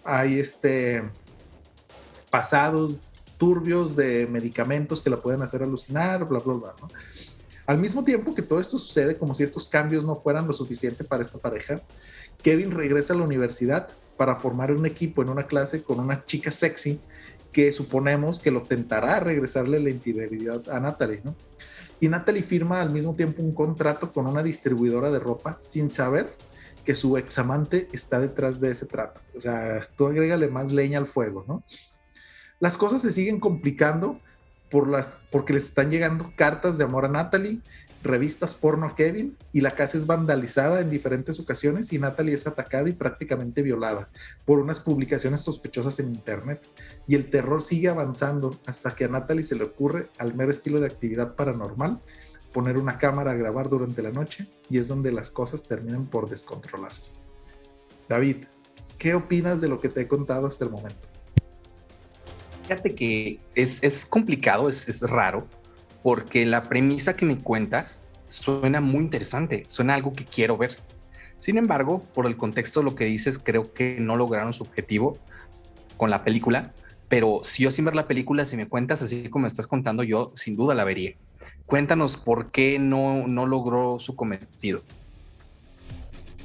hay 0.04 0.38
este 0.38 1.02
pasados 2.30 3.14
turbios 3.38 3.96
de 3.96 4.26
medicamentos 4.26 5.02
que 5.02 5.10
la 5.10 5.20
pueden 5.20 5.42
hacer 5.42 5.62
alucinar, 5.62 6.26
bla, 6.26 6.38
bla, 6.38 6.54
bla, 6.54 6.72
¿no? 6.80 6.88
Al 7.66 7.78
mismo 7.78 8.04
tiempo 8.04 8.34
que 8.34 8.42
todo 8.42 8.60
esto 8.60 8.78
sucede, 8.78 9.18
como 9.18 9.34
si 9.34 9.42
estos 9.42 9.66
cambios 9.66 10.04
no 10.04 10.14
fueran 10.14 10.46
lo 10.46 10.52
suficiente 10.52 11.02
para 11.02 11.22
esta 11.22 11.38
pareja, 11.38 11.82
Kevin 12.42 12.70
regresa 12.70 13.12
a 13.12 13.16
la 13.16 13.24
universidad 13.24 13.88
para 14.16 14.36
formar 14.36 14.70
un 14.70 14.86
equipo 14.86 15.20
en 15.22 15.30
una 15.30 15.46
clase 15.46 15.82
con 15.82 15.98
una 15.98 16.24
chica 16.24 16.52
sexy 16.52 17.00
que 17.52 17.72
suponemos 17.72 18.38
que 18.38 18.50
lo 18.50 18.62
tentará 18.62 19.16
a 19.16 19.20
regresarle 19.20 19.80
la 19.80 19.90
infidelidad 19.90 20.68
a 20.68 20.78
Natalie, 20.78 21.22
¿no? 21.24 21.34
Y 21.98 22.08
Natalie 22.08 22.42
firma 22.42 22.80
al 22.80 22.90
mismo 22.90 23.14
tiempo 23.14 23.42
un 23.42 23.54
contrato 23.54 24.12
con 24.12 24.26
una 24.26 24.42
distribuidora 24.42 25.10
de 25.10 25.18
ropa 25.18 25.56
sin 25.60 25.90
saber 25.90 26.34
que 26.86 26.94
su 26.94 27.18
examante 27.18 27.88
está 27.92 28.20
detrás 28.20 28.60
de 28.60 28.70
ese 28.70 28.86
trato. 28.86 29.20
O 29.36 29.40
sea, 29.40 29.86
tú 29.96 30.06
agrégale 30.06 30.48
más 30.48 30.72
leña 30.72 30.98
al 30.98 31.08
fuego, 31.08 31.44
¿no? 31.46 31.64
Las 32.60 32.78
cosas 32.78 33.02
se 33.02 33.12
siguen 33.12 33.40
complicando 33.40 34.20
por 34.70 34.88
las, 34.88 35.20
porque 35.30 35.52
les 35.52 35.64
están 35.64 35.90
llegando 35.90 36.32
cartas 36.36 36.78
de 36.78 36.84
amor 36.84 37.04
a 37.04 37.08
Natalie, 37.08 37.60
revistas 38.04 38.54
porno 38.54 38.86
a 38.86 38.94
Kevin 38.94 39.36
y 39.52 39.62
la 39.62 39.74
casa 39.74 39.98
es 39.98 40.06
vandalizada 40.06 40.80
en 40.80 40.88
diferentes 40.88 41.40
ocasiones 41.40 41.92
y 41.92 41.98
Natalie 41.98 42.34
es 42.34 42.46
atacada 42.46 42.88
y 42.88 42.92
prácticamente 42.92 43.62
violada 43.62 44.08
por 44.44 44.60
unas 44.60 44.78
publicaciones 44.78 45.40
sospechosas 45.40 45.98
en 45.98 46.14
internet. 46.14 46.62
Y 47.08 47.16
el 47.16 47.30
terror 47.30 47.62
sigue 47.62 47.88
avanzando 47.88 48.60
hasta 48.64 48.94
que 48.94 49.06
a 49.06 49.08
Natalie 49.08 49.42
se 49.42 49.56
le 49.56 49.64
ocurre, 49.64 50.08
al 50.18 50.34
mero 50.34 50.52
estilo 50.52 50.80
de 50.80 50.86
actividad 50.86 51.34
paranormal, 51.34 52.00
poner 52.56 52.78
una 52.78 52.96
cámara 52.96 53.32
a 53.32 53.34
grabar 53.34 53.68
durante 53.68 54.00
la 54.00 54.10
noche 54.10 54.46
y 54.70 54.78
es 54.78 54.88
donde 54.88 55.12
las 55.12 55.30
cosas 55.30 55.64
terminan 55.64 56.06
por 56.06 56.26
descontrolarse. 56.26 57.10
David, 58.08 58.46
¿qué 58.96 59.14
opinas 59.14 59.60
de 59.60 59.68
lo 59.68 59.78
que 59.78 59.90
te 59.90 60.00
he 60.00 60.08
contado 60.08 60.46
hasta 60.46 60.64
el 60.64 60.70
momento? 60.70 61.06
Fíjate 62.62 62.94
que 62.94 63.40
es, 63.54 64.06
complicado, 64.06 64.70
es, 64.70 64.88
es 64.88 65.02
raro, 65.02 65.46
porque 66.02 66.46
la 66.46 66.62
premisa 66.62 67.14
que 67.14 67.26
me 67.26 67.36
cuentas 67.36 68.06
suena 68.28 68.80
muy 68.80 69.00
interesante, 69.00 69.64
suena 69.68 69.92
algo 69.92 70.14
que 70.14 70.24
quiero 70.24 70.56
ver. 70.56 70.78
Sin 71.36 71.58
embargo, 71.58 72.04
por 72.14 72.24
el 72.24 72.38
contexto 72.38 72.80
de 72.80 72.84
lo 72.84 72.94
que 72.94 73.04
dices, 73.04 73.38
creo 73.38 73.74
que 73.74 73.98
no 74.00 74.16
lograron 74.16 74.54
su 74.54 74.62
objetivo 74.62 75.18
con 75.98 76.08
la 76.08 76.24
película, 76.24 76.72
pero 77.10 77.42
si 77.44 77.64
yo 77.64 77.70
sin 77.70 77.84
ver 77.84 77.94
la 77.94 78.08
película, 78.08 78.46
si 78.46 78.56
me 78.56 78.66
cuentas 78.66 79.02
así 79.02 79.28
como 79.28 79.42
me 79.42 79.48
estás 79.48 79.66
contando, 79.66 80.04
yo 80.04 80.32
sin 80.34 80.56
duda 80.56 80.74
la 80.74 80.84
vería. 80.84 81.16
Cuéntanos 81.66 82.16
por 82.16 82.50
qué 82.50 82.78
no, 82.78 83.26
no 83.26 83.46
logró 83.46 83.98
su 83.98 84.14
cometido. 84.14 84.82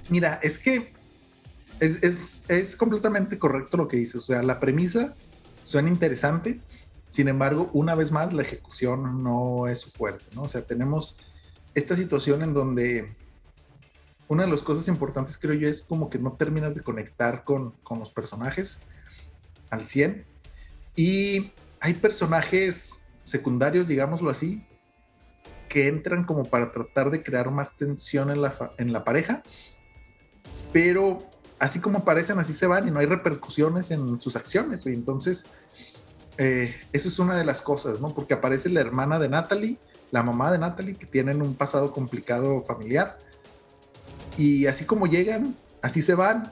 Mira, 0.09 0.39
es 0.41 0.59
que 0.59 0.93
es, 1.79 2.03
es, 2.03 2.43
es, 2.47 2.75
completamente 2.75 3.39
correcto 3.39 3.77
lo 3.77 3.87
que 3.87 3.97
dices. 3.97 4.15
O 4.15 4.21
sea, 4.21 4.43
la 4.43 4.59
premisa 4.59 5.15
suena 5.63 5.89
interesante. 5.89 6.59
Sin 7.09 7.27
embargo, 7.27 7.69
una 7.73 7.95
vez 7.95 8.11
más, 8.11 8.33
la 8.33 8.41
ejecución 8.41 9.23
no 9.23 9.67
es 9.67 9.81
su 9.81 9.91
fuerte, 9.91 10.25
¿no? 10.33 10.43
O 10.43 10.47
sea, 10.47 10.61
tenemos 10.61 11.19
esta 11.73 11.95
situación 11.95 12.41
en 12.41 12.53
donde 12.53 13.15
una 14.27 14.45
de 14.45 14.51
las 14.51 14.61
cosas 14.61 14.87
importantes, 14.87 15.37
creo 15.37 15.55
yo, 15.55 15.67
es 15.67 15.83
como 15.83 16.09
que 16.09 16.17
no 16.17 16.33
terminas 16.33 16.73
de 16.73 16.81
conectar 16.81 17.43
con, 17.43 17.71
con 17.83 17.99
los 17.99 18.11
personajes 18.11 18.83
al 19.69 19.83
100. 19.83 20.25
Y 20.95 21.51
hay 21.79 21.95
personajes 21.95 23.07
secundarios, 23.23 23.87
digámoslo 23.87 24.29
así, 24.29 24.65
que 25.71 25.87
entran 25.87 26.25
como 26.25 26.43
para 26.43 26.69
tratar 26.73 27.11
de 27.11 27.23
crear 27.23 27.49
más 27.49 27.77
tensión 27.77 28.29
en 28.29 28.41
la, 28.41 28.73
en 28.77 28.91
la 28.91 29.05
pareja, 29.05 29.41
pero 30.73 31.19
así 31.59 31.79
como 31.79 31.99
aparecen, 31.99 32.39
así 32.39 32.53
se 32.53 32.67
van 32.67 32.89
y 32.89 32.91
no 32.91 32.99
hay 32.99 33.05
repercusiones 33.05 33.89
en 33.89 34.19
sus 34.19 34.35
acciones. 34.35 34.85
Y 34.85 34.89
entonces, 34.89 35.45
eh, 36.37 36.75
eso 36.91 37.07
es 37.07 37.19
una 37.19 37.37
de 37.37 37.45
las 37.45 37.61
cosas, 37.61 38.01
¿no? 38.01 38.13
Porque 38.13 38.33
aparece 38.33 38.67
la 38.67 38.81
hermana 38.81 39.17
de 39.17 39.29
Natalie, 39.29 39.77
la 40.11 40.23
mamá 40.23 40.51
de 40.51 40.57
Natalie, 40.57 40.95
que 40.95 41.05
tienen 41.05 41.41
un 41.41 41.55
pasado 41.55 41.93
complicado 41.93 42.61
familiar. 42.63 43.17
Y 44.37 44.65
así 44.65 44.83
como 44.83 45.07
llegan, 45.07 45.55
así 45.81 46.01
se 46.01 46.15
van. 46.15 46.51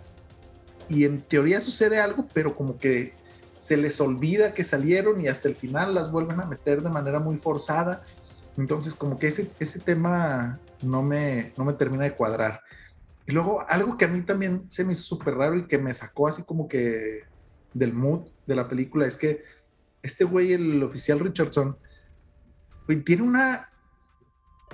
Y 0.87 1.03
en 1.03 1.21
teoría 1.23 1.59
sucede 1.59 1.99
algo, 1.99 2.25
pero 2.33 2.55
como 2.55 2.77
que 2.77 3.13
se 3.59 3.75
les 3.75 3.99
olvida 3.99 4.53
que 4.53 4.63
salieron 4.63 5.19
y 5.19 5.27
hasta 5.27 5.49
el 5.49 5.57
final 5.57 5.93
las 5.93 6.09
vuelven 6.09 6.39
a 6.39 6.45
meter 6.45 6.81
de 6.81 6.89
manera 6.89 7.19
muy 7.19 7.35
forzada. 7.35 8.03
Entonces, 8.59 8.93
como 8.93 9.17
que 9.17 9.27
ese, 9.27 9.49
ese 9.59 9.79
tema 9.79 10.59
no 10.81 11.01
me, 11.01 11.53
no 11.57 11.63
me 11.63 11.73
termina 11.73 12.03
de 12.03 12.13
cuadrar. 12.13 12.61
Y 13.25 13.31
luego, 13.31 13.63
algo 13.69 13.95
que 13.97 14.05
a 14.05 14.09
mí 14.09 14.21
también 14.21 14.65
se 14.69 14.83
me 14.83 14.91
hizo 14.91 15.03
súper 15.03 15.35
raro 15.35 15.57
y 15.57 15.65
que 15.65 15.77
me 15.77 15.93
sacó 15.93 16.27
así 16.27 16.43
como 16.43 16.67
que 16.67 17.23
del 17.73 17.93
mood 17.93 18.27
de 18.45 18.55
la 18.55 18.67
película 18.67 19.07
es 19.07 19.15
que 19.15 19.43
este 20.01 20.25
güey, 20.25 20.53
el 20.53 20.83
oficial 20.83 21.19
Richardson, 21.19 21.77
güey, 22.85 23.01
tiene 23.01 23.23
una, 23.23 23.71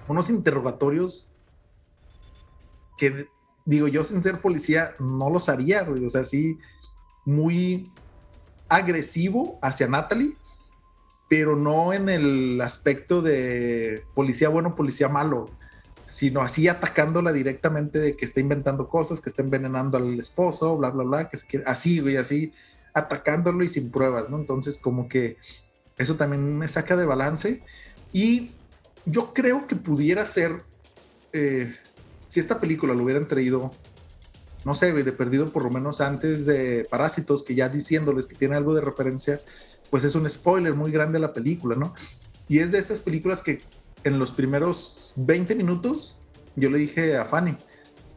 unos 0.07 0.31
interrogatorios 0.31 1.31
que, 2.97 3.27
digo, 3.65 3.88
yo 3.88 4.03
sin 4.03 4.23
ser 4.23 4.41
policía 4.41 4.95
no 4.99 5.29
los 5.29 5.47
haría, 5.47 5.83
güey. 5.83 6.03
O 6.05 6.09
sea, 6.09 6.23
sí, 6.23 6.57
muy 7.23 7.91
agresivo 8.67 9.59
hacia 9.61 9.88
Natalie, 9.88 10.38
pero 11.28 11.55
no 11.55 11.93
en 11.93 12.09
el 12.09 12.61
aspecto 12.61 13.21
de 13.21 14.03
policía 14.13 14.49
bueno, 14.49 14.76
policía 14.76 15.09
malo, 15.09 15.49
sino 16.05 16.41
así 16.41 16.67
atacándola 16.67 17.32
directamente 17.34 17.99
de 17.99 18.15
que 18.15 18.26
está 18.26 18.39
inventando 18.39 18.88
cosas, 18.88 19.21
que 19.21 19.30
está 19.30 19.41
envenenando 19.41 19.97
al 19.97 20.19
esposo, 20.19 20.78
bla, 20.78 20.89
bla, 20.91 21.03
bla, 21.03 21.30
que, 21.30 21.38
que 21.47 21.63
así, 21.65 21.99
güey, 21.99 22.17
así 22.17 22.53
atacándolo 22.93 23.63
y 23.63 23.69
sin 23.69 23.91
pruebas, 23.91 24.30
¿no? 24.30 24.38
Entonces, 24.38 24.78
como 24.78 25.09
que 25.09 25.38
eso 25.97 26.15
también 26.15 26.57
me 26.57 26.67
saca 26.67 26.95
de 26.95 27.05
balance 27.05 27.61
y 28.13 28.51
yo 29.05 29.34
creo 29.34 29.67
que 29.67 29.76
pudiera 29.76 30.26
ser, 30.26 30.63
eh, 31.34 31.76
si 32.28 32.39
esta 32.39 32.59
película 32.59 32.93
lo 32.93 33.03
hubieran 33.03 33.28
traído 33.28 33.71
no 34.65 34.73
sé, 34.73 34.91
de 34.91 35.11
perdido 35.11 35.51
por 35.51 35.63
lo 35.63 35.69
menos 35.69 36.01
antes 36.01 36.45
de 36.45 36.88
Parásitos, 36.89 37.43
que 37.43 37.53
ya 37.53 37.69
diciéndoles 37.69 38.26
que 38.26 38.36
tiene 38.36 38.55
algo 38.55 38.73
de 38.73 38.82
referencia, 38.82 39.39
pues 39.89 40.03
es 40.03 40.15
un 40.15 40.29
spoiler 40.29 40.73
muy 40.73 40.91
grande 40.91 41.19
la 41.19 41.33
película, 41.33 41.75
¿no? 41.75 41.93
Y 42.47 42.59
es 42.59 42.71
de 42.71 42.79
estas 42.79 42.99
películas 42.99 43.41
que 43.41 43.61
en 44.03 44.19
los 44.19 44.31
primeros 44.31 45.13
20 45.17 45.55
minutos 45.55 46.19
yo 46.55 46.69
le 46.69 46.77
dije 46.79 47.17
a 47.17 47.25
Fanny, 47.25 47.57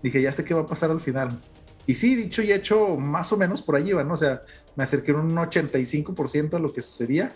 dije, 0.02 0.22
ya 0.22 0.32
sé 0.32 0.44
qué 0.44 0.54
va 0.54 0.62
a 0.62 0.66
pasar 0.66 0.90
al 0.90 1.00
final. 1.00 1.40
Y 1.86 1.94
sí, 1.94 2.14
dicho 2.14 2.42
y 2.42 2.52
hecho, 2.52 2.96
más 2.96 3.32
o 3.32 3.38
menos 3.38 3.62
por 3.62 3.74
allí 3.74 3.92
van, 3.92 4.08
¿no? 4.08 4.14
O 4.14 4.18
sea, 4.18 4.42
me 4.76 4.84
acerqué 4.84 5.12
un 5.12 5.34
85% 5.34 6.54
a 6.54 6.58
lo 6.58 6.72
que 6.72 6.82
sucedía, 6.82 7.34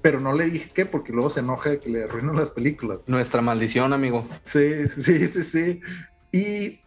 pero 0.00 0.20
no 0.20 0.32
le 0.32 0.48
dije 0.48 0.70
qué, 0.72 0.86
porque 0.86 1.12
luego 1.12 1.28
se 1.28 1.40
enoja 1.40 1.70
de 1.70 1.80
que 1.80 1.90
le 1.90 2.04
arruinan 2.04 2.36
las 2.36 2.52
películas. 2.52 3.02
Nuestra 3.08 3.42
maldición, 3.42 3.92
amigo. 3.92 4.28
Sí, 4.44 4.88
sí, 4.88 5.26
sí, 5.26 5.42
sí. 5.42 5.80
Y 6.32 6.80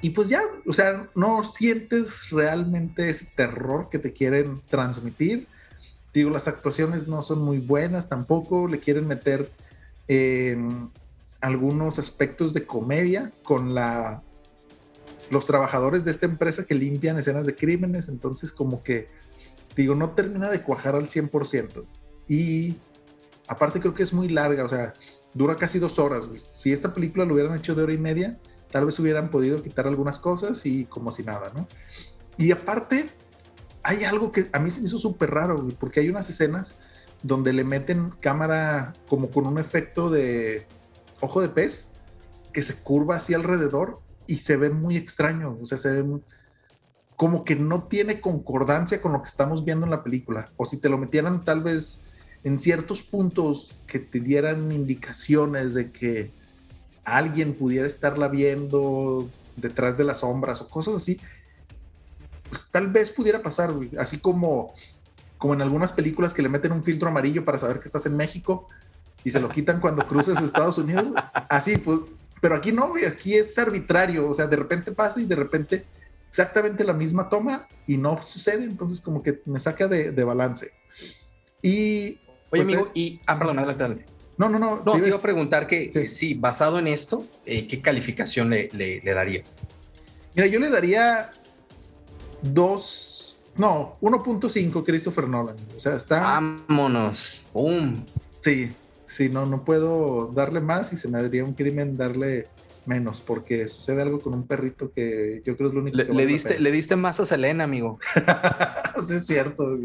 y 0.00 0.10
pues 0.10 0.28
ya, 0.28 0.42
o 0.66 0.72
sea, 0.72 1.08
no 1.14 1.44
sientes 1.44 2.30
realmente 2.30 3.10
ese 3.10 3.26
terror 3.36 3.88
que 3.90 3.98
te 3.98 4.12
quieren 4.12 4.62
transmitir. 4.68 5.46
Digo, 6.12 6.30
las 6.30 6.48
actuaciones 6.48 7.08
no 7.08 7.22
son 7.22 7.42
muy 7.42 7.58
buenas 7.58 8.08
tampoco, 8.08 8.66
le 8.68 8.80
quieren 8.80 9.06
meter 9.06 9.50
algunos 11.40 11.98
aspectos 11.98 12.54
de 12.54 12.64
comedia 12.66 13.32
con 13.42 13.74
la 13.74 14.22
los 15.30 15.46
trabajadores 15.46 16.04
de 16.04 16.10
esta 16.10 16.26
empresa 16.26 16.64
que 16.64 16.74
limpian 16.74 17.18
escenas 17.18 17.46
de 17.46 17.54
crímenes, 17.54 18.08
entonces 18.08 18.52
como 18.52 18.82
que, 18.82 19.08
digo, 19.76 19.94
no 19.94 20.10
termina 20.10 20.50
de 20.50 20.62
cuajar 20.62 20.94
al 20.94 21.08
100%. 21.08 21.84
Y 22.28 22.76
aparte 23.46 23.80
creo 23.80 23.94
que 23.94 24.02
es 24.02 24.12
muy 24.12 24.28
larga, 24.28 24.64
o 24.64 24.68
sea, 24.68 24.94
dura 25.34 25.56
casi 25.56 25.78
dos 25.78 25.98
horas. 25.98 26.22
Si 26.52 26.72
esta 26.72 26.94
película 26.94 27.24
lo 27.24 27.34
hubieran 27.34 27.56
hecho 27.56 27.74
de 27.74 27.82
hora 27.82 27.92
y 27.92 27.98
media, 27.98 28.38
tal 28.70 28.86
vez 28.86 28.98
hubieran 28.98 29.30
podido 29.30 29.62
quitar 29.62 29.86
algunas 29.86 30.18
cosas 30.18 30.64
y 30.66 30.84
como 30.84 31.10
si 31.10 31.22
nada, 31.22 31.52
¿no? 31.54 31.66
Y 32.36 32.52
aparte, 32.52 33.10
hay 33.82 34.04
algo 34.04 34.32
que 34.32 34.48
a 34.52 34.58
mí 34.58 34.70
se 34.70 34.80
me 34.80 34.86
hizo 34.86 34.98
súper 34.98 35.30
raro, 35.30 35.66
porque 35.80 36.00
hay 36.00 36.08
unas 36.08 36.28
escenas 36.28 36.76
donde 37.22 37.52
le 37.52 37.64
meten 37.64 38.10
cámara 38.20 38.92
como 39.08 39.30
con 39.30 39.46
un 39.46 39.58
efecto 39.58 40.08
de 40.10 40.66
ojo 41.20 41.40
de 41.40 41.48
pez 41.48 41.90
que 42.52 42.62
se 42.62 42.82
curva 42.82 43.16
así 43.16 43.34
alrededor 43.34 44.00
y 44.26 44.36
se 44.36 44.56
ve 44.56 44.70
muy 44.70 44.96
extraño, 44.96 45.58
o 45.60 45.66
sea, 45.66 45.78
se 45.78 46.02
ve 46.02 46.20
como 47.16 47.44
que 47.44 47.56
no 47.56 47.84
tiene 47.84 48.20
concordancia 48.20 49.02
con 49.02 49.12
lo 49.12 49.22
que 49.22 49.28
estamos 49.28 49.64
viendo 49.64 49.84
en 49.84 49.90
la 49.90 50.04
película, 50.04 50.52
o 50.56 50.64
si 50.64 50.76
te 50.76 50.88
lo 50.88 50.98
metieran 50.98 51.44
tal 51.44 51.62
vez 51.62 52.04
en 52.44 52.58
ciertos 52.58 53.02
puntos 53.02 53.76
que 53.86 53.98
te 53.98 54.20
dieran 54.20 54.70
indicaciones 54.70 55.74
de 55.74 55.90
que 55.90 56.37
alguien 57.16 57.54
pudiera 57.54 57.86
estarla 57.86 58.28
viendo 58.28 59.28
detrás 59.56 59.96
de 59.96 60.04
las 60.04 60.20
sombras 60.20 60.60
o 60.60 60.68
cosas 60.68 60.94
así, 60.94 61.20
pues 62.48 62.70
tal 62.70 62.88
vez 62.88 63.10
pudiera 63.10 63.42
pasar, 63.42 63.72
Así 63.98 64.18
como, 64.18 64.72
como 65.36 65.54
en 65.54 65.62
algunas 65.62 65.92
películas 65.92 66.34
que 66.34 66.42
le 66.42 66.48
meten 66.48 66.72
un 66.72 66.82
filtro 66.82 67.08
amarillo 67.08 67.44
para 67.44 67.58
saber 67.58 67.80
que 67.80 67.86
estás 67.86 68.06
en 68.06 68.16
México 68.16 68.68
y 69.24 69.30
se 69.30 69.40
lo 69.40 69.48
quitan 69.48 69.80
cuando 69.80 70.06
cruzas 70.06 70.42
Estados 70.42 70.78
Unidos. 70.78 71.08
Así, 71.48 71.76
pues, 71.76 72.00
pero 72.40 72.54
aquí 72.54 72.72
no, 72.72 72.94
aquí 73.06 73.34
es 73.34 73.58
arbitrario, 73.58 74.28
o 74.28 74.34
sea, 74.34 74.46
de 74.46 74.56
repente 74.56 74.92
pasa 74.92 75.20
y 75.20 75.24
de 75.24 75.34
repente 75.34 75.84
exactamente 76.28 76.84
la 76.84 76.92
misma 76.92 77.28
toma 77.28 77.66
y 77.86 77.96
no 77.96 78.22
sucede, 78.22 78.64
entonces 78.64 79.00
como 79.00 79.22
que 79.22 79.42
me 79.44 79.58
saca 79.58 79.88
de, 79.88 80.24
balance. 80.24 80.70
Y... 81.62 82.20
Oye, 82.50 82.62
pues, 82.62 82.62
amigo, 82.62 82.86
eh, 82.86 82.90
y... 82.94 83.20
Ah, 83.26 83.36
perdón, 83.36 83.58
adelante. 83.58 84.17
No, 84.38 84.48
no, 84.48 84.58
no. 84.58 84.82
No, 84.84 84.92
te 84.92 85.08
iba 85.08 85.16
a 85.16 85.20
preguntar 85.20 85.66
que, 85.66 86.08
sí. 86.08 86.34
basado 86.34 86.78
en 86.78 86.86
esto, 86.86 87.26
eh, 87.44 87.66
¿qué 87.66 87.82
calificación 87.82 88.50
le, 88.50 88.70
le, 88.72 89.12
darías? 89.12 89.60
Mira, 90.34 90.46
yo 90.46 90.60
le 90.60 90.70
daría 90.70 91.32
dos, 92.40 93.40
no, 93.56 93.96
1.5 94.00 94.84
Christopher 94.84 95.28
Nolan. 95.28 95.56
O 95.76 95.80
sea, 95.80 95.96
está. 95.96 96.20
Vámonos. 96.20 97.48
¡Pum! 97.52 98.04
Sí, 98.38 98.70
sí, 99.06 99.28
no, 99.28 99.44
no 99.44 99.64
puedo 99.64 100.30
darle 100.32 100.60
más 100.60 100.92
y 100.92 100.96
se 100.96 101.08
me 101.08 101.20
daría 101.20 101.44
un 101.44 101.54
crimen 101.54 101.96
darle 101.96 102.46
menos, 102.86 103.20
porque 103.20 103.66
sucede 103.68 104.02
algo 104.02 104.20
con 104.20 104.34
un 104.34 104.46
perrito 104.46 104.92
que 104.92 105.42
yo 105.44 105.56
creo 105.56 105.68
es 105.68 105.74
lo 105.74 105.80
único 105.82 105.96
le, 105.96 106.06
que 106.06 106.12
le 106.12 106.26
diste, 106.26 106.58
le 106.58 106.70
diste 106.70 106.96
más 106.96 107.18
a 107.20 107.26
Selena, 107.26 107.64
amigo. 107.64 107.98
sí, 109.06 109.14
es 109.14 109.26
cierto. 109.26 109.76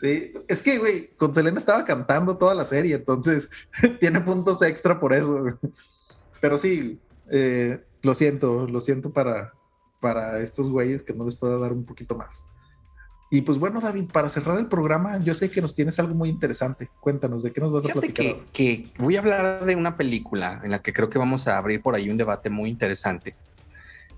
Sí, 0.00 0.32
es 0.48 0.62
que, 0.62 0.78
güey, 0.78 1.08
con 1.18 1.34
Selena 1.34 1.58
estaba 1.58 1.84
cantando 1.84 2.38
toda 2.38 2.54
la 2.54 2.64
serie, 2.64 2.94
entonces 2.94 3.50
tiene 4.00 4.20
puntos 4.22 4.62
extra 4.62 4.98
por 4.98 5.12
eso. 5.12 5.58
Pero 6.40 6.56
sí, 6.56 6.98
eh, 7.30 7.84
lo 8.00 8.14
siento, 8.14 8.66
lo 8.66 8.80
siento 8.80 9.12
para, 9.12 9.52
para 10.00 10.40
estos 10.40 10.70
güeyes 10.70 11.02
que 11.02 11.12
no 11.12 11.26
les 11.26 11.36
pueda 11.36 11.58
dar 11.58 11.72
un 11.72 11.84
poquito 11.84 12.14
más. 12.14 12.46
Y 13.30 13.42
pues 13.42 13.58
bueno, 13.58 13.78
David, 13.78 14.06
para 14.10 14.30
cerrar 14.30 14.58
el 14.58 14.66
programa, 14.66 15.18
yo 15.22 15.34
sé 15.34 15.50
que 15.50 15.60
nos 15.60 15.74
tienes 15.74 15.98
algo 15.98 16.14
muy 16.14 16.30
interesante. 16.30 16.88
Cuéntanos, 17.00 17.42
¿de 17.42 17.52
qué 17.52 17.60
nos 17.60 17.70
vas 17.70 17.84
a 17.84 17.88
platicar? 17.88 18.36
Que, 18.52 18.90
que 18.90 18.92
voy 18.98 19.16
a 19.16 19.20
hablar 19.20 19.66
de 19.66 19.76
una 19.76 19.98
película 19.98 20.62
en 20.64 20.70
la 20.70 20.80
que 20.82 20.94
creo 20.94 21.10
que 21.10 21.18
vamos 21.18 21.46
a 21.46 21.58
abrir 21.58 21.82
por 21.82 21.94
ahí 21.94 22.08
un 22.08 22.16
debate 22.16 22.48
muy 22.48 22.70
interesante. 22.70 23.36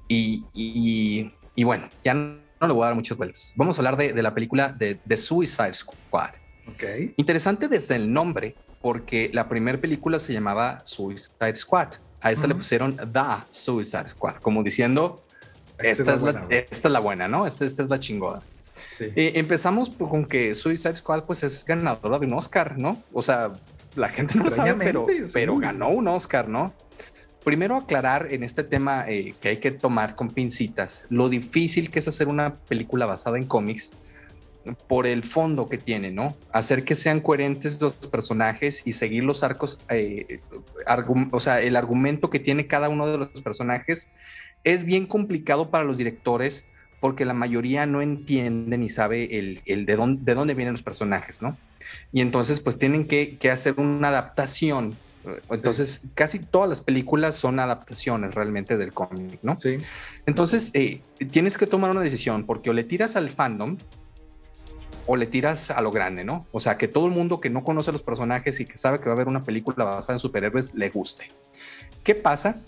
Y, 0.07 0.45
y, 0.55 1.35
y 1.57 1.64
bueno, 1.64 1.89
ya 2.05 2.14
no 2.63 2.69
le 2.69 2.75
voy 2.75 2.85
a 2.85 2.87
dar 2.87 2.95
muchas 2.95 3.19
vueltas. 3.19 3.53
Vamos 3.57 3.77
a 3.77 3.81
hablar 3.81 3.97
de, 3.97 4.23
la 4.23 4.33
película 4.33 4.69
de, 4.69 4.95
The 5.07 5.17
Suicide 5.17 5.75
Squad. 5.75 6.31
Okay. 6.75 7.13
Interesante 7.17 7.69
desde 7.69 7.97
el 7.97 8.13
nombre, 8.13 8.55
porque 8.81 9.31
la 9.33 9.49
primera 9.49 9.81
película 9.81 10.19
se 10.19 10.33
llamaba 10.33 10.81
Suicide 10.85 11.57
Squad. 11.57 11.89
A 12.21 12.31
esta 12.31 12.47
le 12.47 12.55
pusieron 12.55 12.97
The 12.97 13.45
Suicide 13.51 14.09
Squad, 14.09 14.37
como 14.37 14.63
diciendo, 14.63 15.25
esta, 15.79 16.15
es, 16.15 16.85
la, 16.85 17.01
buena, 17.01 17.27
¿no? 17.27 17.47
Esta, 17.47 17.65
esta 17.65 17.83
es 17.83 17.91
la 17.91 17.99
chingona. 17.99 18.41
Sí. 18.89 19.07
Eh, 19.17 19.33
empezamos 19.35 19.91
con 19.91 20.25
que 20.25 20.55
Suicide 20.55 20.97
Squad 20.97 21.25
pues 21.25 21.43
es 21.43 21.65
ganadora 21.65 22.21
de 22.21 22.27
un 22.27 22.35
Oscar, 22.35 22.79
¿no? 22.79 23.03
O 23.13 23.23
sea, 23.23 23.53
la 23.97 24.09
gente 24.11 24.37
no 24.37 24.45
lo 24.45 24.51
sabe, 24.53 24.75
pero, 24.75 25.07
pero 25.33 25.57
ganó 25.57 25.89
un 25.89 26.07
Oscar, 26.07 26.49
¿no? 26.49 26.73
Primero 27.45 27.76
aclarar 27.76 28.28
en 28.32 28.45
este 28.45 28.64
tema 28.64 29.09
eh, 29.09 29.34
que 29.40 29.49
hay 29.49 29.57
que 29.59 29.70
tomar 29.70 30.14
con 30.14 30.30
pincitas 30.30 31.07
lo 31.09 31.28
difícil 31.28 31.90
que 31.90 31.99
es 31.99 32.09
hacer 32.09 32.28
una 32.28 32.55
película 32.55 33.07
basada 33.07 33.38
en 33.38 33.47
cómics 33.47 33.93
por 34.86 35.07
el 35.07 35.24
fondo 35.24 35.68
que 35.68 35.78
tiene, 35.78 36.12
¿no? 36.12 36.36
Hacer 36.53 36.84
que 36.84 36.95
sean 36.95 37.20
coherentes 37.20 37.80
los 37.80 37.95
personajes 37.95 38.86
y 38.86 38.93
seguir 38.93 39.24
los 39.24 39.43
arcos, 39.43 39.80
eh, 39.88 40.40
o 41.32 41.40
sea, 41.40 41.61
el 41.61 41.74
argumento 41.74 42.30
que 42.30 42.38
tiene 42.38 42.68
cada 42.68 42.88
uno 42.88 43.07
de 43.07 43.18
los 43.18 43.43
personajes 43.43 44.12
es 44.64 44.84
bien 44.84 45.07
complicado 45.07 45.70
para 45.70 45.84
los 45.84 45.97
directores 45.97 46.68
porque 47.01 47.24
la 47.24 47.34
mayoría 47.34 47.84
no 47.86 48.01
entiende 48.01 48.78
ni 48.78 48.88
sabe 48.88 49.36
el, 49.36 49.86
de, 49.86 49.97
dónde, 49.97 50.22
de 50.22 50.34
dónde 50.36 50.55
vienen 50.55 50.74
los 50.74 50.84
personajes, 50.84 51.43
¿no? 51.43 51.57
Y 52.12 52.20
entonces 52.20 52.61
pues 52.61 52.78
tienen 52.78 53.09
que, 53.09 53.36
hacer 53.51 53.74
una 53.78 54.09
adaptación. 54.09 54.97
Entonces 55.51 56.09
casi 56.14 56.41
todas 56.41 56.68
las 56.68 56.81
películas 56.81 57.37
son 57.37 57.61
adaptaciones 57.61 58.35
realmente 58.35 58.77
del 58.77 58.93
cómic, 58.93 59.39
¿no? 59.43 59.59
Sí. 59.61 59.79
Entonces 60.27 60.70
eh, 60.75 61.01
tienes 61.31 61.57
que 61.59 61.66
tomar 61.66 61.91
una 61.91 62.01
decisión 62.01 62.45
porque 62.45 62.70
o 62.70 62.73
le 62.73 62.85
tiras 62.85 63.16
al 63.16 63.31
fandom 63.31 63.77
o 65.07 65.16
le 65.16 65.27
tiras 65.27 65.70
a 65.70 65.81
lo 65.81 65.91
grande, 65.91 66.25
¿no? 66.25 66.47
O 66.53 66.61
sea, 66.61 66.79
que 66.79 66.89
todo 66.89 67.07
el 67.07 67.12
mundo 67.12 67.41
que 67.41 67.51
no 67.51 67.64
conoce 67.64 67.93
los 67.93 68.03
personajes 68.03 68.61
y 68.61 68.64
que 68.64 68.77
sabe 68.77 68.99
que 68.99 69.07
va 69.07 69.12
a 69.12 69.14
haber 69.14 69.29
una 69.29 69.43
película 69.43 69.85
basada 69.85 70.14
en 70.14 70.20
superhéroes 70.20 70.75
le 70.75 70.91
guste. 70.91 71.29
¿Qué 72.05 72.14
pasa 72.14 72.61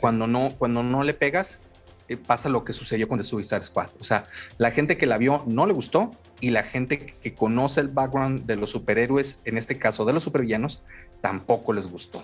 cuando 0.00 0.26
no, 0.26 0.50
cuando 0.58 0.82
no 0.82 1.02
le 1.02 1.14
pegas? 1.14 1.60
Eh, 2.08 2.16
pasa 2.16 2.48
lo 2.48 2.64
que 2.64 2.72
sucedió 2.72 3.08
con 3.08 3.18
The 3.18 3.24
Suicide 3.24 3.62
Squad. 3.62 3.90
O 4.00 4.04
sea, 4.04 4.24
la 4.58 4.70
gente 4.70 4.96
que 4.96 5.06
la 5.06 5.16
vio 5.16 5.44
no 5.46 5.66
le 5.66 5.72
gustó 5.72 6.10
y 6.40 6.50
la 6.50 6.64
gente 6.64 7.14
que 7.22 7.34
conoce 7.34 7.80
el 7.80 7.88
background 7.88 8.46
de 8.46 8.56
los 8.56 8.70
superhéroes, 8.70 9.42
en 9.44 9.58
este 9.58 9.78
caso 9.78 10.04
de 10.04 10.12
los 10.12 10.24
supervillanos, 10.24 10.82
tampoco 11.20 11.72
les 11.72 11.86
gustó. 11.86 12.22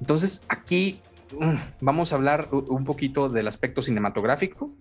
Entonces, 0.00 0.42
aquí 0.48 1.00
mm, 1.38 1.56
vamos 1.80 2.12
a 2.12 2.16
hablar 2.16 2.48
un 2.50 2.84
poquito 2.84 3.28
del 3.28 3.48
aspecto 3.48 3.82
cinematográfico 3.82 4.72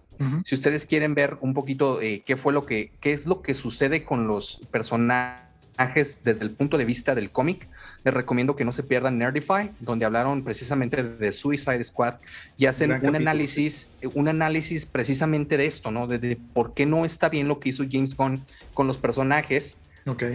si 0.43 0.55
ustedes 0.55 0.85
quieren 0.85 1.15
ver 1.15 1.37
un 1.41 1.53
poquito 1.53 2.01
eh, 2.01 2.23
qué 2.25 2.37
fue 2.37 2.53
lo 2.53 2.65
que, 2.65 2.91
qué 2.99 3.13
es 3.13 3.25
lo 3.25 3.41
que 3.41 3.53
sucede 3.53 4.03
con 4.03 4.27
los 4.27 4.61
personajes 4.71 6.23
desde 6.23 6.43
el 6.43 6.51
punto 6.51 6.77
de 6.77 6.85
vista 6.85 7.15
del 7.15 7.31
cómic, 7.31 7.67
les 8.03 8.13
recomiendo 8.13 8.55
que 8.55 8.65
no 8.65 8.71
se 8.71 8.83
pierdan 8.83 9.17
Nerdify, 9.17 9.71
donde 9.79 10.05
hablaron 10.05 10.43
precisamente 10.43 11.01
de 11.01 11.31
Suicide 11.31 11.83
Squad 11.83 12.15
y 12.57 12.67
hacen 12.67 12.91
un 12.91 13.15
análisis, 13.15 13.91
un 14.13 14.27
análisis 14.27 14.85
precisamente 14.85 15.57
de 15.57 15.65
esto, 15.65 15.91
¿no? 15.91 16.07
De, 16.07 16.37
por 16.53 16.73
qué 16.73 16.85
no 16.85 17.05
está 17.05 17.29
bien 17.29 17.47
lo 17.47 17.59
que 17.59 17.69
hizo 17.69 17.83
James 17.89 18.15
Gunn 18.15 18.43
con 18.73 18.87
los 18.87 18.97
personajes 18.97 19.79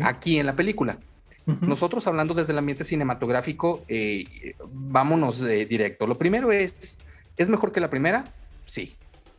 aquí 0.03 0.39
en 0.39 0.47
la 0.47 0.57
película. 0.57 0.99
Nosotros 1.47 2.07
hablando 2.07 2.35
desde 2.35 2.53
el 2.53 2.59
ambiente 2.59 2.83
cinematográfico, 2.83 3.85
eh, 3.89 4.55
vámonos 4.69 5.45
directo. 5.45 6.07
Lo 6.07 6.19
primero 6.19 6.51
es, 6.51 6.99
¿es 7.37 7.49
mejor 7.49 7.71
que 7.71 7.81
la 7.81 7.89
primera? 7.89 8.25
Sí 8.67 8.97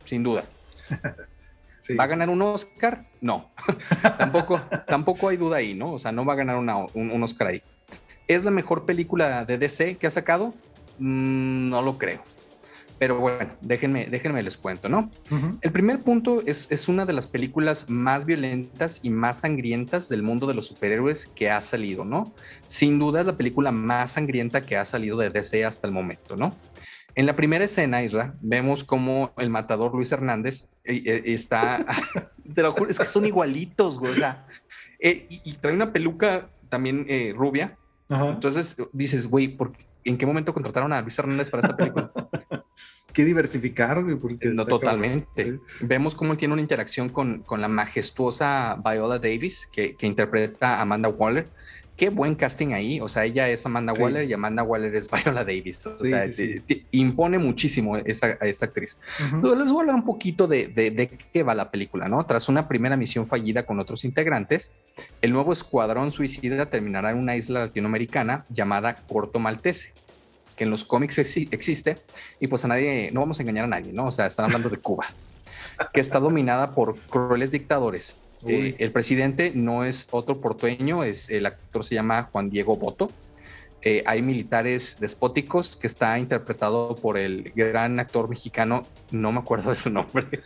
sin 0.08 0.22
duda. 0.22 0.44
¿Va 1.98 2.04
a 2.04 2.06
ganar 2.06 2.28
un 2.28 2.42
Oscar? 2.42 3.06
No, 3.20 3.50
tampoco, 4.18 4.60
tampoco 4.86 5.28
hay 5.28 5.36
duda 5.36 5.58
ahí, 5.58 5.74
¿no? 5.74 5.92
O 5.94 5.98
sea, 5.98 6.12
no 6.12 6.24
va 6.24 6.34
a 6.34 6.36
ganar 6.36 6.56
un, 6.56 7.22
Oscar 7.22 7.48
ahí. 7.48 7.62
¿Es 8.26 8.44
la 8.44 8.50
mejor 8.50 8.84
película 8.84 9.44
de 9.46 9.56
DC 9.56 9.96
que 9.96 10.06
ha 10.06 10.10
sacado? 10.10 10.54
Mm, 10.98 11.70
no 11.70 11.80
lo 11.80 11.96
creo. 11.96 12.22
Pero 12.98 13.18
bueno, 13.18 13.50
déjenme, 13.60 14.06
déjenme 14.06 14.42
les 14.42 14.56
cuento, 14.56 14.88
¿no? 14.88 15.10
El 15.60 15.70
primer 15.70 16.00
punto 16.00 16.42
es, 16.44 16.70
es 16.72 16.88
una 16.88 17.06
de 17.06 17.12
las 17.12 17.26
películas 17.26 17.88
más 17.88 18.24
violentas 18.24 19.00
y 19.04 19.10
más 19.10 19.40
sangrientas 19.40 20.08
del 20.08 20.22
mundo 20.22 20.46
de 20.46 20.54
los 20.54 20.66
superhéroes 20.66 21.26
que 21.26 21.50
ha 21.50 21.60
salido, 21.60 22.04
¿no? 22.04 22.34
Sin 22.66 22.98
duda 22.98 23.20
es 23.20 23.26
la 23.26 23.36
película 23.36 23.70
más 23.70 24.12
sangrienta 24.12 24.62
que 24.62 24.76
ha 24.76 24.84
salido 24.84 25.16
de 25.18 25.30
DC 25.30 25.64
hasta 25.64 25.86
el 25.86 25.92
momento, 25.92 26.36
¿no? 26.36 26.56
En 27.18 27.26
la 27.26 27.34
primera 27.34 27.64
escena, 27.64 28.00
Isra, 28.00 28.34
vemos 28.40 28.84
como 28.84 29.32
el 29.38 29.50
matador 29.50 29.92
Luis 29.92 30.12
Hernández 30.12 30.68
eh, 30.84 31.02
eh, 31.04 31.22
está, 31.26 31.84
te 32.54 32.62
lo 32.62 32.70
juro, 32.70 32.90
es 32.90 32.96
que 32.96 33.04
son 33.04 33.26
igualitos, 33.26 33.98
güey, 33.98 34.12
o 34.12 34.14
sea, 34.14 34.46
eh, 35.00 35.26
y, 35.28 35.52
trae 35.54 35.74
una 35.74 35.92
peluca 35.92 36.48
también 36.68 37.06
rubia. 37.34 37.76
Entonces 38.08 38.76
dices, 38.92 39.26
güey, 39.26 39.56
¿en 40.04 40.16
qué 40.16 40.26
momento 40.26 40.54
contrataron 40.54 40.92
a 40.92 41.02
Luis 41.02 41.18
Hernández 41.18 41.50
para 41.50 41.62
esta 41.62 41.76
película? 41.76 42.12
Qué 43.12 43.24
diversificar, 43.24 44.02
no, 44.02 44.66
totalmente. 44.66 45.58
Vemos 45.80 46.14
cómo 46.14 46.32
él 46.32 46.38
tiene 46.38 46.54
una 46.54 46.62
interacción 46.62 47.08
con, 47.08 47.40
con 47.40 47.60
la 47.60 47.68
majestuosa 47.68 48.80
Viola 48.84 49.18
Davis, 49.18 49.68
que, 49.72 49.96
que 49.96 50.06
interpreta 50.06 50.76
a 50.76 50.82
Amanda 50.82 51.08
Waller 51.08 51.48
qué 51.98 52.08
buen 52.08 52.36
casting 52.36 52.72
ahí. 52.72 53.00
O 53.00 53.08
sea, 53.08 53.24
ella 53.24 53.50
es 53.50 53.66
Amanda 53.66 53.92
Waller 53.92 54.26
y 54.26 54.32
Amanda 54.32 54.62
Waller 54.62 54.94
es 54.94 55.10
Viola 55.24 55.44
Davis. 55.44 55.84
O 55.86 55.96
sea, 55.98 56.22
impone 56.92 57.38
muchísimo 57.38 57.98
esa, 57.98 58.30
esa 58.40 58.66
actriz. 58.66 58.98
Entonces, 59.18 59.58
les 59.58 59.68
voy 59.68 59.78
a 59.78 59.80
hablar 59.80 59.96
un 59.96 60.04
poquito 60.04 60.46
de, 60.46 60.68
de, 60.68 61.10
qué 61.32 61.42
va 61.42 61.54
la 61.54 61.70
película, 61.70 62.08
¿no? 62.08 62.24
Tras 62.24 62.48
una 62.48 62.68
primera 62.68 62.96
misión 62.96 63.26
fallida 63.26 63.66
con 63.66 63.80
otros 63.80 64.04
integrantes, 64.04 64.74
el 65.20 65.32
nuevo 65.32 65.52
escuadrón 65.52 66.10
suicida 66.12 66.66
terminará 66.66 67.10
en 67.10 67.18
una 67.18 67.36
isla 67.36 67.60
latinoamericana 67.66 68.46
llamada 68.48 68.94
Corto 68.94 69.40
Maltese 69.40 69.92
que 70.58 70.64
en 70.64 70.70
los 70.70 70.84
cómics 70.84 71.18
existe, 71.18 71.96
y 72.40 72.48
pues 72.48 72.64
a 72.66 72.68
nadie, 72.68 73.10
no 73.12 73.20
vamos 73.20 73.38
a 73.38 73.42
engañar 73.42 73.64
a 73.64 73.68
nadie, 73.68 73.92
¿no? 73.94 74.06
O 74.06 74.12
sea, 74.12 74.26
están 74.26 74.46
hablando 74.46 74.68
de 74.68 74.76
Cuba, 74.76 75.06
que 75.94 76.00
está 76.00 76.20
dominada 76.20 76.74
por 76.74 76.98
crueles 76.98 77.50
dictadores 77.50 78.16
eh, 78.46 78.76
el 78.78 78.92
presidente 78.92 79.52
no 79.54 79.84
es 79.84 80.08
otro 80.10 80.40
portueño, 80.40 81.02
es 81.02 81.30
el 81.30 81.46
actor 81.46 81.84
se 81.84 81.94
llama 81.94 82.28
Juan 82.30 82.50
Diego 82.50 82.76
Boto. 82.76 83.10
Eh, 83.82 84.02
hay 84.06 84.22
militares 84.22 84.96
despóticos 85.00 85.76
que 85.76 85.86
está 85.86 86.18
interpretado 86.18 86.96
por 86.96 87.16
el 87.16 87.52
gran 87.54 88.00
actor 88.00 88.28
mexicano, 88.28 88.86
no 89.10 89.32
me 89.32 89.38
acuerdo 89.38 89.70
de 89.70 89.76
su 89.76 89.90
nombre. 89.90 90.26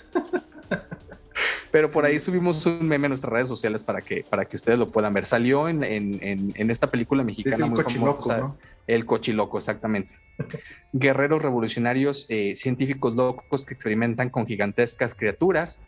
Pero 1.71 1.91
por 1.91 2.05
ahí 2.05 2.19
subimos 2.19 2.67
un 2.67 2.87
meme 2.87 3.07
en 3.07 3.11
nuestras 3.11 3.33
redes 3.33 3.49
sociales 3.49 3.83
para 3.83 4.03
que, 4.03 4.25
para 4.29 4.45
que 4.45 4.57
ustedes 4.57 4.79
lo 4.79 4.91
puedan 4.91 5.15
ver. 5.15 5.25
Salió 5.25 5.69
en, 5.69 6.53
esta 6.55 6.91
película 6.91 7.25
mexicana 7.25 7.65
muy 7.65 7.83
famosa. 7.83 8.55
El 8.87 9.07
cochiloco, 9.07 9.59
exactamente. 9.59 10.15
Guerreros 10.93 11.43
revolucionarios, 11.43 12.27
eh, 12.29 12.57
científicos 12.57 13.15
locos 13.15 13.65
que 13.65 13.75
experimentan 13.75 14.31
con 14.31 14.47
gigantescas 14.47 15.15
criaturas, 15.15 15.85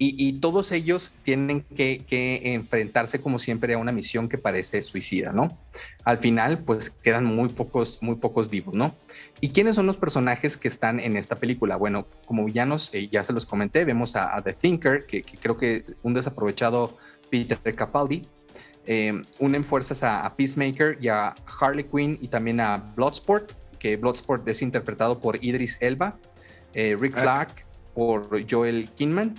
y, 0.00 0.34
todos 0.34 0.70
ellos 0.70 1.12
tienen 1.24 1.62
que, 1.62 2.40
enfrentarse 2.54 3.20
como 3.20 3.40
siempre 3.40 3.74
a 3.74 3.78
una 3.78 3.90
misión 3.90 4.28
que 4.28 4.38
parece 4.38 4.80
suicida, 4.82 5.32
¿no? 5.32 5.58
Al 6.04 6.18
final, 6.18 6.58
pues 6.58 6.90
quedan 6.90 7.24
muy 7.24 7.48
pocos, 7.48 8.00
muy 8.00 8.14
pocos 8.14 8.48
vivos, 8.48 8.76
¿no? 8.76 8.94
¿Y 9.40 9.48
quiénes 9.48 9.74
son 9.74 9.86
los 9.86 9.96
personajes 9.96 10.56
que 10.56 10.68
están 10.68 11.00
en 11.00 11.16
esta 11.16 11.34
película? 11.34 11.74
Bueno, 11.74 12.06
como 12.26 12.44
villanos, 12.44 12.94
eh, 12.94 13.08
ya 13.08 13.24
se 13.24 13.32
los 13.32 13.44
comenté, 13.44 13.84
vemos 13.84 14.14
a, 14.14 14.40
The 14.40 14.52
Thinker, 14.52 15.04
que, 15.04 15.22
creo 15.22 15.56
que 15.56 15.84
un 16.04 16.14
desaprovechado 16.14 16.96
Peter 17.28 17.58
Capaldi, 17.74 18.22
eh, 18.90 19.12
unen 19.38 19.64
fuerzas 19.64 20.02
a, 20.02 20.34
Peacemaker 20.34 20.96
y 20.98 21.08
a 21.08 21.34
Harley 21.60 21.84
Quinn 21.84 22.18
y 22.22 22.28
también 22.28 22.58
a 22.58 22.78
Bloodsport, 22.96 23.52
que 23.78 23.96
Bloodsport 23.96 24.48
es 24.48 24.62
interpretado 24.62 25.20
por 25.20 25.36
Idris 25.44 25.76
Elba, 25.80 26.16
eh, 26.72 26.96
Rick 26.98 27.12
ah. 27.18 27.20
Flag 27.20 27.48
por 27.94 28.50
Joel 28.50 28.88
Kinman 28.96 29.34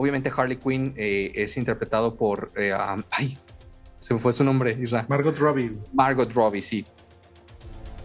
Obviamente 0.00 0.32
Harley 0.34 0.56
Quinn 0.56 0.94
eh, 0.96 1.30
es 1.34 1.58
interpretado 1.58 2.16
por... 2.16 2.50
Eh, 2.56 2.72
ay, 3.10 3.36
se 3.98 4.14
me 4.14 4.20
fue 4.20 4.32
su 4.32 4.42
nombre, 4.42 4.72
Isra. 4.80 5.04
Margot 5.08 5.36
Robbie. 5.38 5.76
Margot 5.92 6.32
Robbie, 6.32 6.62
sí. 6.62 6.86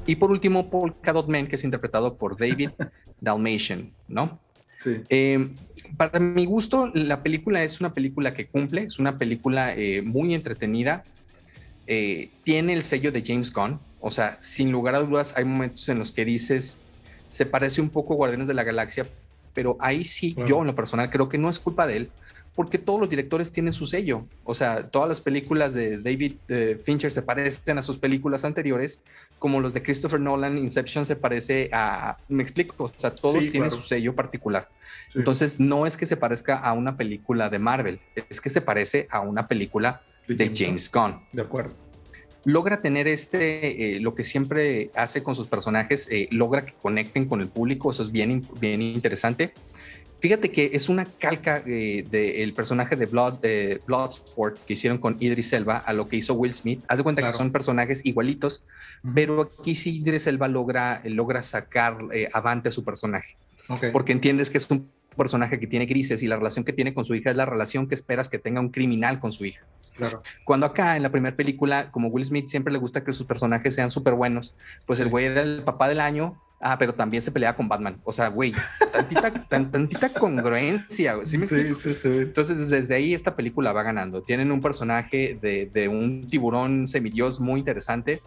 Y 0.05 0.17
por 0.17 0.29
último, 0.29 0.69
Paul 0.69 0.93
Cadot 0.99 1.29
Man, 1.29 1.47
que 1.47 1.55
es 1.55 1.63
interpretado 1.63 2.17
por 2.17 2.37
David 2.37 2.71
Dalmatian, 3.21 3.93
¿no? 4.09 4.39
Sí. 4.77 5.03
Eh, 5.85 5.93
para 5.95 6.19
mi 6.19 6.45
gusto, 6.45 6.91
la 6.93 7.21
película 7.23 7.63
es 7.63 7.79
una 7.79 7.93
película 7.93 8.33
que 8.33 8.47
cumple, 8.47 8.83
es 8.83 8.99
una 8.99 9.17
película 9.17 9.75
muy 10.03 10.33
entretenida. 10.33 11.03
tiene 11.85 12.73
el 12.73 12.83
sello 12.83 13.11
de 13.11 13.23
James 13.25 13.53
Gunn, 13.53 13.79
o 13.99 14.11
sea, 14.11 14.37
sin 14.41 14.71
lugar 14.71 14.95
a 14.95 14.99
dudas, 14.99 15.33
hay 15.37 15.45
momentos 15.45 15.87
en 15.89 15.99
los 15.99 16.11
que 16.11 16.25
dices, 16.25 16.79
se 17.29 17.45
parece 17.45 17.81
un 17.81 17.89
poco 17.89 18.13
a 18.13 18.17
Guardianes 18.17 18.47
de 18.47 18.53
la 18.53 18.63
Galaxia, 18.63 19.07
pero 19.53 19.77
ahí 19.79 20.05
sí, 20.05 20.35
yo 20.45 20.61
en 20.61 20.67
lo 20.67 20.75
personal 20.75 21.09
creo 21.09 21.29
que 21.29 21.37
no 21.37 21.49
es 21.49 21.59
culpa 21.59 21.87
de 21.87 21.97
él, 21.97 22.09
porque 22.55 22.77
todos 22.77 22.99
los 22.99 23.09
directores 23.09 23.51
tienen 23.51 23.73
su 23.73 23.85
sello. 23.85 24.25
O 24.43 24.55
sea, 24.55 24.87
todas 24.87 25.09
las 25.09 25.19
películas 25.19 25.73
de 25.73 25.97
David 25.97 26.35
eh, 26.47 26.79
Fincher 26.83 27.11
se 27.11 27.21
parecen 27.21 27.77
a 27.77 27.81
sus 27.81 27.97
películas 27.97 28.45
anteriores, 28.45 29.03
como 29.39 29.59
los 29.59 29.73
de 29.73 29.83
Christopher 29.83 30.19
Nolan, 30.19 30.57
Inception 30.57 31.05
se 31.05 31.15
parece 31.15 31.69
a, 31.71 32.17
me 32.29 32.43
explico, 32.43 32.85
o 32.85 32.91
sea, 32.95 33.13
todos 33.13 33.49
tienen 33.49 33.71
su 33.71 33.81
sello 33.81 34.15
particular. 34.15 34.69
Entonces, 35.13 35.59
no 35.59 35.85
es 35.85 35.97
que 35.97 36.05
se 36.05 36.17
parezca 36.17 36.57
a 36.57 36.73
una 36.73 36.97
película 36.97 37.49
de 37.49 37.59
Marvel, 37.59 37.99
es 38.29 38.41
que 38.41 38.49
se 38.49 38.61
parece 38.61 39.07
a 39.11 39.21
una 39.21 39.47
película 39.47 40.01
de, 40.27 40.51
James 40.55 40.91
Gunn. 40.91 41.21
De 41.31 41.41
acuerdo 41.41 41.75
logra 42.45 42.79
tener 42.79 43.07
este, 43.07 43.95
eh, 43.95 43.99
lo 43.99 44.13
que 44.13 44.23
siempre 44.23 44.91
hace 44.95 45.23
con 45.23 45.35
sus 45.35 45.47
personajes, 45.47 46.07
eh, 46.11 46.27
logra 46.31 46.63
que 46.63 46.73
conecten 46.73 47.25
con 47.25 47.41
el 47.41 47.47
público, 47.47 47.91
eso 47.91 48.03
es 48.03 48.11
bien, 48.11 48.47
bien 48.59 48.81
interesante. 48.81 49.51
Fíjate 50.19 50.49
que 50.49 50.71
es 50.73 50.87
una 50.87 51.05
calca 51.05 51.61
eh, 51.65 52.05
del 52.09 52.53
personaje 52.53 52.95
de 52.95 53.05
Blood, 53.05 53.41
de 53.41 53.81
Bloodsport 53.85 54.63
que 54.65 54.73
hicieron 54.73 54.97
con 54.97 55.17
Idris 55.19 55.51
Elba 55.53 55.77
a 55.77 55.91
lo 55.93 56.07
que 56.07 56.15
hizo 56.15 56.33
Will 56.35 56.53
Smith. 56.53 56.83
Haz 56.87 56.99
de 56.99 57.03
cuenta 57.03 57.21
que 57.21 57.31
son 57.31 57.51
personajes 57.51 58.05
igualitos, 58.05 58.63
pero 59.13 59.51
aquí 59.59 59.75
sí 59.75 59.97
Idris 59.99 60.27
Elba 60.27 60.47
logra, 60.47 61.01
logra 61.05 61.41
sacar 61.41 61.97
eh, 62.13 62.29
avante 62.33 62.69
a 62.69 62.71
su 62.71 62.83
personaje. 62.83 63.37
Porque 63.91 64.11
entiendes 64.11 64.49
que 64.49 64.57
es 64.57 64.69
un 64.69 64.91
personaje 65.17 65.59
que 65.59 65.67
tiene 65.67 65.85
grises 65.85 66.21
y 66.21 66.27
la 66.27 66.35
relación 66.35 66.65
que 66.65 66.73
tiene 66.73 66.93
con 66.93 67.05
su 67.05 67.15
hija 67.15 67.31
es 67.31 67.37
la 67.37 67.45
relación 67.45 67.87
que 67.87 67.95
esperas 67.95 68.29
que 68.29 68.37
tenga 68.37 68.59
un 68.59 68.69
criminal 68.69 69.19
con 69.19 69.31
su 69.31 69.45
hija. 69.45 69.65
Claro. 69.95 70.21
Cuando 70.43 70.65
acá 70.65 70.97
en 70.97 71.03
la 71.03 71.11
primera 71.11 71.35
película, 71.35 71.89
como 71.91 72.09
Will 72.09 72.25
Smith 72.25 72.47
siempre 72.47 72.73
le 72.73 72.79
gusta 72.79 73.03
que 73.03 73.13
sus 73.13 73.25
personajes 73.25 73.73
sean 73.73 73.91
súper 73.91 74.13
buenos, 74.13 74.55
pues 74.85 74.99
el 74.99 75.09
güey 75.09 75.25
era 75.25 75.41
el 75.41 75.63
papá 75.63 75.87
del 75.87 76.01
año, 76.01 76.37
Ah, 76.67 76.77
pero 76.79 76.95
también 76.95 77.21
se 77.21 77.31
pelea 77.31 77.55
con 77.55 77.67
Batman. 77.67 78.01
O 78.03 78.11
sea, 78.11 78.29
güey, 78.29 78.53
tantita, 78.91 79.31
tantita 79.49 80.09
congruencia. 80.09 81.17
¿sí, 81.23 81.45
sí, 81.45 81.75
sí, 81.75 81.93
sí, 81.93 82.07
Entonces, 82.07 82.69
desde 82.69 82.95
ahí 82.95 83.13
esta 83.13 83.35
película 83.35 83.73
va 83.73 83.83
ganando. 83.83 84.23
Tienen 84.23 84.51
un 84.51 84.61
personaje 84.61 85.37
de, 85.39 85.69
de 85.71 85.87
un 85.87 86.25
tiburón 86.27 86.87
semidios 86.87 87.39
muy 87.39 87.59
interesante 87.59 88.21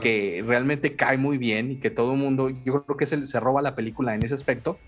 que 0.00 0.42
realmente 0.46 0.94
cae 0.94 1.16
muy 1.18 1.38
bien 1.38 1.72
y 1.72 1.76
que 1.76 1.90
todo 1.90 2.12
el 2.12 2.18
mundo, 2.18 2.50
yo 2.64 2.84
creo 2.84 2.96
que 2.96 3.06
se, 3.06 3.26
se 3.26 3.40
roba 3.40 3.62
la 3.62 3.74
película 3.74 4.14
en 4.14 4.24
ese 4.24 4.34
aspecto. 4.34 4.78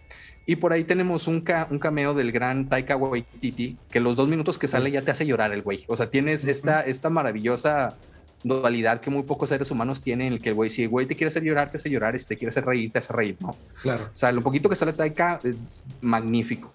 Y 0.46 0.56
por 0.56 0.72
ahí 0.72 0.84
tenemos 0.84 1.26
un, 1.26 1.44
un 1.70 1.78
cameo 1.78 2.14
del 2.14 2.30
gran 2.30 2.68
Taika 2.68 2.96
Waititi, 2.96 3.76
que 3.90 3.98
los 3.98 4.14
dos 4.14 4.28
minutos 4.28 4.58
que 4.58 4.68
sale 4.68 4.92
ya 4.92 5.02
te 5.02 5.10
hace 5.10 5.26
llorar 5.26 5.52
el 5.52 5.62
güey. 5.62 5.84
O 5.88 5.96
sea, 5.96 6.08
tienes 6.08 6.44
esta, 6.44 6.82
esta 6.82 7.10
maravillosa 7.10 7.96
dualidad 8.44 9.00
que 9.00 9.10
muy 9.10 9.24
pocos 9.24 9.48
seres 9.48 9.70
humanos 9.72 10.00
tienen, 10.00 10.28
en 10.28 10.32
el 10.34 10.40
que 10.40 10.50
el 10.50 10.54
güey, 10.54 10.70
si 10.70 10.84
el 10.84 10.88
güey 10.88 11.06
te 11.06 11.16
quiere 11.16 11.28
hacer 11.28 11.42
llorar, 11.42 11.70
te 11.70 11.78
hace 11.78 11.90
llorar, 11.90 12.14
y 12.14 12.20
si 12.20 12.26
te 12.26 12.36
quiere 12.36 12.50
hacer 12.50 12.64
reír, 12.64 12.92
te 12.92 13.00
hace 13.00 13.12
reír, 13.12 13.36
¿no? 13.40 13.56
Claro. 13.82 14.04
O 14.04 14.16
sea, 14.16 14.30
lo 14.30 14.40
poquito 14.40 14.68
que 14.68 14.76
sale 14.76 14.92
Taika, 14.92 15.40
es 15.42 15.56
magnífico. 16.00 16.72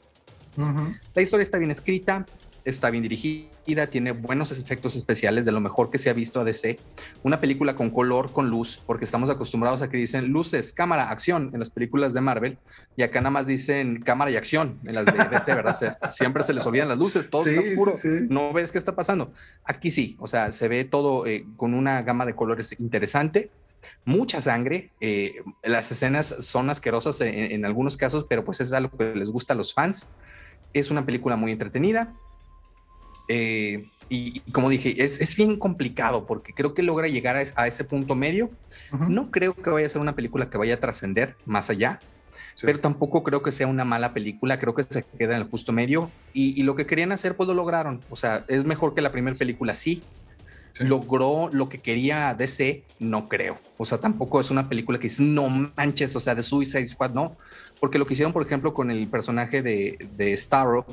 La 1.15 1.21
historia 1.21 1.43
está 1.43 1.57
bien 1.57 1.71
escrita, 1.71 2.25
está 2.65 2.89
bien 2.89 3.03
dirigida, 3.03 3.87
tiene 3.87 4.11
buenos 4.11 4.51
efectos 4.51 4.95
especiales, 4.95 5.45
de 5.45 5.51
lo 5.51 5.59
mejor 5.59 5.89
que 5.89 5.97
se 5.97 6.09
ha 6.09 6.13
visto 6.13 6.39
a 6.39 6.43
DC. 6.43 6.77
Una 7.23 7.39
película 7.39 7.75
con 7.75 7.89
color, 7.89 8.31
con 8.31 8.49
luz, 8.49 8.81
porque 8.85 9.05
estamos 9.05 9.29
acostumbrados 9.29 9.81
a 9.81 9.89
que 9.89 9.97
dicen 9.97 10.27
luces, 10.27 10.73
cámara, 10.73 11.09
acción 11.09 11.49
en 11.53 11.59
las 11.59 11.69
películas 11.69 12.13
de 12.13 12.21
Marvel, 12.21 12.57
y 12.95 13.03
acá 13.03 13.19
nada 13.19 13.31
más 13.31 13.47
dicen 13.47 14.01
cámara 14.01 14.31
y 14.31 14.35
acción 14.35 14.79
en 14.85 14.95
las 14.95 15.05
de 15.05 15.11
DC, 15.11 15.55
¿verdad? 15.55 15.97
siempre 16.11 16.43
se 16.43 16.53
les 16.53 16.65
olvidan 16.65 16.89
las 16.89 16.97
luces, 16.97 17.29
todo 17.29 17.45
está 17.45 17.61
oscuro, 17.61 17.93
no 18.29 18.53
ves 18.53 18.71
qué 18.71 18.77
está 18.77 18.95
pasando. 18.95 19.33
Aquí 19.63 19.91
sí, 19.91 20.15
o 20.19 20.27
sea, 20.27 20.51
se 20.51 20.67
ve 20.67 20.85
todo 20.85 21.25
eh, 21.25 21.45
con 21.57 21.73
una 21.73 22.01
gama 22.03 22.25
de 22.25 22.35
colores 22.35 22.79
interesante. 22.79 23.49
Mucha 24.05 24.41
sangre, 24.41 24.91
eh, 24.99 25.35
las 25.63 25.91
escenas 25.91 26.27
son 26.27 26.69
asquerosas 26.69 27.19
en, 27.21 27.33
en 27.33 27.65
algunos 27.65 27.97
casos, 27.97 28.25
pero 28.29 28.45
pues 28.45 28.61
es 28.61 28.73
algo 28.73 28.95
que 28.95 29.15
les 29.15 29.29
gusta 29.29 29.53
a 29.53 29.57
los 29.57 29.73
fans. 29.73 30.11
Es 30.73 30.91
una 30.91 31.05
película 31.05 31.35
muy 31.35 31.51
entretenida, 31.51 32.13
eh, 33.33 33.87
y, 34.09 34.41
como 34.51 34.69
dije, 34.69 35.01
es, 35.01 35.21
es, 35.21 35.37
bien 35.37 35.57
complicado 35.57 36.25
porque 36.25 36.53
creo 36.53 36.73
que 36.73 36.83
logra 36.83 37.07
llegar 37.07 37.37
a, 37.37 37.67
ese 37.67 37.85
punto 37.85 38.13
medio. 38.13 38.51
No 39.07 39.31
creo 39.31 39.53
que 39.53 39.69
vaya 39.69 39.87
a 39.87 39.89
ser 39.89 40.01
una 40.01 40.15
película 40.15 40.49
que 40.49 40.57
vaya 40.57 40.73
a 40.73 40.79
trascender 40.81 41.37
más 41.45 41.69
allá, 41.69 42.01
pero 42.61 42.81
tampoco 42.81 43.23
creo 43.23 43.41
que 43.41 43.53
sea 43.53 43.67
una 43.67 43.85
mala 43.85 44.13
película. 44.13 44.59
Creo 44.59 44.75
que 44.75 44.83
se 44.83 45.05
queda 45.17 45.37
en 45.37 45.43
el 45.43 45.47
justo 45.49 45.71
medio. 45.71 46.11
Y, 46.33 46.61
lo 46.63 46.75
que 46.75 46.85
querían 46.85 47.13
hacer, 47.13 47.37
pues 47.37 47.47
lo 47.47 47.53
lograron. 47.53 48.01
O 48.09 48.17
sea, 48.17 48.43
es 48.49 48.65
mejor 48.65 48.93
que 48.93 49.01
la 49.01 49.13
primera 49.13 49.37
película, 49.37 49.75
sí. 49.75 50.03
Logró 50.79 51.49
lo 51.53 51.69
que 51.69 51.79
quería 51.79 52.33
DC, 52.33 52.83
no 52.99 53.29
creo. 53.29 53.59
O 53.77 53.85
sea, 53.85 53.97
tampoco 53.99 54.41
es 54.41 54.51
una 54.51 54.67
película 54.67 54.99
que 54.99 55.07
es 55.07 55.21
no 55.21 55.47
manches, 55.77 56.13
o 56.17 56.19
sea, 56.19 56.35
de 56.35 56.43
Suicide 56.43 56.89
Squad, 56.89 57.11
no. 57.11 57.37
Porque 57.79 57.97
lo 57.97 58.05
que 58.05 58.13
hicieron, 58.13 58.33
por 58.33 58.45
ejemplo, 58.45 58.73
con 58.73 58.91
el 58.91 59.07
personaje 59.07 59.61
de, 59.61 59.97
de 60.17 60.35
Starro, 60.35 60.85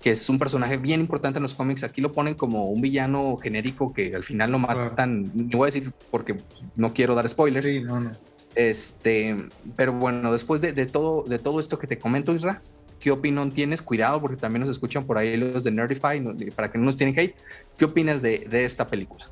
que 0.00 0.10
es 0.10 0.28
un 0.28 0.38
personaje 0.38 0.78
bien 0.78 1.00
importante 1.00 1.38
en 1.38 1.42
los 1.42 1.54
cómics. 1.54 1.84
Aquí 1.84 2.00
lo 2.00 2.12
ponen 2.12 2.34
como 2.34 2.66
un 2.66 2.80
villano 2.80 3.36
genérico 3.36 3.92
que 3.92 4.14
al 4.14 4.24
final 4.24 4.50
lo 4.50 4.58
matan. 4.58 5.30
No 5.34 5.58
voy 5.58 5.66
a 5.66 5.72
decir 5.72 5.92
porque 6.10 6.36
no 6.74 6.94
quiero 6.94 7.14
dar 7.14 7.28
spoilers. 7.28 7.66
Sí, 7.66 7.80
no, 7.80 8.00
no. 8.00 8.12
Este, 8.54 9.36
pero 9.76 9.92
bueno, 9.92 10.32
después 10.32 10.60
de, 10.60 10.72
todo, 10.86 11.24
de 11.24 11.38
todo 11.38 11.60
esto 11.60 11.78
que 11.78 11.86
te 11.86 11.98
comento, 11.98 12.34
Isra, 12.34 12.62
¿qué 12.98 13.10
opinión 13.10 13.52
tienes? 13.52 13.82
Cuidado, 13.82 14.20
porque 14.20 14.36
también 14.36 14.62
nos 14.62 14.70
escuchan 14.70 15.04
por 15.04 15.18
ahí 15.18 15.36
los 15.36 15.64
de 15.64 15.70
Nerdify, 15.70 16.20
para 16.56 16.72
que 16.72 16.78
no 16.78 16.84
nos 16.84 16.96
tienen 16.96 17.16
hate. 17.18 17.36
¿Qué 17.76 17.84
opinas 17.84 18.22
de, 18.22 18.46
de 18.50 18.64
esta 18.64 18.86
película? 18.88 19.26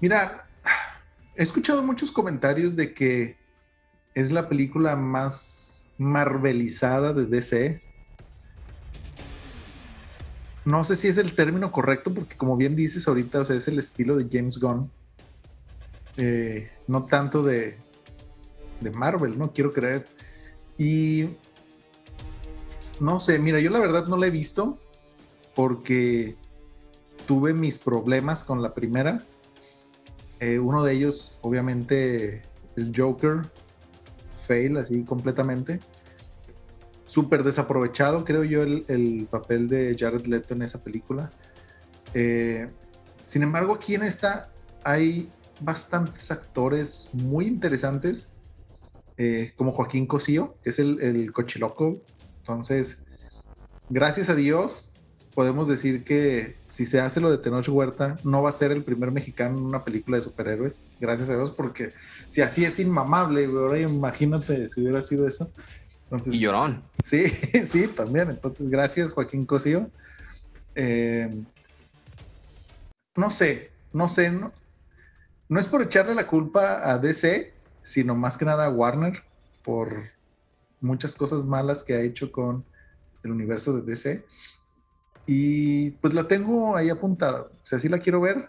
Mira, 0.00 0.48
he 1.36 1.42
escuchado 1.42 1.82
muchos 1.82 2.10
comentarios 2.10 2.74
de 2.74 2.94
que 2.94 3.36
es 4.14 4.32
la 4.32 4.48
película 4.48 4.96
más 4.96 5.88
marvelizada 5.98 7.12
de 7.12 7.26
DC 7.26 7.87
no 10.68 10.84
sé 10.84 10.96
si 10.96 11.08
es 11.08 11.16
el 11.16 11.34
término 11.34 11.72
correcto, 11.72 12.12
porque 12.12 12.36
como 12.36 12.54
bien 12.54 12.76
dices 12.76 13.08
ahorita, 13.08 13.40
o 13.40 13.44
sea, 13.44 13.56
es 13.56 13.66
el 13.68 13.78
estilo 13.78 14.16
de 14.16 14.28
James 14.30 14.60
Gunn. 14.60 14.90
Eh, 16.18 16.70
no 16.86 17.06
tanto 17.06 17.42
de, 17.42 17.78
de 18.80 18.90
Marvel, 18.90 19.38
¿no? 19.38 19.50
Quiero 19.54 19.72
creer. 19.72 20.06
Y 20.76 21.30
no 23.00 23.18
sé, 23.18 23.38
mira, 23.38 23.60
yo 23.60 23.70
la 23.70 23.78
verdad 23.78 24.08
no 24.08 24.18
la 24.18 24.26
he 24.26 24.30
visto 24.30 24.78
porque 25.54 26.36
tuve 27.26 27.54
mis 27.54 27.78
problemas 27.78 28.44
con 28.44 28.60
la 28.60 28.74
primera. 28.74 29.24
Eh, 30.38 30.58
uno 30.58 30.84
de 30.84 30.92
ellos, 30.92 31.38
obviamente, 31.40 32.42
el 32.76 32.92
Joker, 32.94 33.40
fail 34.46 34.76
así 34.76 35.02
completamente 35.02 35.80
súper 37.08 37.42
desaprovechado, 37.42 38.24
creo 38.24 38.44
yo, 38.44 38.62
el, 38.62 39.26
papel 39.30 39.66
de 39.66 39.96
Jared 39.98 40.26
Leto 40.26 40.54
en 40.54 40.62
esa 40.62 40.84
película. 40.84 41.32
Eh, 42.14 42.68
sin 43.26 43.42
embargo, 43.42 43.74
aquí 43.74 43.94
en 43.94 44.02
esta 44.02 44.52
hay 44.84 45.30
bastantes 45.60 46.30
actores 46.30 47.08
muy 47.14 47.46
interesantes, 47.46 48.32
eh, 49.16 49.52
como 49.56 49.72
Joaquín 49.72 50.06
Cosío, 50.06 50.56
que 50.62 50.70
es 50.70 50.78
el, 50.78 51.00
el 51.00 51.32
cochiloco. 51.32 52.02
Entonces, 52.40 53.02
gracias 53.88 54.28
a 54.28 54.34
Dios, 54.34 54.92
podemos 55.34 55.66
decir 55.66 56.04
que 56.04 56.58
si 56.68 56.84
se 56.84 57.00
hace 57.00 57.20
lo 57.20 57.30
de 57.30 57.38
Tenoch 57.38 57.68
Huerta, 57.68 58.18
no 58.22 58.42
va 58.42 58.50
a 58.50 58.52
ser 58.52 58.70
el 58.70 58.84
primer 58.84 59.12
mexicano 59.12 59.56
en 59.56 59.64
una 59.64 59.82
película 59.82 60.18
de 60.18 60.22
superhéroes. 60.22 60.84
Gracias 61.00 61.30
a 61.30 61.36
Dios, 61.36 61.50
porque 61.50 61.94
si 62.28 62.42
así 62.42 62.66
es 62.66 62.78
inmamable, 62.78 63.46
ahora 63.46 63.80
imagínate 63.80 64.68
si 64.68 64.82
hubiera 64.82 65.00
sido 65.00 65.26
eso 65.26 65.50
y 66.26 66.38
llorón. 66.38 66.82
Sí, 67.04 67.28
sí, 67.64 67.88
también. 67.88 68.30
Entonces, 68.30 68.68
gracias, 68.68 69.10
Joaquín 69.10 69.46
Cosío. 69.46 69.90
Eh, 70.74 71.30
no 73.16 73.30
sé, 73.30 73.70
no 73.92 74.08
sé, 74.08 74.30
no, 74.30 74.52
no 75.48 75.58
es 75.58 75.66
por 75.66 75.82
echarle 75.82 76.14
la 76.14 76.26
culpa 76.26 76.88
a 76.88 76.98
DC, 76.98 77.52
sino 77.82 78.14
más 78.14 78.36
que 78.36 78.44
nada 78.44 78.66
a 78.66 78.70
Warner 78.70 79.24
por 79.64 80.04
muchas 80.80 81.14
cosas 81.14 81.44
malas 81.44 81.82
que 81.82 81.94
ha 81.94 82.00
hecho 82.00 82.30
con 82.30 82.64
el 83.24 83.32
universo 83.32 83.72
de 83.72 83.82
DC. 83.82 84.24
Y 85.26 85.90
pues 85.90 86.14
la 86.14 86.28
tengo 86.28 86.76
ahí 86.76 86.90
apuntada. 86.90 87.42
O 87.42 87.64
sea, 87.66 87.78
sí 87.78 87.88
la 87.88 87.98
quiero 87.98 88.20
ver. 88.20 88.48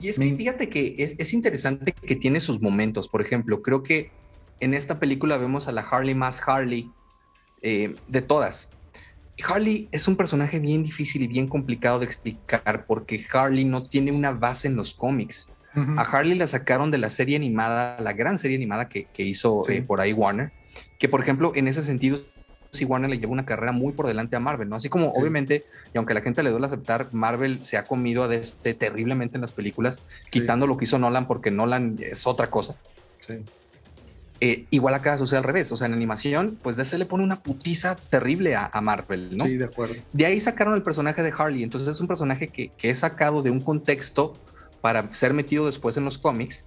Y 0.00 0.08
es 0.08 0.18
que 0.18 0.34
fíjate 0.34 0.70
que 0.70 0.96
es, 0.98 1.14
es, 1.18 1.34
interesante 1.34 1.92
que 1.92 2.16
tiene 2.16 2.40
sus 2.40 2.60
momentos. 2.60 3.08
Por 3.08 3.20
ejemplo, 3.20 3.60
creo 3.60 3.82
que 3.82 4.10
en 4.60 4.74
esta 4.74 4.98
película 4.98 5.36
vemos 5.38 5.68
a 5.68 5.72
la 5.72 5.82
Harley 5.82 6.14
más 6.14 6.46
Harley 6.46 6.90
eh, 7.62 7.94
de 8.08 8.22
todas. 8.22 8.70
Harley 9.42 9.88
es 9.90 10.06
un 10.06 10.16
personaje 10.16 10.58
bien 10.58 10.84
difícil 10.84 11.22
y 11.22 11.26
bien 11.26 11.48
complicado 11.48 11.98
de 11.98 12.04
explicar 12.04 12.84
porque 12.86 13.24
Harley 13.32 13.64
no 13.64 13.82
tiene 13.82 14.12
una 14.12 14.32
base 14.32 14.68
en 14.68 14.76
los 14.76 14.94
cómics. 14.94 15.50
A 15.96 16.02
Harley 16.02 16.34
la 16.34 16.48
sacaron 16.48 16.90
de 16.90 16.98
la 16.98 17.08
serie 17.10 17.36
animada, 17.36 18.00
la 18.00 18.12
gran 18.12 18.38
serie 18.38 18.56
animada 18.56 18.88
que, 18.88 19.06
hizo 19.18 19.62
eh, 19.70 19.82
por 19.82 20.00
ahí 20.00 20.12
Warner, 20.12 20.50
que 20.98 21.08
por 21.08 21.20
ejemplo 21.20 21.52
en 21.54 21.68
ese 21.68 21.82
sentido 21.82 22.22
sí 22.72 22.84
Warner 22.84 23.08
le 23.08 23.20
lleva 23.20 23.32
una 23.32 23.46
carrera 23.46 23.70
muy 23.70 23.92
por 23.92 24.08
delante 24.08 24.34
a 24.34 24.40
Marvel, 24.40 24.68
¿no? 24.68 24.76
Así 24.76 24.88
como 24.88 25.12
obviamente, 25.12 25.64
y 25.94 25.98
aunque 25.98 26.12
la 26.12 26.22
gente 26.22 26.42
le 26.42 26.50
duele 26.50 26.66
aceptar, 26.66 27.08
Marvel 27.12 27.64
se 27.64 27.76
ha 27.76 27.84
comido 27.84 28.24
a 28.24 28.28
DC 28.28 28.74
terriblemente 28.74 29.36
en 29.36 29.42
las 29.42 29.52
películas, 29.52 30.02
quitando 30.28 30.66
lo 30.66 30.76
que 30.76 30.86
hizo 30.86 30.98
Nolan 30.98 31.28
porque 31.28 31.52
Nolan 31.52 31.96
es 32.00 32.26
otra 32.26 32.50
cosa. 32.50 32.74
Sí. 33.20 33.44
Eh, 34.42 34.64
igual 34.70 34.94
acá 34.94 35.18
sucede 35.18 35.38
al 35.38 35.44
revés, 35.44 35.70
o 35.70 35.76
sea, 35.76 35.86
en 35.86 35.92
animación, 35.92 36.58
pues 36.62 36.76
DC 36.76 36.96
le 36.96 37.04
pone 37.04 37.22
una 37.22 37.42
putiza 37.42 37.96
terrible 37.96 38.56
a, 38.56 38.80
Marvel, 38.80 39.36
¿no? 39.36 39.44
Sí, 39.44 39.58
de 39.58 39.66
acuerdo. 39.66 39.96
De 40.12 40.24
ahí 40.24 40.40
sacaron 40.40 40.74
el 40.74 40.82
personaje 40.82 41.22
de 41.22 41.32
Harley, 41.36 41.62
entonces 41.62 41.88
es 41.88 42.00
un 42.00 42.08
personaje 42.08 42.48
que, 42.48 42.70
que 42.78 42.88
es 42.88 43.00
sacado 43.00 43.42
de 43.42 43.50
un 43.50 43.60
contexto 43.60 44.34
para 44.80 45.12
ser 45.12 45.34
metido 45.34 45.66
después 45.66 45.98
en 45.98 46.06
los 46.06 46.16
cómics, 46.16 46.66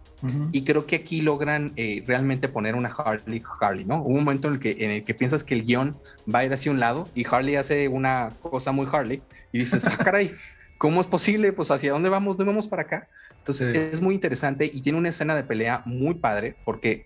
y 0.53 0.63
creo 0.63 0.86
que 0.86 0.95
aquí 0.95 1.19
logran 1.19 1.74
eh, 1.76 2.01
realmente 2.07 2.47
poner 2.47 2.76
una 2.76 2.88
Harley 2.89 3.43
Harley, 3.59 3.84
¿no? 3.84 4.01
un 4.01 4.15
momento 4.15 4.47
en 4.47 4.53
el, 4.53 4.59
que, 4.61 4.78
en 4.80 4.91
el 4.91 5.03
que 5.03 5.13
piensas 5.13 5.43
que 5.43 5.53
el 5.53 5.65
guion 5.65 5.97
va 6.34 6.39
a 6.39 6.45
ir 6.45 6.53
hacia 6.53 6.71
un 6.71 6.80
lado 6.80 7.09
y 7.13 7.26
Harley 7.30 7.57
hace 7.57 7.89
una 7.89 8.30
cosa 8.41 8.71
muy 8.71 8.88
Harley 8.89 9.21
y 9.51 9.59
dices, 9.59 9.86
ah, 9.86 9.97
caray, 10.01 10.34
¿cómo 10.78 11.01
es 11.01 11.07
posible? 11.07 11.51
Pues 11.51 11.71
hacia 11.71 11.91
dónde 11.91 12.07
vamos, 12.07 12.39
no 12.39 12.45
vamos 12.45 12.69
para 12.69 12.84
acá. 12.84 13.09
Entonces 13.38 13.76
es 13.76 14.01
muy 14.01 14.15
interesante 14.15 14.71
y 14.74 14.82
tiene 14.82 14.97
una 14.97 15.09
escena 15.09 15.36
de 15.36 15.43
pelea 15.43 15.82
muy 15.86 16.13
padre 16.13 16.55
porque 16.63 17.05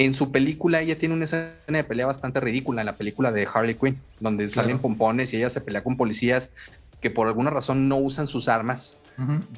En 0.00 0.14
su 0.14 0.32
película 0.32 0.80
ella 0.80 0.96
tiene 0.96 1.14
una 1.14 1.24
escena 1.24 1.52
de 1.66 1.84
pelea 1.84 2.06
bastante 2.06 2.40
ridícula 2.40 2.80
en 2.80 2.86
la 2.86 2.96
película 2.96 3.32
de 3.32 3.46
Harley 3.52 3.74
Quinn, 3.74 4.00
donde 4.18 4.48
salen 4.48 4.78
pompones 4.78 5.34
y 5.34 5.36
ella 5.36 5.50
se 5.50 5.60
pelea 5.60 5.84
con 5.84 5.98
policías 5.98 6.54
que 7.02 7.10
por 7.10 7.26
alguna 7.26 7.50
razón 7.50 7.86
no 7.86 7.98
usan 7.98 8.26
sus 8.26 8.48
armas. 8.48 9.02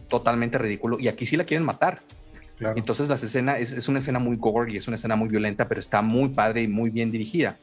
Totalmente 0.08 0.58
ridículo. 0.58 0.98
Y 0.98 1.06
aquí 1.06 1.26
sí 1.26 1.36
la 1.36 1.44
quieren 1.44 1.64
matar. 1.64 2.00
Entonces 2.74 3.08
la 3.08 3.14
escena 3.14 3.56
es, 3.56 3.88
una 3.88 4.00
escena 4.00 4.18
muy 4.18 4.34
gore 4.34 4.72
y 4.72 4.76
es 4.78 4.88
una 4.88 4.96
escena 4.96 5.14
muy 5.14 5.28
violenta, 5.28 5.68
pero 5.68 5.78
está 5.78 6.02
muy 6.02 6.30
padre 6.30 6.62
y 6.62 6.66
muy 6.66 6.90
bien 6.90 7.12
dirigida. 7.12 7.60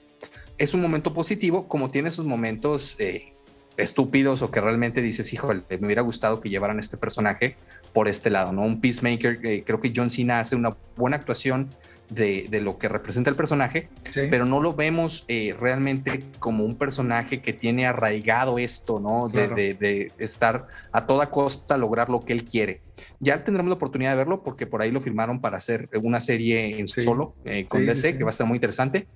Es 0.57 0.73
un 0.73 0.82
momento 0.82 1.13
positivo, 1.13 1.67
como 1.67 1.91
tiene 1.91 2.11
sus 2.11 2.25
momentos 2.25 2.95
eh, 2.97 3.34
estúpidos 3.75 4.41
o 4.41 4.51
que 4.51 4.61
realmente 4.61 5.01
dices, 5.01 5.34
híjole, 5.34 5.63
me 5.69 5.86
hubiera 5.86 6.01
gustado 6.01 6.39
que 6.39 6.47
llevaran 6.47 6.80
este 6.80 6.95
personaje 6.95 7.57
por 7.91 8.07
este 8.07 8.30
lado, 8.30 8.53
¿no? 8.53 8.61
Un 8.61 8.80
Peacemaker, 8.80 9.45
eh, 9.45 9.63
creo 9.65 9.82
que 9.82 9.91
John 9.93 10.09
Cena 10.09 10.39
hace 10.39 10.55
una 10.55 10.77
buena 10.95 11.17
actuación 11.17 11.67
de, 12.10 12.60
lo 12.62 12.78
que 12.78 12.88
representa 12.88 13.30
el 13.30 13.36
personaje, 13.36 13.89
pero 14.30 14.45
no 14.45 14.60
lo 14.60 14.74
vemos 14.74 15.26
eh, 15.28 15.55
realmente 15.60 16.24
como 16.39 16.66
un 16.66 16.76
personaje 16.76 17.39
que 17.39 17.53
tiene 17.53 17.86
arraigado 17.86 18.60
esto, 18.60 18.99
¿no? 18.99 19.30
De, 19.30 20.12
estar 20.18 20.68
a 20.91 21.05
toda 21.05 21.30
costa 21.30 21.78
lograr 21.78 22.10
lo 22.10 22.22
que 22.22 22.34
él 22.34 22.43
quiere. 22.43 22.82
Ya 23.20 23.43
tendremos 23.43 23.70
la 23.70 23.76
oportunidad 23.76 24.12
de 24.12 24.18
verlo 24.18 24.43
porque 24.43 24.66
por 24.66 24.82
ahí 24.82 24.91
lo 24.91 25.01
firmaron 25.01 25.39
para 25.39 25.57
hacer 25.57 25.89
una 26.01 26.22
serie 26.22 26.80
en 26.80 26.88
solo 26.88 27.36
eh, 27.45 27.66
con 27.68 27.86
DC, 27.86 28.18
que 28.18 28.24
va 28.24 28.32
a 28.32 28.34
ser 28.34 28.45
muy 28.45 28.55
interesante. 28.55 29.07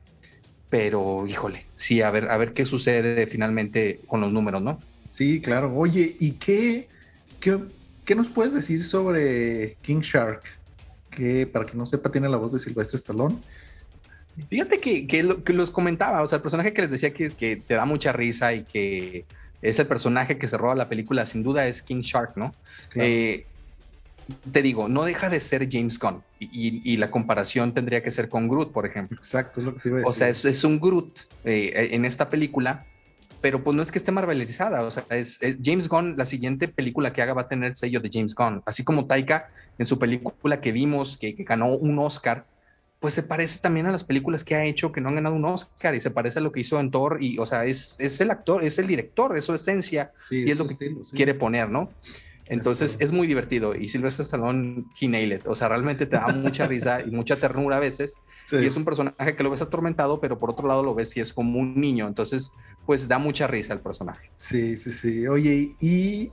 Pero, 0.70 1.28
híjole, 1.28 1.68
sí, 1.76 2.02
a 2.02 2.10
ver, 2.10 2.30
a 2.30 2.38
ver 2.38 2.54
qué 2.54 2.66
sucede 2.66 3.28
finalmente 3.28 4.00
con 4.08 4.22
los 4.22 4.34
números, 4.34 4.62
¿no? 4.62 4.80
Sí, 5.12 5.40
claro. 5.40 5.72
Oye, 5.76 6.16
¿y 6.20 6.32
qué, 6.32 6.88
qué, 7.40 7.60
qué 8.04 8.16
nos 8.16 8.30
puedes 8.30 8.54
decir 8.54 8.84
sobre 8.84 9.78
King 9.84 10.00
Shark? 10.02 10.42
Que 11.16 11.48
para 11.48 11.66
que 11.66 11.78
no 11.78 11.86
sepa 11.86 12.12
tiene 12.12 12.30
la 12.30 12.38
voz 12.38 12.54
de 12.54 12.60
Silvestre 12.60 12.98
Stallone. 12.98 13.38
Fíjate 14.50 14.80
que, 14.80 15.06
que, 15.06 15.54
los 15.54 15.70
comentaba, 15.70 16.24
o 16.24 16.28
sea, 16.28 16.38
el 16.38 16.42
personaje 16.42 16.74
que 16.74 16.82
les 16.82 16.92
decía 16.92 17.14
que, 17.14 17.30
que, 17.30 17.58
te 17.58 17.76
da 17.76 17.86
mucha 17.86 18.12
risa 18.12 18.54
y 18.54 18.64
que 18.64 19.26
es 19.62 19.78
el 19.78 19.86
personaje 19.86 20.38
que 20.38 20.48
se 20.48 20.58
roba 20.58 20.74
la 20.74 20.90
película, 20.90 21.26
sin 21.26 21.44
duda 21.44 21.68
es 21.68 21.84
King 21.84 22.02
Shark, 22.02 22.36
¿no? 22.36 22.54
Eh, 22.96 23.46
te 24.52 24.62
digo, 24.62 24.88
no 24.90 25.04
deja 25.04 25.30
de 25.30 25.40
ser 25.40 25.68
James 25.72 26.00
Gunn 26.00 26.24
y, 26.40 26.98
la 26.98 27.12
comparación 27.12 27.74
tendría 27.74 28.02
que 28.04 28.12
ser 28.12 28.30
con 28.30 28.48
Groot, 28.48 28.72
por 28.72 28.86
ejemplo. 28.86 29.18
Exacto, 29.18 29.60
es 29.60 29.66
lo 29.66 29.76
que 29.76 29.82
te 29.82 29.90
iba 29.90 29.98
a 29.98 30.00
decir. 30.00 30.10
O 30.10 30.14
sea, 30.14 30.30
es, 30.30 30.64
un 30.64 30.80
Groot 30.80 31.20
eh, 31.46 31.90
en 31.92 32.06
esta 32.06 32.30
película, 32.30 32.86
pero 33.44 33.62
pues 33.62 33.76
no 33.76 33.84
es 33.84 33.92
que 33.92 33.98
esté 33.98 34.14
marvelizada, 34.14 34.84
o 34.84 34.90
sea, 34.90 35.06
es, 35.10 35.42
James 35.62 35.90
Gunn, 35.90 36.16
la 36.18 36.26
siguiente 36.26 36.70
película 36.70 37.12
que 37.12 37.22
haga 37.22 37.34
va 37.34 37.42
a 37.42 37.48
tener 37.50 37.76
sello 37.76 38.00
de 38.00 38.10
James 38.10 38.34
Gunn, 38.36 38.64
así 38.66 38.86
como 38.86 39.06
Taika 39.06 39.50
en 39.78 39.86
su 39.86 40.00
película 40.00 40.62
que 40.62 40.72
vimos, 40.72 41.18
que, 41.18 41.34
ganó 41.40 41.76
un 41.76 42.00
Oscar, 42.00 42.46
pues 43.02 43.16
se 43.16 43.24
parece 43.24 43.60
también 43.60 43.86
a 43.86 43.92
las 43.92 44.06
películas 44.06 44.46
que 44.46 44.56
ha 44.56 44.64
hecho 44.64 44.94
que 44.94 45.02
no 45.02 45.10
han 45.10 45.16
ganado 45.16 45.36
un 45.36 45.44
Oscar 45.44 45.94
y 45.94 46.00
se 46.00 46.10
parece 46.10 46.40
a 46.40 46.42
lo 46.42 46.54
que 46.54 46.62
hizo 46.62 46.80
en 46.80 46.90
Thor 46.90 47.18
y, 47.20 47.38
o 47.38 47.46
sea, 47.46 47.66
es, 47.66 48.00
es 48.00 48.22
el 48.22 48.32
actor, 48.32 48.64
es 48.64 48.80
el 48.80 48.88
director, 48.88 49.36
es 49.36 49.44
su 49.44 49.54
esencia 49.54 50.14
y 50.32 50.50
es 50.50 50.58
lo 50.58 50.66
que 50.66 50.96
quiere 51.14 51.34
poner, 51.34 51.70
¿no? 51.70 51.90
Entonces 52.46 52.96
es 53.02 53.12
muy 53.12 53.28
divertido 53.28 53.76
y 53.76 53.90
Silvestre 53.90 54.24
Stallone, 54.24 54.86
he 55.02 55.08
nailed 55.10 55.40
it. 55.40 55.48
O 55.48 55.56
sea, 55.56 55.68
realmente 55.68 56.06
te 56.06 56.16
da 56.16 56.28
mucha 56.28 56.66
risa 56.66 57.02
y 57.06 57.12
mucha 57.12 57.36
ternura 57.36 57.76
a 57.76 57.80
veces. 57.80 58.20
Y 58.52 58.66
es 58.66 58.76
un 58.76 58.84
personaje 58.84 59.36
que 59.36 59.44
lo 59.44 59.50
ves 59.50 59.62
atormentado, 59.62 60.20
pero 60.20 60.38
por 60.38 60.52
otro 60.52 60.68
lado 60.68 60.84
lo 60.84 60.94
ves 60.94 61.16
y 61.16 61.22
es 61.22 61.34
como 61.34 61.60
un 61.60 61.80
niño. 61.80 62.08
Entonces, 62.08 62.52
pues 62.86 63.08
da 63.08 63.18
mucha 63.18 63.48
risa 63.48 63.74
el 63.74 63.80
personaje. 63.80 64.30
Sí, 64.36 64.78
sí, 64.78 64.92
sí. 64.92 65.28
Oye, 65.28 65.76
y 65.80 66.32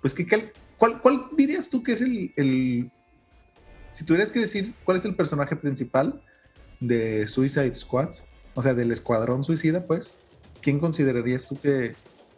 pues, 0.00 0.14
¿qué, 0.14 0.52
¿Cuál, 0.78 1.24
dirías 1.36 1.68
tú 1.68 1.82
que 1.82 1.92
es 1.92 2.00
el, 2.00 2.90
Si 3.92 4.04
tuvieras 4.04 4.30
que 4.30 4.40
decir 4.40 4.74
cuál 4.84 4.96
es 4.96 5.04
el 5.04 5.14
personaje 5.14 5.56
principal 5.56 6.22
de 6.80 7.26
Suicide 7.26 7.74
Squad, 7.74 8.10
o 8.54 8.62
sea, 8.62 8.74
del 8.74 8.92
Escuadrón 8.92 9.42
Suicida, 9.42 9.84
pues, 9.86 10.14
¿quién 10.62 10.78
considerarías 10.78 11.46
tú 11.46 11.58
que... 11.60 11.94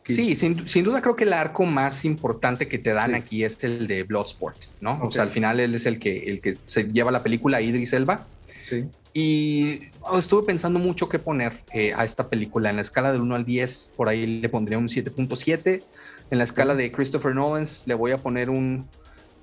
Sí, 0.07 0.35
sin, 0.35 0.57
duda 0.83 1.03
creo 1.03 1.15
que 1.15 1.23
el 1.23 1.33
arco 1.33 1.65
más 1.67 2.05
importante 2.05 2.67
que 2.67 2.79
te 2.79 2.93
dan 2.93 3.15
aquí 3.15 3.45
es 3.45 3.63
el 3.63 3.87
de 3.87 4.03
Bloodsport, 4.03 4.57
¿no? 4.81 4.99
O 5.05 5.11
sea, 5.11 5.23
al 5.23 5.31
final 5.31 5.61
él 5.61 5.75
es 5.75 5.87
el 5.87 6.01
que, 6.01 6.25
el 6.25 6.41
que 6.41 6.57
se 6.67 6.85
lleva 6.85 7.13
la 7.13 7.23
película 7.23 7.61
Idris 7.61 7.93
Elba. 7.93 8.27
Sí. 8.65 8.87
Y 9.13 9.89
estuve 10.17 10.47
pensando 10.47 10.79
mucho 10.79 11.09
qué 11.09 11.19
poner 11.19 11.65
eh, 11.73 11.93
a 11.95 12.05
esta 12.05 12.29
película. 12.29 12.71
En 12.71 12.77
la 12.77 12.83
escala 12.83 13.13
del 13.13 13.23
1 13.23 13.35
al 13.35 13.45
10, 13.45 13.95
por 13.97 14.09
ahí 14.09 14.41
le 14.41 14.49
pondría 14.49 14.79
un 14.79 14.89
7.7. 14.89 15.83
En 16.31 16.39
la 16.39 16.45
escala 16.45 16.75
de 16.77 16.93
Christopher 16.93 17.35
Nolan 17.35 17.67
le 17.87 17.95
voy 17.95 18.13
a 18.13 18.19
poner 18.19 18.51
un, 18.51 18.87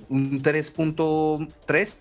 un 0.09 0.41
3.3. 0.41 1.95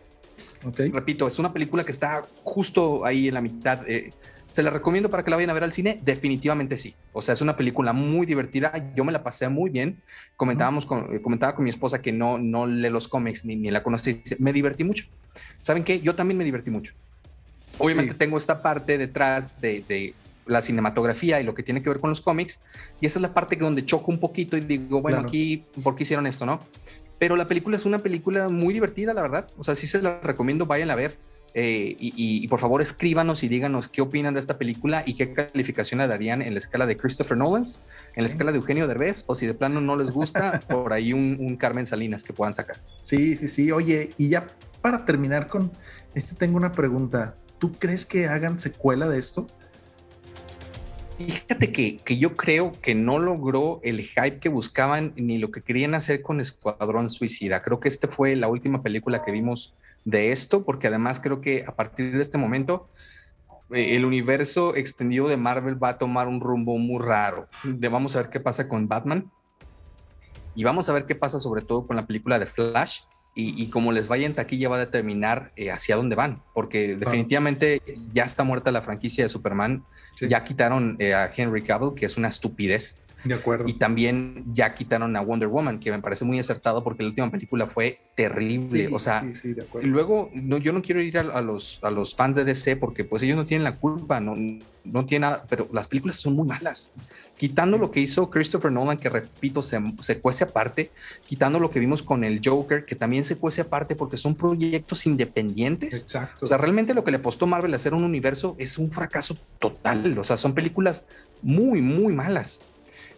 Repito, 0.93 1.27
es 1.27 1.39
una 1.39 1.53
película 1.53 1.83
que 1.83 1.91
está 1.91 2.23
justo 2.45 3.05
ahí 3.05 3.29
en 3.29 3.35
la 3.35 3.41
mitad. 3.41 3.89
Eh, 3.89 4.13
¿Se 4.49 4.63
la 4.63 4.71
recomiendo 4.71 5.11
para 5.11 5.25
que 5.25 5.31
la 5.31 5.37
vayan 5.37 5.51
a 5.51 5.55
ver 5.55 5.65
al 5.65 5.73
cine? 5.73 6.01
Definitivamente 6.05 6.79
sí. 6.79 6.95
O 7.13 7.21
sea, 7.21 7.35
es 7.35 7.41
una 7.41 7.57
película 7.57 7.93
muy 7.93 8.27
divertida. 8.27 8.93
Yo 8.95 9.05
me 9.05 9.11
la 9.11 9.25
pasé 9.25 9.49
muy 9.49 9.71
bien. 9.71 10.01
Comentábamos 10.37 10.87
con, 10.87 11.15
eh, 11.15 11.21
comentaba 11.21 11.57
con 11.57 11.65
mi 11.65 11.71
esposa 11.71 12.01
que 12.01 12.13
no, 12.13 12.39
no 12.39 12.67
lee 12.67 12.91
los 12.91 13.09
cómics 13.09 13.45
ni, 13.45 13.57
ni 13.57 13.73
la 13.73 13.83
conocí. 13.83 14.23
Me 14.39 14.53
divertí 14.53 14.85
mucho. 14.85 15.07
¿Saben 15.61 15.83
qué? 15.83 16.01
Yo 16.01 16.15
también 16.15 16.39
me 16.39 16.45
divertí 16.45 16.71
mucho. 16.71 16.95
Obviamente 17.79 18.15
tengo 18.15 18.39
esta 18.39 18.63
parte 18.63 18.99
detrás 18.99 19.61
de, 19.61 19.85
de, 19.89 20.15
la 20.47 20.63
cinematografía 20.63 21.41
y 21.41 21.45
lo 21.45 21.55
que 21.55 21.65
tiene 21.65 21.83
que 21.83 21.89
ver 21.89 21.99
con 21.99 22.11
los 22.11 22.21
cómics, 22.21 22.63
y 23.01 23.07
esa 23.07 23.19
es 23.19 23.23
la 23.23 23.35
parte 23.35 23.59
que 23.59 23.65
donde 23.65 23.85
choco 23.85 24.13
un 24.13 24.21
poquito 24.21 24.57
y 24.57 24.61
digo, 24.61 25.03
bueno, 25.03 25.19
aquí, 25.19 25.65
¿por 25.83 25.97
qué 25.97 26.05
hicieron 26.05 26.27
esto, 26.27 26.47
no? 26.47 26.61
Pero 27.19 27.37
la 27.37 27.49
película 27.49 27.77
es 27.77 27.85
una 27.85 27.99
película 27.99 28.49
muy 28.49 28.75
divertida, 28.75 29.15
la 29.15 29.23
verdad. 29.23 29.49
O 29.59 29.65
sea, 29.65 29.75
sí 29.75 29.87
se 29.87 30.03
la 30.03 30.21
recomiendo, 30.21 30.67
vayan 30.67 30.91
a 30.91 30.95
ver. 30.95 31.17
Eh, 31.59 31.97
y, 31.99 32.47
por 32.49 32.61
favor 32.61 32.83
escríbanos 32.83 33.43
y 33.43 33.49
díganos 33.49 33.89
qué 33.89 34.03
opinan 34.03 34.35
de 34.35 34.41
esta 34.41 34.59
película 34.59 35.03
y 35.07 35.15
qué 35.15 35.33
calificación 35.33 36.01
le 36.01 36.07
darían 36.07 36.43
en 36.43 36.53
la 36.53 36.59
escala 36.59 36.85
de 36.85 36.99
Christopher 36.99 37.39
Nolan, 37.39 37.63
en 38.15 38.25
la 38.25 38.27
escala 38.29 38.53
de 38.53 38.59
Eugenio 38.59 38.87
Derbez, 38.87 39.25
o 39.27 39.35
si 39.35 39.47
de 39.47 39.55
plano 39.55 39.81
no 39.81 39.97
les 39.97 40.11
gusta, 40.11 40.61
por 40.69 40.93
ahí 40.93 41.15
un, 41.15 41.39
un, 41.41 41.57
Carmen 41.57 41.87
Salinas 41.87 42.23
que 42.23 42.35
puedan 42.35 42.53
sacar. 42.53 42.77
Sí, 43.01 43.37
sí, 43.37 43.49
sí. 43.49 43.73
Oye, 43.73 44.11
y 44.19 44.29
ya 44.29 44.47
para 44.83 45.07
terminar 45.07 45.47
con 45.47 45.73
este, 46.15 46.35
tengo 46.35 46.59
una 46.59 46.73
pregunta. 46.73 47.37
¿Tú 47.59 47.73
crees 47.73 48.07
que 48.07 48.27
hagan 48.27 48.61
secuela 48.61 49.09
de 49.09 49.19
esto? 49.19 49.47
Fíjate 51.19 51.73
que, 51.73 51.97
que, 51.97 52.19
yo 52.19 52.37
creo 52.37 52.73
que 52.83 52.95
no 52.95 53.19
logró 53.19 53.81
el 53.83 54.03
hype 54.03 54.39
que 54.39 54.51
buscaban 54.51 55.15
ni 55.17 55.39
lo 55.39 55.51
que 55.51 55.63
querían 55.63 55.95
hacer 55.95 56.21
con 56.21 56.41
Escuadrón 56.41 57.09
Suicida. 57.09 57.63
Creo 57.63 57.81
que 57.81 57.89
esta 57.89 58.09
fue 58.09 58.37
la 58.37 58.49
última 58.49 58.83
película 58.83 59.25
que 59.25 59.33
vimos 59.33 59.75
de 60.05 60.31
esto, 60.31 60.65
porque 60.65 60.89
además 60.89 61.19
creo 61.21 61.41
que 61.41 61.65
a 61.67 61.75
partir 61.75 62.15
de 62.15 62.21
este 62.21 62.37
momento 62.37 62.91
eh, 63.73 63.97
el 63.97 64.05
universo 64.05 64.77
extendido 64.77 65.27
de 65.29 65.37
Marvel 65.37 65.83
va 65.83 65.91
a 65.91 65.99
tomar 65.99 66.29
un 66.29 66.41
rumbo 66.41 66.79
muy 66.79 67.03
raro. 67.03 67.49
Vamos 67.91 68.15
a 68.15 68.23
ver 68.23 68.31
qué 68.31 68.41
pasa 68.41 68.69
con 68.69 68.87
Batman 68.87 69.31
y 70.55 70.65
vamos 70.65 70.89
a 70.89 70.93
ver 70.93 71.07
qué 71.07 71.15
pasa 71.15 71.41
sobre 71.41 71.63
todo 71.63 71.87
con 71.87 71.97
la 71.97 72.07
película 72.07 72.39
de 72.39 72.47
Flash 72.47 73.01
y, 73.37 73.63
y 73.63 73.69
como 73.69 73.93
les 73.93 74.09
vaya 74.09 74.27
en 74.27 74.35
taquilla 74.35 74.69
va 74.69 74.77
a 74.77 74.81
determinar 74.81 75.53
eh, 75.55 75.71
hacia 75.71 75.95
dónde 75.95 76.17
van, 76.17 76.43
porque 76.55 76.97
definitivamente 76.97 77.81
ya 78.13 78.25
está 78.25 78.43
muerta 78.43 78.73
la 78.73 78.83
franquicia 78.83 79.23
de 79.23 79.29
Superman 79.29 79.85
ya 80.21 80.45
quitaron 80.45 80.97
eh, 80.99 81.15
a 81.15 81.31
Henry 81.35 81.63
Cavill, 81.63 81.95
que 81.95 82.07
es 82.07 82.17
una 82.17 82.29
estupidez. 82.29 83.01
De 83.25 83.35
acuerdo. 83.35 83.65
Y 83.67 83.75
también 83.75 84.45
ya 84.53 84.73
quitaron 84.75 85.17
a 85.17 85.21
Wonder 85.21 85.49
Woman, 85.49 85.81
que 85.81 85.91
me 85.91 86.01
parece 86.01 86.25
muy 86.25 86.39
acertado 86.39 86.85
porque 86.85 87.03
la 87.03 87.09
última 87.09 87.31
película 87.31 87.67
fue 87.67 87.99
terrible. 88.15 88.89
o 88.93 88.99
sea, 88.99 89.25
sí, 89.35 89.53
de 89.53 89.63
acuerdo. 89.63 89.87
y 89.87 89.91
luego 89.91 90.31
no, 90.33 90.59
yo 90.59 90.73
no 90.73 90.81
quiero 90.81 91.03
ir 91.03 91.19
a, 91.19 91.41
los, 91.41 91.81
a 91.83 91.91
los 91.91 92.15
fans 92.15 92.37
de 92.37 92.45
DC 92.45 92.77
porque 92.77 93.05
pues 93.05 93.23
ellos 93.25 93.37
no 93.37 93.45
tienen 93.45 93.65
la 93.65 93.75
culpa, 93.75 94.21
no, 94.21 94.37
no 94.85 95.07
tienen 95.07 95.29
nada, 95.29 95.45
pero 95.49 95.69
las 95.73 95.89
películas 95.89 96.17
son 96.17 96.35
muy 96.35 96.47
malas 96.47 96.93
quitando 97.37 97.79
lo 97.79 97.91
que 97.91 98.01
hizo 98.01 98.31
Christopher 98.31 98.73
Nolan, 98.73 98.99
que 98.99 99.09
repito, 99.09 99.63
se, 99.63 99.79
se, 100.01 100.21
cuece 100.21 100.45
aparte, 100.45 100.91
quitando 101.27 101.59
lo 101.61 101.71
que 101.71 101.81
vimos 101.81 102.03
con 102.03 102.25
el 102.25 102.41
Joker, 102.45 102.85
que 102.85 102.95
también 102.95 103.25
se 103.25 103.37
cuece 103.37 103.61
aparte 103.61 103.95
porque 103.95 104.17
son 104.17 104.35
proyectos 104.35 105.07
independientes. 105.07 106.01
Exacto. 106.01 106.45
O 106.45 106.49
sea, 106.49 106.59
realmente 106.59 106.95
lo 106.95 107.05
que 107.05 107.11
le 107.11 107.19
apostó 107.19 107.47
Marvel 107.47 107.73
a 107.75 107.77
hacer 107.77 107.95
un 107.95 108.05
universo 108.05 108.57
es 108.59 108.79
un 108.79 108.91
fracaso 108.91 109.37
total. 109.59 110.19
O 110.19 110.25
sea, 110.25 110.37
son 110.37 110.55
películas 110.55 111.07
muy, 111.43 111.83
muy 111.83 112.13
malas 112.13 112.61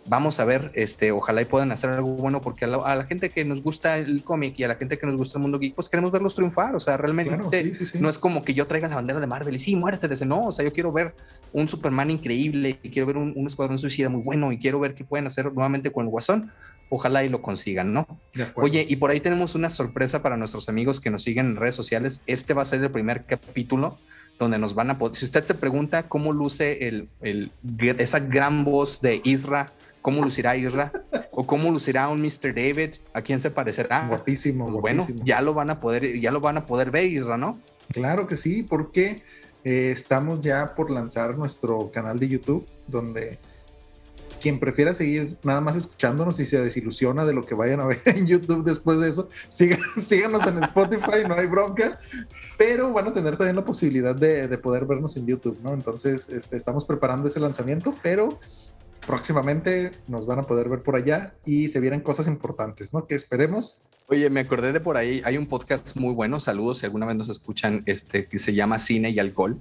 vamos 0.09 0.41
a 0.41 0.45
ver, 0.45 0.71
este, 0.75 1.13
ojalá 1.13 1.43
y 1.43 1.45
puedan 1.45 1.71
hacer 1.71 1.91
algo 1.91 2.15
bueno, 2.15 2.41
porque 2.41 2.65
a 2.65 2.69
la, 2.69 3.05
gente 3.05 3.31
que 3.31 3.45
nos 3.45 3.63
gusta 3.63 3.99
el 3.99 4.23
cómic 4.25 4.59
y 4.59 4.65
a 4.65 4.69
la 4.69 4.77
gente 4.77 4.99
que 4.99 5.07
nos 5.07 5.17
gusta 5.17 5.39
el 5.39 5.43
mundo 5.43 5.59
geek, 5.59 5.75
pues 5.75 5.89
queremos 5.89 6.11
verlos 6.11 6.35
triunfar. 6.35 6.75
O 6.75 6.81
sea, 6.81 6.97
realmente 6.97 7.39
no 8.01 8.09
es 8.09 8.19
como 8.19 8.43
que 8.43 8.55
yo 8.55 8.67
traiga 8.67 8.89
la 8.89 8.97
bandera 8.97 9.21
de 9.21 9.27
Marvel 9.27 9.55
y 9.55 9.59
sí, 9.59 9.77
muerte 9.77 10.09
desde 10.09 10.27
no. 10.27 10.41
O 10.41 10.53
sea, 10.53 10.65
yo 10.65 10.73
quiero 10.73 10.93
ver 10.93 11.15
un 11.53 11.69
Superman 11.69 12.11
increíble 12.11 12.79
y 12.83 12.91
quiero 12.91 13.07
ver 13.07 13.17
un, 13.17 13.47
escuadrón 13.47 13.79
suicida 13.79 14.09
muy 14.09 14.23
bueno 14.23 14.53
y 14.53 14.59
quiero 14.59 14.81
ver 14.81 14.95
qué 14.95 15.05
pueden 15.05 15.27
hacer 15.27 15.53
nuevamente 15.53 15.91
con 15.91 16.07
el 16.07 16.11
Guasón. 16.11 16.51
Ojalá 16.91 17.23
y 17.23 17.29
lo 17.29 17.43
consigan, 17.43 17.93
¿no? 17.93 18.07
Oye, 18.55 18.87
y 18.89 18.97
por 18.97 19.11
ahí 19.11 19.21
tenemos 19.21 19.55
una 19.55 19.69
sorpresa 19.69 20.23
para 20.23 20.39
nuestros 20.39 20.71
amigos 20.71 21.01
que 21.01 21.11
nos 21.11 21.23
siguen 21.23 21.47
en 21.47 21.57
redes 21.57 21.75
sociales. 21.75 22.23
Este 22.27 22.55
va 22.55 22.63
a 22.63 22.65
ser 22.65 22.83
el 22.83 22.91
primer 22.91 23.25
capítulo 23.27 23.99
donde 24.39 24.59
nos 24.59 24.75
van 24.75 24.91
a 24.91 24.99
poder. 24.99 25.17
Si 25.17 25.27
usted 25.27 25.45
se 25.45 25.55
pregunta 25.55 26.05
cómo 26.05 26.33
luce 26.33 26.89
el, 26.89 27.09
el, 27.21 27.51
esa 27.99 28.21
gran 28.21 28.65
voz 28.65 29.03
de 29.03 29.21
Isra 29.25 29.73
cómo 30.03 30.22
lucirá 30.22 30.57
Isra 30.57 30.92
o 31.30 31.46
cómo 31.46 31.70
lucirá 31.70 32.09
un 32.09 32.20
Mr. 32.20 32.55
David, 32.55 32.94
a 33.12 33.22
quién 33.22 33.40
se 33.40 33.51
parecerá. 33.51 34.07
Guapísimo, 34.09 34.66
pues 34.70 34.80
bueno, 34.80 35.07
ya 35.24 35.40
lo 35.40 35.55
van 35.55 35.70
a 35.70 35.80
poder, 35.80 36.20
ya 36.20 36.30
lo 36.30 36.40
van 36.40 36.59
a 36.59 36.66
poder 36.66 36.90
ver, 36.90 37.05
Isra, 37.05 37.36
¿no? 37.36 37.59
Claro 37.92 38.26
que 38.26 38.36
sí, 38.36 38.62
porque 38.62 39.22
Eh, 39.64 39.90
estamos 39.90 40.40
ya 40.40 40.74
por 40.74 40.90
lanzar 40.90 41.36
nuestro 41.36 41.90
canal 41.90 42.18
de 42.18 42.28
YouTube, 42.28 42.66
donde 42.86 43.38
quien 44.40 44.61
prefiera 44.61 44.94
seguir 44.94 45.36
nada 45.42 45.61
más 45.61 45.74
escuchándonos 45.74 46.38
y 46.38 46.46
se 46.46 46.62
desilusiona 46.62 47.26
de 47.26 47.32
lo 47.32 47.42
que 47.42 47.55
vayan 47.55 47.80
a 47.80 47.86
ver 47.86 48.01
en 48.07 48.26
YouTube 48.26 48.64
después 48.64 49.01
de 49.01 49.09
eso, 49.09 49.28
síganos 49.49 50.46
en 50.46 50.62
Spotify, 50.62 51.24
no 51.26 51.34
hay 51.34 51.49
bronca, 51.49 51.99
pero 52.57 52.92
van 52.92 53.09
a 53.09 53.12
tener 53.12 53.36
también 53.36 53.57
la 53.57 53.64
posibilidad 53.64 54.14
de, 54.14 54.57
poder 54.59 54.86
vernos 54.86 55.16
en 55.16 55.26
YouTube, 55.26 55.59
¿no? 55.62 55.74
Entonces, 55.74 56.28
este, 56.28 56.57
estamos 56.57 56.84
preparando 56.84 57.28
ese 57.28 57.40
lanzamiento, 57.40 57.94
pero 58.03 58.38
próximamente 59.09 59.93
nos 60.07 60.27
van 60.27 60.39
a 60.39 60.43
poder 60.43 60.69
ver 60.69 60.83
por 60.83 60.95
allá 60.95 61.33
y 61.47 61.69
se 61.69 61.81
vienen 61.81 62.01
cosas 62.01 62.29
importantes, 62.29 62.93
¿no? 62.93 63.07
Que 63.07 63.15
esperemos. 63.15 63.83
Oye, 64.07 64.29
me 64.29 64.41
acordé 64.41 64.71
de 64.71 64.81
por 64.81 64.99
ahí, 64.99 65.23
hay 65.25 65.39
un 65.39 65.47
podcast 65.47 65.97
muy 65.97 66.13
bueno, 66.13 66.41
saludos 66.41 66.79
si 66.79 66.87
alguna 66.87 67.07
vez 67.07 67.17
nos 67.17 67.31
escuchan, 67.31 67.83
este, 67.87 68.27
que 68.27 68.39
se 68.39 68.55
llama 68.55 68.79
Cine 68.79 69.11
y 69.11 69.19
Alcohol. 69.19 69.59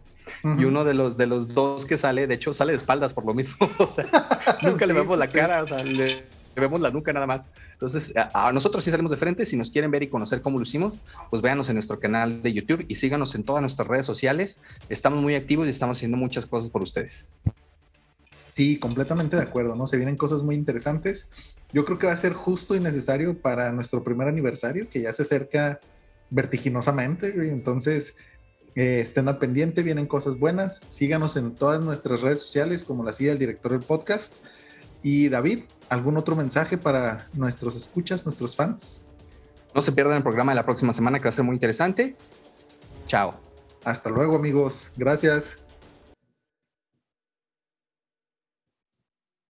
Y 0.57 0.65
uno 0.65 0.83
de 0.83 0.93
los, 0.93 1.15
de 1.15 1.25
los 1.25 1.47
dos 1.47 1.85
que 1.85 1.97
sale, 1.97 2.27
de 2.27 2.35
hecho, 2.35 2.53
sale 2.53 2.73
de 2.73 2.77
espaldas 2.77 3.13
por 3.13 3.25
lo 3.25 3.33
mismo. 3.33 3.55
o 3.79 3.87
sea, 3.87 4.05
nunca 4.61 4.85
le 4.85 4.91
vemos 4.91 5.17
la 5.17 5.27
cara, 5.27 5.63
o 5.63 5.67
sea, 5.67 5.81
le, 5.81 6.25
vemos 6.53 6.81
la 6.81 6.91
nuca 6.91 7.13
nada 7.13 7.25
más. 7.25 7.49
Entonces, 7.71 8.13
a, 8.17 8.51
nosotros 8.51 8.83
sí 8.83 8.91
salimos 8.91 9.11
de 9.11 9.17
frente. 9.17 9.45
Si 9.45 9.55
nos 9.55 9.71
quieren 9.71 9.89
ver 9.91 10.03
y 10.03 10.09
conocer 10.09 10.41
cómo 10.41 10.57
lo 10.57 10.63
hicimos, 10.63 10.99
pues 11.29 11.41
véanos 11.41 11.69
en 11.69 11.75
nuestro 11.75 12.01
canal 12.01 12.43
de 12.43 12.51
YouTube 12.51 12.83
y 12.89 12.95
síganos 12.95 13.33
en 13.35 13.43
todas 13.43 13.61
nuestras 13.61 13.87
redes 13.87 14.05
sociales. 14.05 14.61
Estamos 14.89 15.21
muy 15.21 15.35
activos 15.35 15.67
y 15.67 15.69
estamos 15.69 15.97
haciendo 15.97 16.17
muchas 16.17 16.45
cosas 16.45 16.69
por 16.69 16.81
ustedes. 16.81 17.29
Sí, 18.57 18.79
completamente 18.79 19.35
de 19.35 19.43
acuerdo, 19.43 19.75
¿no? 19.75 19.85
Se 19.85 19.97
vienen 19.97 20.17
cosas 20.17 20.41
muy 20.41 20.55
interesantes. 20.55 21.29
Yo 21.71 21.85
creo 21.85 21.99
que 21.99 22.07
va 22.07 22.13
a 22.13 22.17
ser 22.17 22.33
justo 22.33 22.73
y 22.73 22.79
necesario 22.79 23.39
para 23.39 23.71
nuestro 23.71 24.03
primer 24.03 24.27
aniversario, 24.27 24.89
que 24.89 24.99
ya 24.99 25.13
se 25.13 25.21
acerca 25.21 25.79
vertiginosamente. 26.31 27.27
Entonces, 27.51 28.17
eh, 28.73 29.01
estén 29.01 29.27
al 29.27 29.37
pendiente, 29.37 29.83
vienen 29.83 30.07
cosas 30.07 30.39
buenas. 30.39 30.81
Síganos 30.89 31.37
en 31.37 31.53
todas 31.53 31.83
nuestras 31.83 32.21
redes 32.21 32.39
sociales, 32.39 32.81
como 32.81 33.03
la 33.03 33.11
silla 33.11 33.29
del 33.29 33.37
director 33.37 33.73
del 33.73 33.81
podcast. 33.81 34.33
Y 35.03 35.29
David, 35.29 35.65
¿algún 35.87 36.17
otro 36.17 36.35
mensaje 36.35 36.79
para 36.79 37.29
nuestros 37.33 37.75
escuchas, 37.75 38.25
nuestros 38.25 38.55
fans? 38.55 39.01
No 39.75 39.83
se 39.83 39.91
pierdan 39.91 40.17
el 40.17 40.23
programa 40.23 40.53
de 40.53 40.55
la 40.55 40.65
próxima 40.65 40.93
semana, 40.93 41.19
que 41.19 41.25
va 41.25 41.29
a 41.29 41.33
ser 41.33 41.45
muy 41.45 41.53
interesante. 41.53 42.15
Chao. 43.05 43.35
Hasta 43.85 44.09
luego, 44.09 44.35
amigos. 44.35 44.91
Gracias. 44.97 45.59